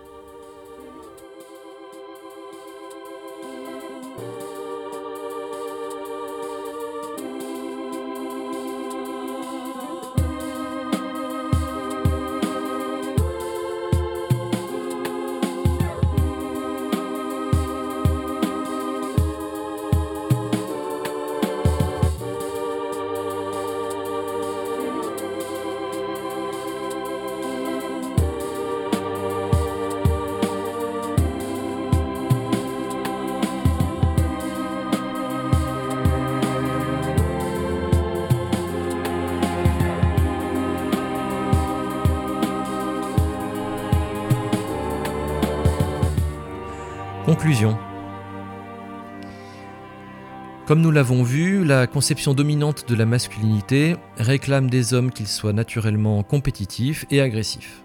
Comme 50.82 50.88
nous 50.88 50.96
l'avons 50.96 51.22
vu, 51.22 51.64
la 51.64 51.86
conception 51.86 52.34
dominante 52.34 52.90
de 52.90 52.96
la 52.96 53.06
masculinité 53.06 53.98
réclame 54.18 54.68
des 54.68 54.96
hommes 54.96 55.12
qu'ils 55.12 55.28
soient 55.28 55.54
naturellement 55.54 56.24
compétitifs 56.24 57.06
et 57.12 57.22
agressifs. 57.22 57.84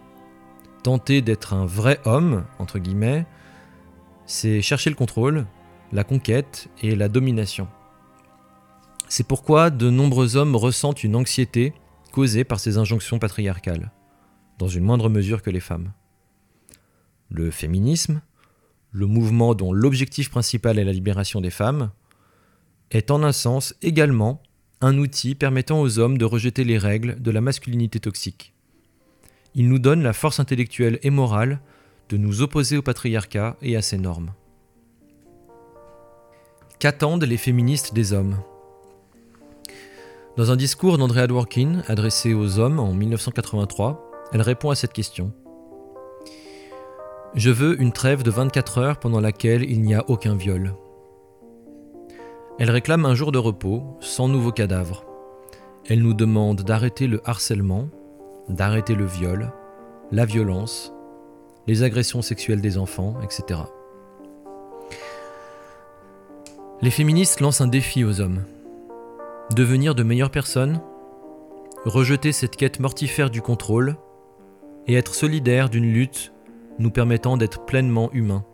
Tenter 0.83 1.21
d'être 1.21 1.53
un 1.53 1.67
vrai 1.67 2.01
homme, 2.07 2.47
entre 2.59 2.79
guillemets, 2.79 3.27
c'est 4.25 4.63
chercher 4.63 4.89
le 4.89 4.97
contrôle, 4.97 5.45
la 5.93 6.05
conquête 6.05 6.71
et 6.81 6.97
la 6.97 7.11
domination. 7.11 7.69
C'est 9.11 9.29
pourquoi 9.29 9.69
de 9.69 9.91
nombreux 9.91 10.37
hommes 10.37 10.57
ressentent 10.57 11.05
une 11.05 11.17
anxiété 11.17 11.75
causée 12.13 12.45
par 12.45 12.61
ces 12.61 12.79
injonctions 12.79 13.19
patriarcales, 13.19 13.93
dans 14.57 14.69
une 14.69 14.85
moindre 14.85 15.11
mesure 15.11 15.43
que 15.43 15.51
les 15.51 15.61
femmes. 15.61 15.93
Le 17.29 17.51
féminisme, 17.51 18.23
le 18.91 19.05
mouvement 19.05 19.55
dont 19.55 19.75
l'objectif 19.75 20.31
principal 20.31 20.79
est 20.79 20.85
la 20.85 20.95
libération 20.95 21.43
des 21.43 21.51
femmes, 21.51 21.91
est 22.91 23.11
en 23.11 23.23
un 23.23 23.33
sens 23.33 23.75
également 23.83 24.43
un 24.81 24.99
outil 24.99 25.35
permettant 25.35 25.81
aux 25.81 25.99
hommes 25.99 26.19
de 26.19 26.25
rejeter 26.25 26.65
les 26.65 26.79
règles 26.79 27.21
de 27.21 27.31
la 27.31 27.41
masculinité 27.41 27.99
toxique. 27.99 28.53
Il 29.55 29.69
nous 29.69 29.79
donne 29.79 30.03
la 30.03 30.13
force 30.13 30.39
intellectuelle 30.39 30.99
et 31.03 31.11
morale 31.11 31.61
de 32.09 32.17
nous 32.17 32.43
opposer 32.43 32.77
au 32.77 32.83
patriarcat 32.83 33.57
et 33.63 33.77
à 33.77 33.83
ses 33.83 33.99
normes. 33.99 34.33
Qu'attendent 36.79 37.25
les 37.25 37.39
féministes 37.39 37.95
des 37.95 38.13
hommes? 38.13 38.37
Dans 40.37 40.51
un 40.51 40.57
discours 40.57 40.99
d'Andrea 40.99 41.27
Dworkin 41.27 41.83
adressé 41.89 42.35
aux 42.35 42.59
hommes 42.59 42.79
en 42.79 42.93
1983, 42.93 44.11
elle 44.33 44.43
répond 44.43 44.69
à 44.69 44.75
cette 44.75 44.93
question. 44.93 45.33
Je 47.35 47.51
veux 47.51 47.81
une 47.81 47.93
trêve 47.93 48.23
de 48.23 48.31
24 48.31 48.79
heures 48.79 48.99
pendant 48.99 49.21
laquelle 49.21 49.69
il 49.69 49.81
n'y 49.81 49.95
a 49.95 50.05
aucun 50.09 50.37
viol. 50.37 50.75
Elle 52.59 52.71
réclame 52.71 53.05
un 53.05 53.15
jour 53.15 53.33
de 53.33 53.39
repos, 53.39 53.83
sans 54.01 54.29
nouveaux 54.29 54.53
cadavres. 54.53 55.05
Elle 55.89 56.01
nous 56.01 56.15
demande 56.15 56.63
d'arrêter 56.63 57.07
le 57.07 57.21
harcèlement, 57.29 57.89
d'arrêter 58.49 58.95
le 58.95 59.05
viol, 59.05 59.53
la 60.11 60.25
violence, 60.25 60.95
les 61.67 61.83
agressions 61.83 62.23
sexuelles 62.23 62.63
des 62.63 62.79
enfants, 62.79 63.17
etc. 63.23 63.61
Les 66.81 66.91
féministes 66.91 67.41
lancent 67.41 67.61
un 67.61 67.67
défi 67.67 68.05
aux 68.05 68.23
hommes. 68.23 68.45
Devenir 69.55 69.95
de 69.95 70.03
meilleures 70.03 70.31
personnes, 70.31 70.81
rejeter 71.85 72.33
cette 72.33 72.57
quête 72.57 72.81
mortifère 72.81 73.29
du 73.29 73.43
contrôle 73.43 73.97
et 74.87 74.95
être 74.95 75.15
solidaires 75.15 75.69
d'une 75.69 75.93
lutte 75.93 76.33
nous 76.79 76.91
permettant 76.91 77.37
d'être 77.37 77.67
pleinement 77.67 78.11
humains. 78.13 78.45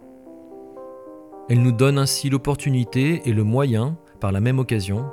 Elle 1.49 1.63
nous 1.63 1.73
donne 1.73 1.99
ainsi 1.99 2.31
l'opportunité 2.31 3.23
et 3.29 3.33
le 3.33 3.45
moyen, 3.45 3.97
par 4.21 4.33
la 4.33 4.41
même 4.41 4.59
occasion, 4.59 5.05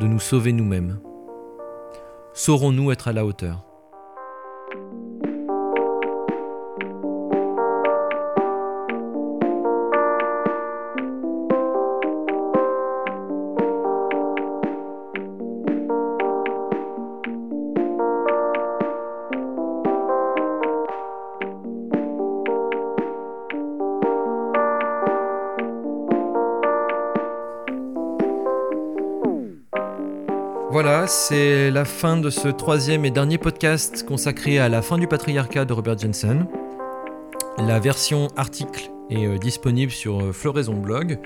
de 0.00 0.06
nous 0.06 0.18
sauver 0.18 0.52
nous-mêmes. 0.52 0.98
Saurons-nous 2.32 2.90
être 2.90 3.08
à 3.08 3.12
la 3.12 3.26
hauteur? 3.26 3.67
Voilà, 30.70 31.06
c'est 31.06 31.70
la 31.70 31.86
fin 31.86 32.18
de 32.18 32.28
ce 32.28 32.46
troisième 32.46 33.06
et 33.06 33.10
dernier 33.10 33.38
podcast 33.38 34.04
consacré 34.04 34.58
à 34.58 34.68
la 34.68 34.82
fin 34.82 34.98
du 34.98 35.08
patriarcat 35.08 35.64
de 35.64 35.72
Robert 35.72 35.96
Jensen. 35.96 36.46
La 37.56 37.80
version 37.80 38.28
article 38.36 38.90
est 39.08 39.24
euh, 39.24 39.38
disponible 39.38 39.90
sur 39.90 40.20
euh, 40.20 40.32
Floraison 40.32 40.74
Blog. 40.74 41.20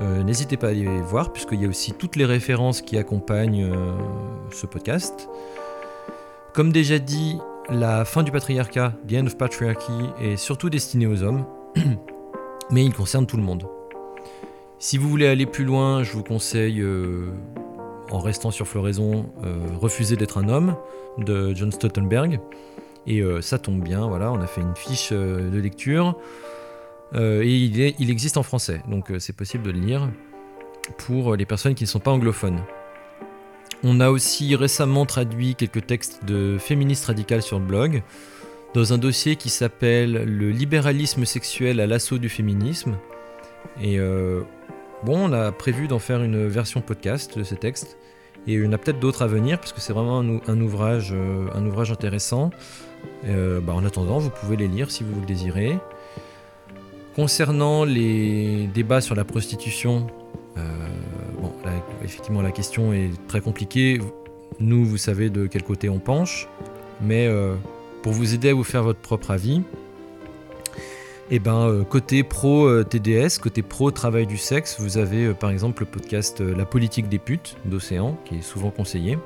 Euh, 0.00 0.24
n'hésitez 0.24 0.56
pas 0.56 0.66
à 0.66 0.70
aller 0.70 0.88
voir, 1.02 1.32
puisqu'il 1.32 1.62
y 1.62 1.66
a 1.66 1.68
aussi 1.68 1.92
toutes 1.92 2.16
les 2.16 2.24
références 2.24 2.82
qui 2.82 2.98
accompagnent 2.98 3.70
ce 4.50 4.66
podcast. 4.66 5.28
Comme 6.52 6.72
déjà 6.72 6.98
dit, 6.98 7.38
la 7.70 8.04
fin 8.04 8.24
du 8.24 8.32
patriarcat, 8.32 8.94
The 9.08 9.12
End 9.14 9.26
of 9.26 9.38
Patriarchy, 9.38 9.92
est 10.20 10.36
surtout 10.36 10.68
destinée 10.68 11.06
aux 11.06 11.22
hommes, 11.22 11.46
mais 12.72 12.84
il 12.84 12.92
concerne 12.92 13.26
tout 13.26 13.36
le 13.36 13.44
monde. 13.44 13.68
Si 14.80 14.98
vous 14.98 15.08
voulez 15.08 15.28
aller 15.28 15.46
plus 15.46 15.64
loin, 15.64 16.02
je 16.02 16.12
vous 16.12 16.24
conseille 16.24 16.84
en 18.10 18.18
restant 18.18 18.50
sur 18.50 18.66
Floraison, 18.66 19.26
euh, 19.44 19.56
Refuser 19.80 20.16
d'être 20.16 20.38
un 20.38 20.48
homme 20.48 20.76
de 21.18 21.54
John 21.54 21.72
Stoltenberg. 21.72 22.40
Et 23.06 23.20
euh, 23.20 23.42
ça 23.42 23.58
tombe 23.58 23.82
bien, 23.82 24.06
voilà, 24.06 24.32
on 24.32 24.40
a 24.40 24.46
fait 24.46 24.62
une 24.62 24.76
fiche 24.76 25.10
euh, 25.12 25.50
de 25.50 25.58
lecture. 25.58 26.16
et 27.14 27.48
il, 27.48 27.80
est, 27.80 27.94
il, 27.98 28.10
existe 28.10 28.36
en 28.36 28.42
français, 28.42 28.82
donc 28.88 29.12
c'est 29.18 29.36
possible 29.36 29.62
de 29.62 29.70
le 29.70 29.78
lire 29.78 30.08
pour 30.98 31.36
les 31.36 31.46
personnes 31.46 31.74
qui 31.74 31.84
ne 31.84 31.88
sont 31.88 32.00
pas 32.00 32.10
anglophones. 32.10 32.60
On 33.84 34.00
a 34.00 34.10
aussi 34.10 34.56
récemment 34.56 35.06
traduit 35.06 35.54
quelques 35.54 35.86
textes 35.86 36.24
de 36.24 36.56
féministes 36.58 37.04
radicales 37.04 37.42
sur 37.42 37.58
le 37.58 37.64
blog, 37.66 38.02
dans 38.74 38.92
un 38.92 38.98
dossier 38.98 39.36
qui 39.36 39.50
s'appelle 39.50 40.24
Le 40.24 40.50
libéralisme 40.50 41.24
sexuel 41.24 41.78
à 41.78 41.86
l'assaut 41.86 42.18
du 42.18 42.28
féminisme. 42.28 42.96
Et 43.80 43.98
Bon, 45.04 45.28
on 45.28 45.32
a 45.34 45.52
prévu 45.52 45.86
d'en 45.86 45.98
faire 45.98 46.22
une 46.22 46.46
version 46.46 46.80
podcast 46.80 47.36
de 47.38 47.44
ces 47.44 47.56
textes. 47.56 47.98
Et 48.46 48.54
il 48.54 48.64
y 48.64 48.66
en 48.66 48.72
a 48.72 48.78
peut-être 48.78 49.00
d'autres 49.00 49.20
à 49.20 49.26
venir, 49.26 49.58
parce 49.58 49.74
que 49.74 49.80
c'est 49.80 49.92
vraiment 49.92 50.20
un, 50.20 50.60
ouvrage, 50.62 51.12
euh, 51.14 51.66
ouvrage 51.66 51.92
intéressant. 51.92 52.48
Euh, 53.26 53.60
bah, 53.60 53.74
en 53.74 53.84
attendant, 53.84 54.18
vous 54.18 54.30
pouvez 54.30 54.56
les 54.56 54.66
lire 54.66 54.90
si 54.90 55.04
vous 55.04 55.20
le 55.20 55.26
désirez. 55.26 55.78
Concernant 57.16 57.84
les 57.84 58.66
débats 58.72 59.02
sur 59.02 59.14
la 59.14 59.24
prostitution, 59.24 60.06
euh, 60.56 60.62
bon, 61.38 61.52
effectivement, 62.02 62.40
la 62.40 62.50
question 62.50 62.94
est 62.94 63.10
très 63.28 63.42
compliquée. 63.42 64.00
Nous, 64.58 64.86
vous 64.86 64.98
savez 64.98 65.28
de 65.28 65.46
quel 65.46 65.64
côté 65.64 65.90
on 65.90 65.98
penche. 65.98 66.48
Mais 67.02 67.28
pour 68.02 68.12
vous 68.12 68.34
aider 68.34 68.50
à 68.50 68.54
vous 68.54 68.64
faire 68.64 68.84
votre 68.84 69.00
propre 69.00 69.32
avis, 69.32 69.62
et 71.30 71.36
eh 71.36 71.38
ben, 71.38 71.68
euh, 71.68 71.84
côté 71.84 72.22
pro 72.22 72.66
euh, 72.66 72.84
TDS, 72.84 73.38
côté 73.40 73.62
pro 73.62 73.90
travail 73.90 74.26
du 74.26 74.36
sexe, 74.36 74.78
vous 74.78 74.98
avez 74.98 75.24
euh, 75.24 75.32
par 75.32 75.48
exemple 75.48 75.84
le 75.84 75.86
podcast 75.86 76.40
La 76.40 76.66
politique 76.66 77.08
des 77.08 77.18
putes 77.18 77.56
d'Océan, 77.64 78.18
qui 78.26 78.36
est 78.36 78.42
souvent 78.42 78.68
conseillé. 78.68 79.16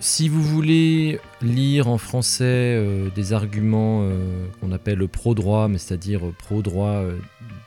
Si 0.00 0.30
vous 0.30 0.42
voulez 0.42 1.20
lire 1.42 1.88
en 1.88 1.98
français 1.98 2.82
des 3.14 3.32
arguments 3.34 4.10
qu'on 4.60 4.72
appelle 4.72 5.06
pro-droit, 5.06 5.68
mais 5.68 5.78
c'est-à-dire 5.78 6.22
pro-droit 6.38 7.04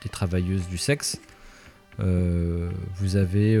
des 0.02 0.10
travailleuses 0.10 0.68
du 0.68 0.76
sexe, 0.76 1.18
vous 1.98 3.16
avez 3.16 3.58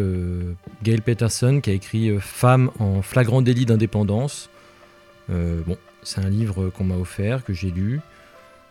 Gail 0.82 1.00
Peterson 1.00 1.60
qui 1.62 1.70
a 1.70 1.72
écrit 1.72 2.20
Femmes 2.20 2.70
en 2.78 3.00
flagrant 3.00 3.40
délit 3.40 3.64
d'indépendance. 3.64 4.50
bon, 5.30 5.78
c'est 6.02 6.20
un 6.20 6.28
livre 6.28 6.68
qu'on 6.68 6.84
m'a 6.84 6.96
offert, 6.96 7.44
que 7.44 7.54
j'ai 7.54 7.70
lu. 7.70 8.02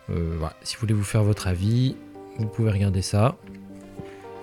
Euh, 0.10 0.38
si 0.64 0.76
vous 0.76 0.82
voulez 0.82 0.94
vous 0.94 1.04
faire 1.04 1.24
votre 1.24 1.48
avis, 1.48 1.96
vous 2.38 2.48
pouvez 2.48 2.72
regarder 2.72 3.02
ça. 3.02 3.38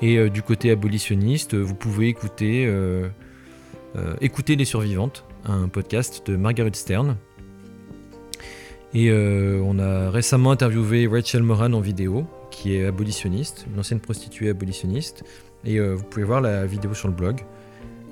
Et 0.01 0.17
euh, 0.17 0.29
du 0.29 0.43
côté 0.43 0.71
abolitionniste, 0.71 1.55
vous 1.55 1.75
pouvez 1.75 2.09
écouter, 2.09 2.65
euh, 2.67 3.09
écouter 4.21 4.57
Les 4.57 4.65
Survivantes, 4.65 5.25
un 5.45 5.69
podcast 5.69 6.27
de 6.27 6.37
Margaret 6.37 6.73
Stern. 6.75 7.17
Et 8.95 9.11
on 9.11 9.79
a 9.79 10.11
récemment 10.11 10.51
interviewé 10.51 11.07
Rachel 11.07 11.43
Moran 11.43 11.73
en 11.73 11.81
vidéo, 11.81 12.27
qui 12.51 12.77
est 12.77 12.85
abolitionniste, 12.85 13.65
une 13.73 13.81
ancienne 13.81 14.01
prostituée 14.01 14.51
abolitionniste. 14.51 15.25
Et 15.65 15.81
vous 15.81 16.05
pouvez 16.05 16.25
voir 16.25 16.43
la 16.43 16.67
vidéo 16.67 16.93
sur 16.93 17.09
le 17.09 17.15
blog. 17.15 17.41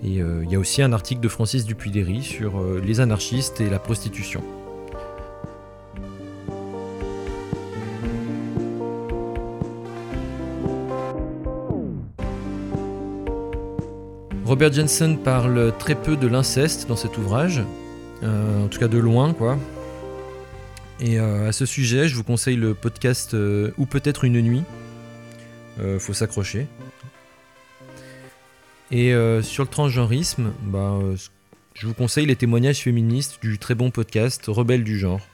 Et 0.03 0.13
il 0.15 0.51
y 0.51 0.55
a 0.57 0.59
aussi 0.59 0.81
un 0.81 0.95
article 0.95 1.21
de 1.21 1.29
Francis 1.29 1.67
Dupuy-Derry 1.67 2.23
sur 2.23 2.65
les 2.83 3.01
anarchistes 3.01 3.61
et 3.61 3.69
la 3.69 3.79
prostitution. 3.79 4.43
Robert 14.61 14.75
Jensen 14.75 15.17
parle 15.17 15.73
très 15.79 15.95
peu 15.95 16.19
de 16.19 16.27
l'inceste 16.27 16.87
dans 16.87 16.95
cet 16.95 17.17
ouvrage, 17.17 17.63
euh, 18.23 18.63
en 18.63 18.69
tout 18.69 18.79
cas 18.79 18.89
de 18.89 18.99
loin 18.99 19.33
quoi. 19.33 19.59
Et 21.01 21.19
euh, 21.19 21.49
à 21.49 21.53
ce 21.53 21.65
sujet, 21.65 22.09
je 22.09 22.15
vous 22.15 22.25
conseille 22.25 22.57
le 22.57 22.75
podcast 22.75 23.33
euh, 23.33 23.71
Ou 23.79 23.87
peut-être 23.87 24.23
une 24.23 24.39
nuit. 24.43 24.63
faut 25.99 26.13
s'accrocher. 26.13 26.67
Et 28.91 29.15
sur 29.41 29.65
le 29.65 29.71
transgenrisme, 29.71 30.53
bah, 30.65 30.99
je 31.73 31.87
vous 31.87 31.95
conseille 31.95 32.27
les 32.27 32.37
témoignages 32.37 32.81
féministes 32.81 33.39
du 33.41 33.59
très 33.59 33.75
bon 33.75 33.91
podcast 33.91 34.45
Rebelle 34.47 34.85
du 34.85 34.99
genre. 34.99 35.27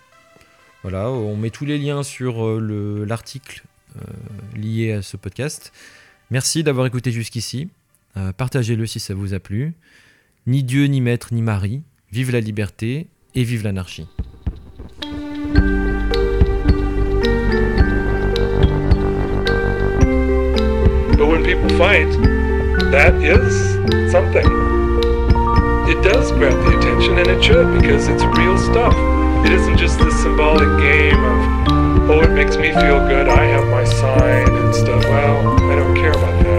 Voilà, 0.84 1.10
on 1.10 1.34
met 1.34 1.50
tous 1.50 1.64
les 1.64 1.78
liens 1.78 2.04
sur 2.04 2.46
l'article 2.60 3.64
lié 4.54 4.92
à 4.92 5.02
ce 5.02 5.16
podcast. 5.16 5.72
Merci 6.30 6.62
d'avoir 6.62 6.86
écouté 6.86 7.10
jusqu'ici. 7.10 7.70
Euh, 8.16 8.32
partagez-le 8.32 8.86
si 8.86 8.98
ça 8.98 9.14
vous 9.14 9.34
a 9.34 9.38
plu. 9.38 9.74
Ni 10.46 10.62
Dieu, 10.62 10.86
ni 10.86 11.00
Maître, 11.00 11.28
ni 11.32 11.42
Marie. 11.42 11.82
Vive 12.12 12.32
la 12.32 12.40
liberté 12.40 13.08
et 13.34 13.42
vive 13.42 13.64
l'anarchie. 13.64 14.06
But 21.16 21.28
when 21.28 21.42
people 21.42 21.68
fight, 21.76 22.10
that 22.90 23.14
is 23.20 23.76
something. 24.10 24.46
It 25.88 26.02
does 26.02 26.32
grab 26.32 26.52
the 26.64 26.76
attention, 26.78 27.18
and 27.18 27.26
it 27.28 27.42
should, 27.42 27.80
because 27.80 28.08
it's 28.08 28.24
real 28.38 28.56
stuff. 28.56 28.94
It 29.44 29.52
isn't 29.52 29.76
just 29.76 29.98
this 29.98 30.14
symbolic 30.22 30.68
game 30.78 31.22
of, 31.22 32.10
oh, 32.10 32.20
it 32.22 32.30
makes 32.30 32.56
me 32.56 32.72
feel 32.72 33.00
good, 33.06 33.28
I 33.28 33.44
have 33.44 33.66
my 33.68 33.84
sign 33.84 34.48
and 34.48 34.74
stuff. 34.74 35.04
Well, 35.04 35.70
I 35.70 35.76
don't 35.76 35.94
care 35.94 36.10
about 36.12 36.44
that. 36.44 36.55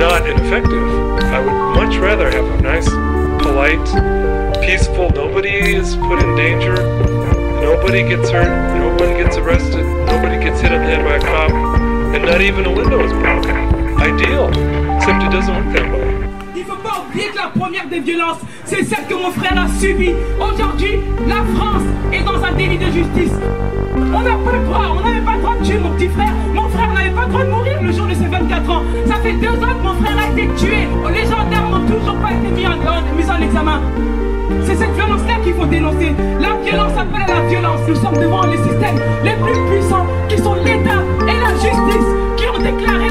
Not 0.00 0.26
ineffective. 0.26 0.82
I 1.28 1.40
would 1.44 1.76
much 1.76 1.98
rather 1.98 2.30
have 2.30 2.44
a 2.46 2.62
nice, 2.62 2.88
polite, 3.44 3.84
peaceful, 4.64 5.10
nobody 5.10 5.74
is 5.76 5.94
put 5.96 6.22
in 6.22 6.34
danger, 6.36 6.74
nobody 7.60 8.02
gets 8.02 8.30
hurt, 8.30 8.48
no 8.78 8.88
one 8.88 9.22
gets 9.22 9.36
arrested, 9.36 9.84
nobody 10.06 10.42
gets 10.42 10.62
hit 10.62 10.72
on 10.72 10.80
the 10.80 10.86
head 10.86 11.04
by 11.04 11.16
a 11.16 11.20
cop, 11.20 11.52
and 12.14 12.24
not 12.24 12.40
even 12.40 12.64
a 12.64 12.72
window 12.72 13.04
is 13.04 13.12
broken. 13.12 13.54
Ideal, 14.00 14.48
except 14.96 15.22
it 15.22 15.30
doesn't 15.30 15.54
work 15.54 15.76
that 15.76 15.92
way. 15.92 16.09
Des 17.88 18.00
violences, 18.00 18.38
c'est 18.64 18.84
celle 18.84 19.06
que 19.08 19.14
mon 19.14 19.30
frère 19.30 19.56
a 19.56 19.68
subie. 19.80 20.12
Aujourd'hui, 20.40 21.00
la 21.26 21.42
France 21.56 21.82
est 22.12 22.22
dans 22.24 22.42
un 22.42 22.52
délit 22.52 22.78
de 22.78 22.86
justice. 22.86 23.32
On 23.96 24.20
n'a 24.20 24.34
pas 24.34 24.56
le 24.56 24.64
droit, 24.64 24.96
on 24.96 25.00
n'avait 25.00 25.24
pas 25.24 25.34
le 25.36 25.42
droit 25.42 25.54
de 25.56 25.64
tuer 25.64 25.78
mon 25.78 25.90
petit 25.90 26.08
frère. 26.08 26.32
Mon 26.52 26.68
frère 26.68 26.92
n'avait 26.92 27.10
pas 27.10 27.22
le 27.22 27.28
droit 27.28 27.44
de 27.44 27.50
mourir 27.50 27.82
le 27.82 27.92
jour 27.92 28.06
de 28.06 28.14
ses 28.14 28.26
24 28.26 28.70
ans. 28.70 28.82
Ça 29.06 29.14
fait 29.16 29.34
deux 29.34 29.48
ans 29.48 29.74
que 29.78 29.82
mon 29.82 29.94
frère 29.94 30.18
a 30.18 30.32
été 30.32 30.48
tué. 30.56 30.88
Les 31.14 31.22
gendarmes 31.22 31.70
n'ont 31.70 31.86
toujours 31.86 32.16
pas 32.16 32.32
été 32.32 32.48
mis 32.54 32.66
en, 32.66 32.76
mis 33.16 33.30
en 33.30 33.42
examen. 33.42 33.80
C'est 34.64 34.76
cette 34.76 34.94
violence-là 34.94 35.34
qu'il 35.44 35.54
faut 35.54 35.66
dénoncer. 35.66 36.12
La 36.40 36.54
violence 36.64 36.92
appelle 36.98 37.22
à 37.22 37.40
la 37.40 37.48
violence. 37.48 37.80
Nous 37.88 37.94
sommes 37.94 38.16
devant 38.16 38.46
les 38.46 38.58
systèmes 38.58 38.98
les 39.24 39.34
plus 39.34 39.58
puissants 39.70 40.06
qui 40.28 40.38
sont 40.38 40.54
l'État 40.54 41.02
et 41.22 41.38
la 41.38 41.52
justice 41.54 42.08
qui 42.36 42.46
ont 42.48 42.58
déclaré 42.58 43.09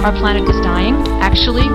Our 0.00 0.16
planet 0.16 0.48
is 0.48 0.58
dying. 0.62 0.96
Actually, 1.20 1.68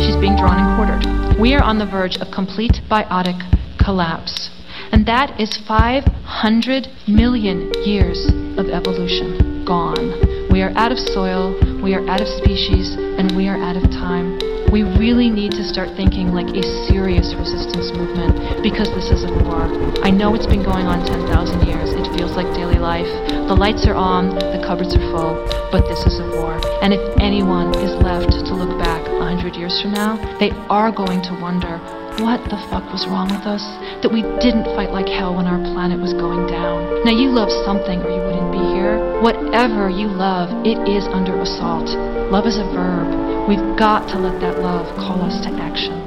she's 0.00 0.16
being 0.16 0.34
drawn 0.40 0.56
and 0.56 0.76
quartered. 0.80 1.38
We 1.38 1.52
are 1.52 1.62
on 1.62 1.76
the 1.76 1.84
verge 1.84 2.16
of 2.16 2.32
complete 2.32 2.80
biotic 2.88 3.36
collapse. 3.78 4.48
And 4.92 5.04
that 5.04 5.38
is 5.38 5.60
500 5.68 6.88
million 7.06 7.70
years 7.84 8.32
of 8.56 8.72
evolution 8.72 9.62
gone. 9.66 10.48
We 10.50 10.62
are 10.62 10.72
out 10.74 10.90
of 10.90 10.98
soil, 10.98 11.52
we 11.84 11.92
are 11.92 12.00
out 12.08 12.22
of 12.22 12.28
species, 12.28 12.96
and 12.96 13.36
we 13.36 13.46
are 13.46 13.60
out 13.60 13.76
of 13.76 13.84
time. 13.90 14.40
We 14.72 14.82
really 14.82 15.30
need 15.30 15.52
to 15.52 15.64
start 15.64 15.94
thinking 15.96 16.34
like 16.34 16.50
a 16.50 16.64
serious 16.90 17.34
resistance 17.38 17.94
movement 17.94 18.62
because 18.62 18.90
this 18.92 19.14
is 19.14 19.22
a 19.22 19.32
war. 19.46 19.70
I 20.02 20.10
know 20.10 20.34
it's 20.34 20.46
been 20.46 20.64
going 20.66 20.90
on 20.90 21.06
10,000 21.06 21.30
years. 21.64 21.94
It 21.94 22.06
feels 22.18 22.34
like 22.34 22.50
daily 22.52 22.82
life. 22.82 23.08
The 23.46 23.54
lights 23.54 23.86
are 23.86 23.94
on, 23.94 24.34
the 24.34 24.58
cupboards 24.66 24.96
are 24.98 25.06
full, 25.14 25.38
but 25.70 25.86
this 25.86 26.02
is 26.04 26.18
a 26.18 26.28
war. 26.42 26.58
And 26.82 26.92
if 26.92 27.00
anyone 27.22 27.70
is 27.78 27.94
left 28.02 28.34
to 28.34 28.52
look 28.54 28.74
back 28.82 29.06
100 29.06 29.54
years 29.54 29.80
from 29.80 29.92
now, 29.92 30.18
they 30.42 30.50
are 30.68 30.90
going 30.90 31.22
to 31.30 31.32
wonder 31.40 31.78
what 32.18 32.40
the 32.48 32.56
fuck 32.72 32.84
was 32.96 33.04
wrong 33.06 33.28
with 33.28 33.44
us? 33.44 33.60
That 34.00 34.08
we 34.08 34.24
didn't 34.40 34.64
fight 34.72 34.88
like 34.88 35.04
hell 35.04 35.36
when 35.36 35.44
our 35.44 35.60
planet 35.76 36.00
was 36.00 36.16
going 36.16 36.48
down. 36.48 37.04
Now 37.04 37.12
you 37.12 37.28
love 37.28 37.52
something 37.68 38.00
or 38.00 38.08
you 38.08 38.24
wouldn't 38.24 38.56
be 38.56 38.64
here. 38.72 39.20
Whatever 39.20 39.92
you 39.92 40.08
love, 40.08 40.48
it 40.64 40.80
is 40.88 41.04
under 41.12 41.36
assault. 41.36 41.92
Love 42.32 42.48
is 42.48 42.56
a 42.56 42.64
verb. 42.72 43.25
We've 43.48 43.78
got 43.78 44.08
to 44.08 44.18
let 44.18 44.40
that 44.40 44.58
love 44.58 44.86
call 44.96 45.22
us 45.22 45.40
to 45.46 45.52
action. 45.52 46.05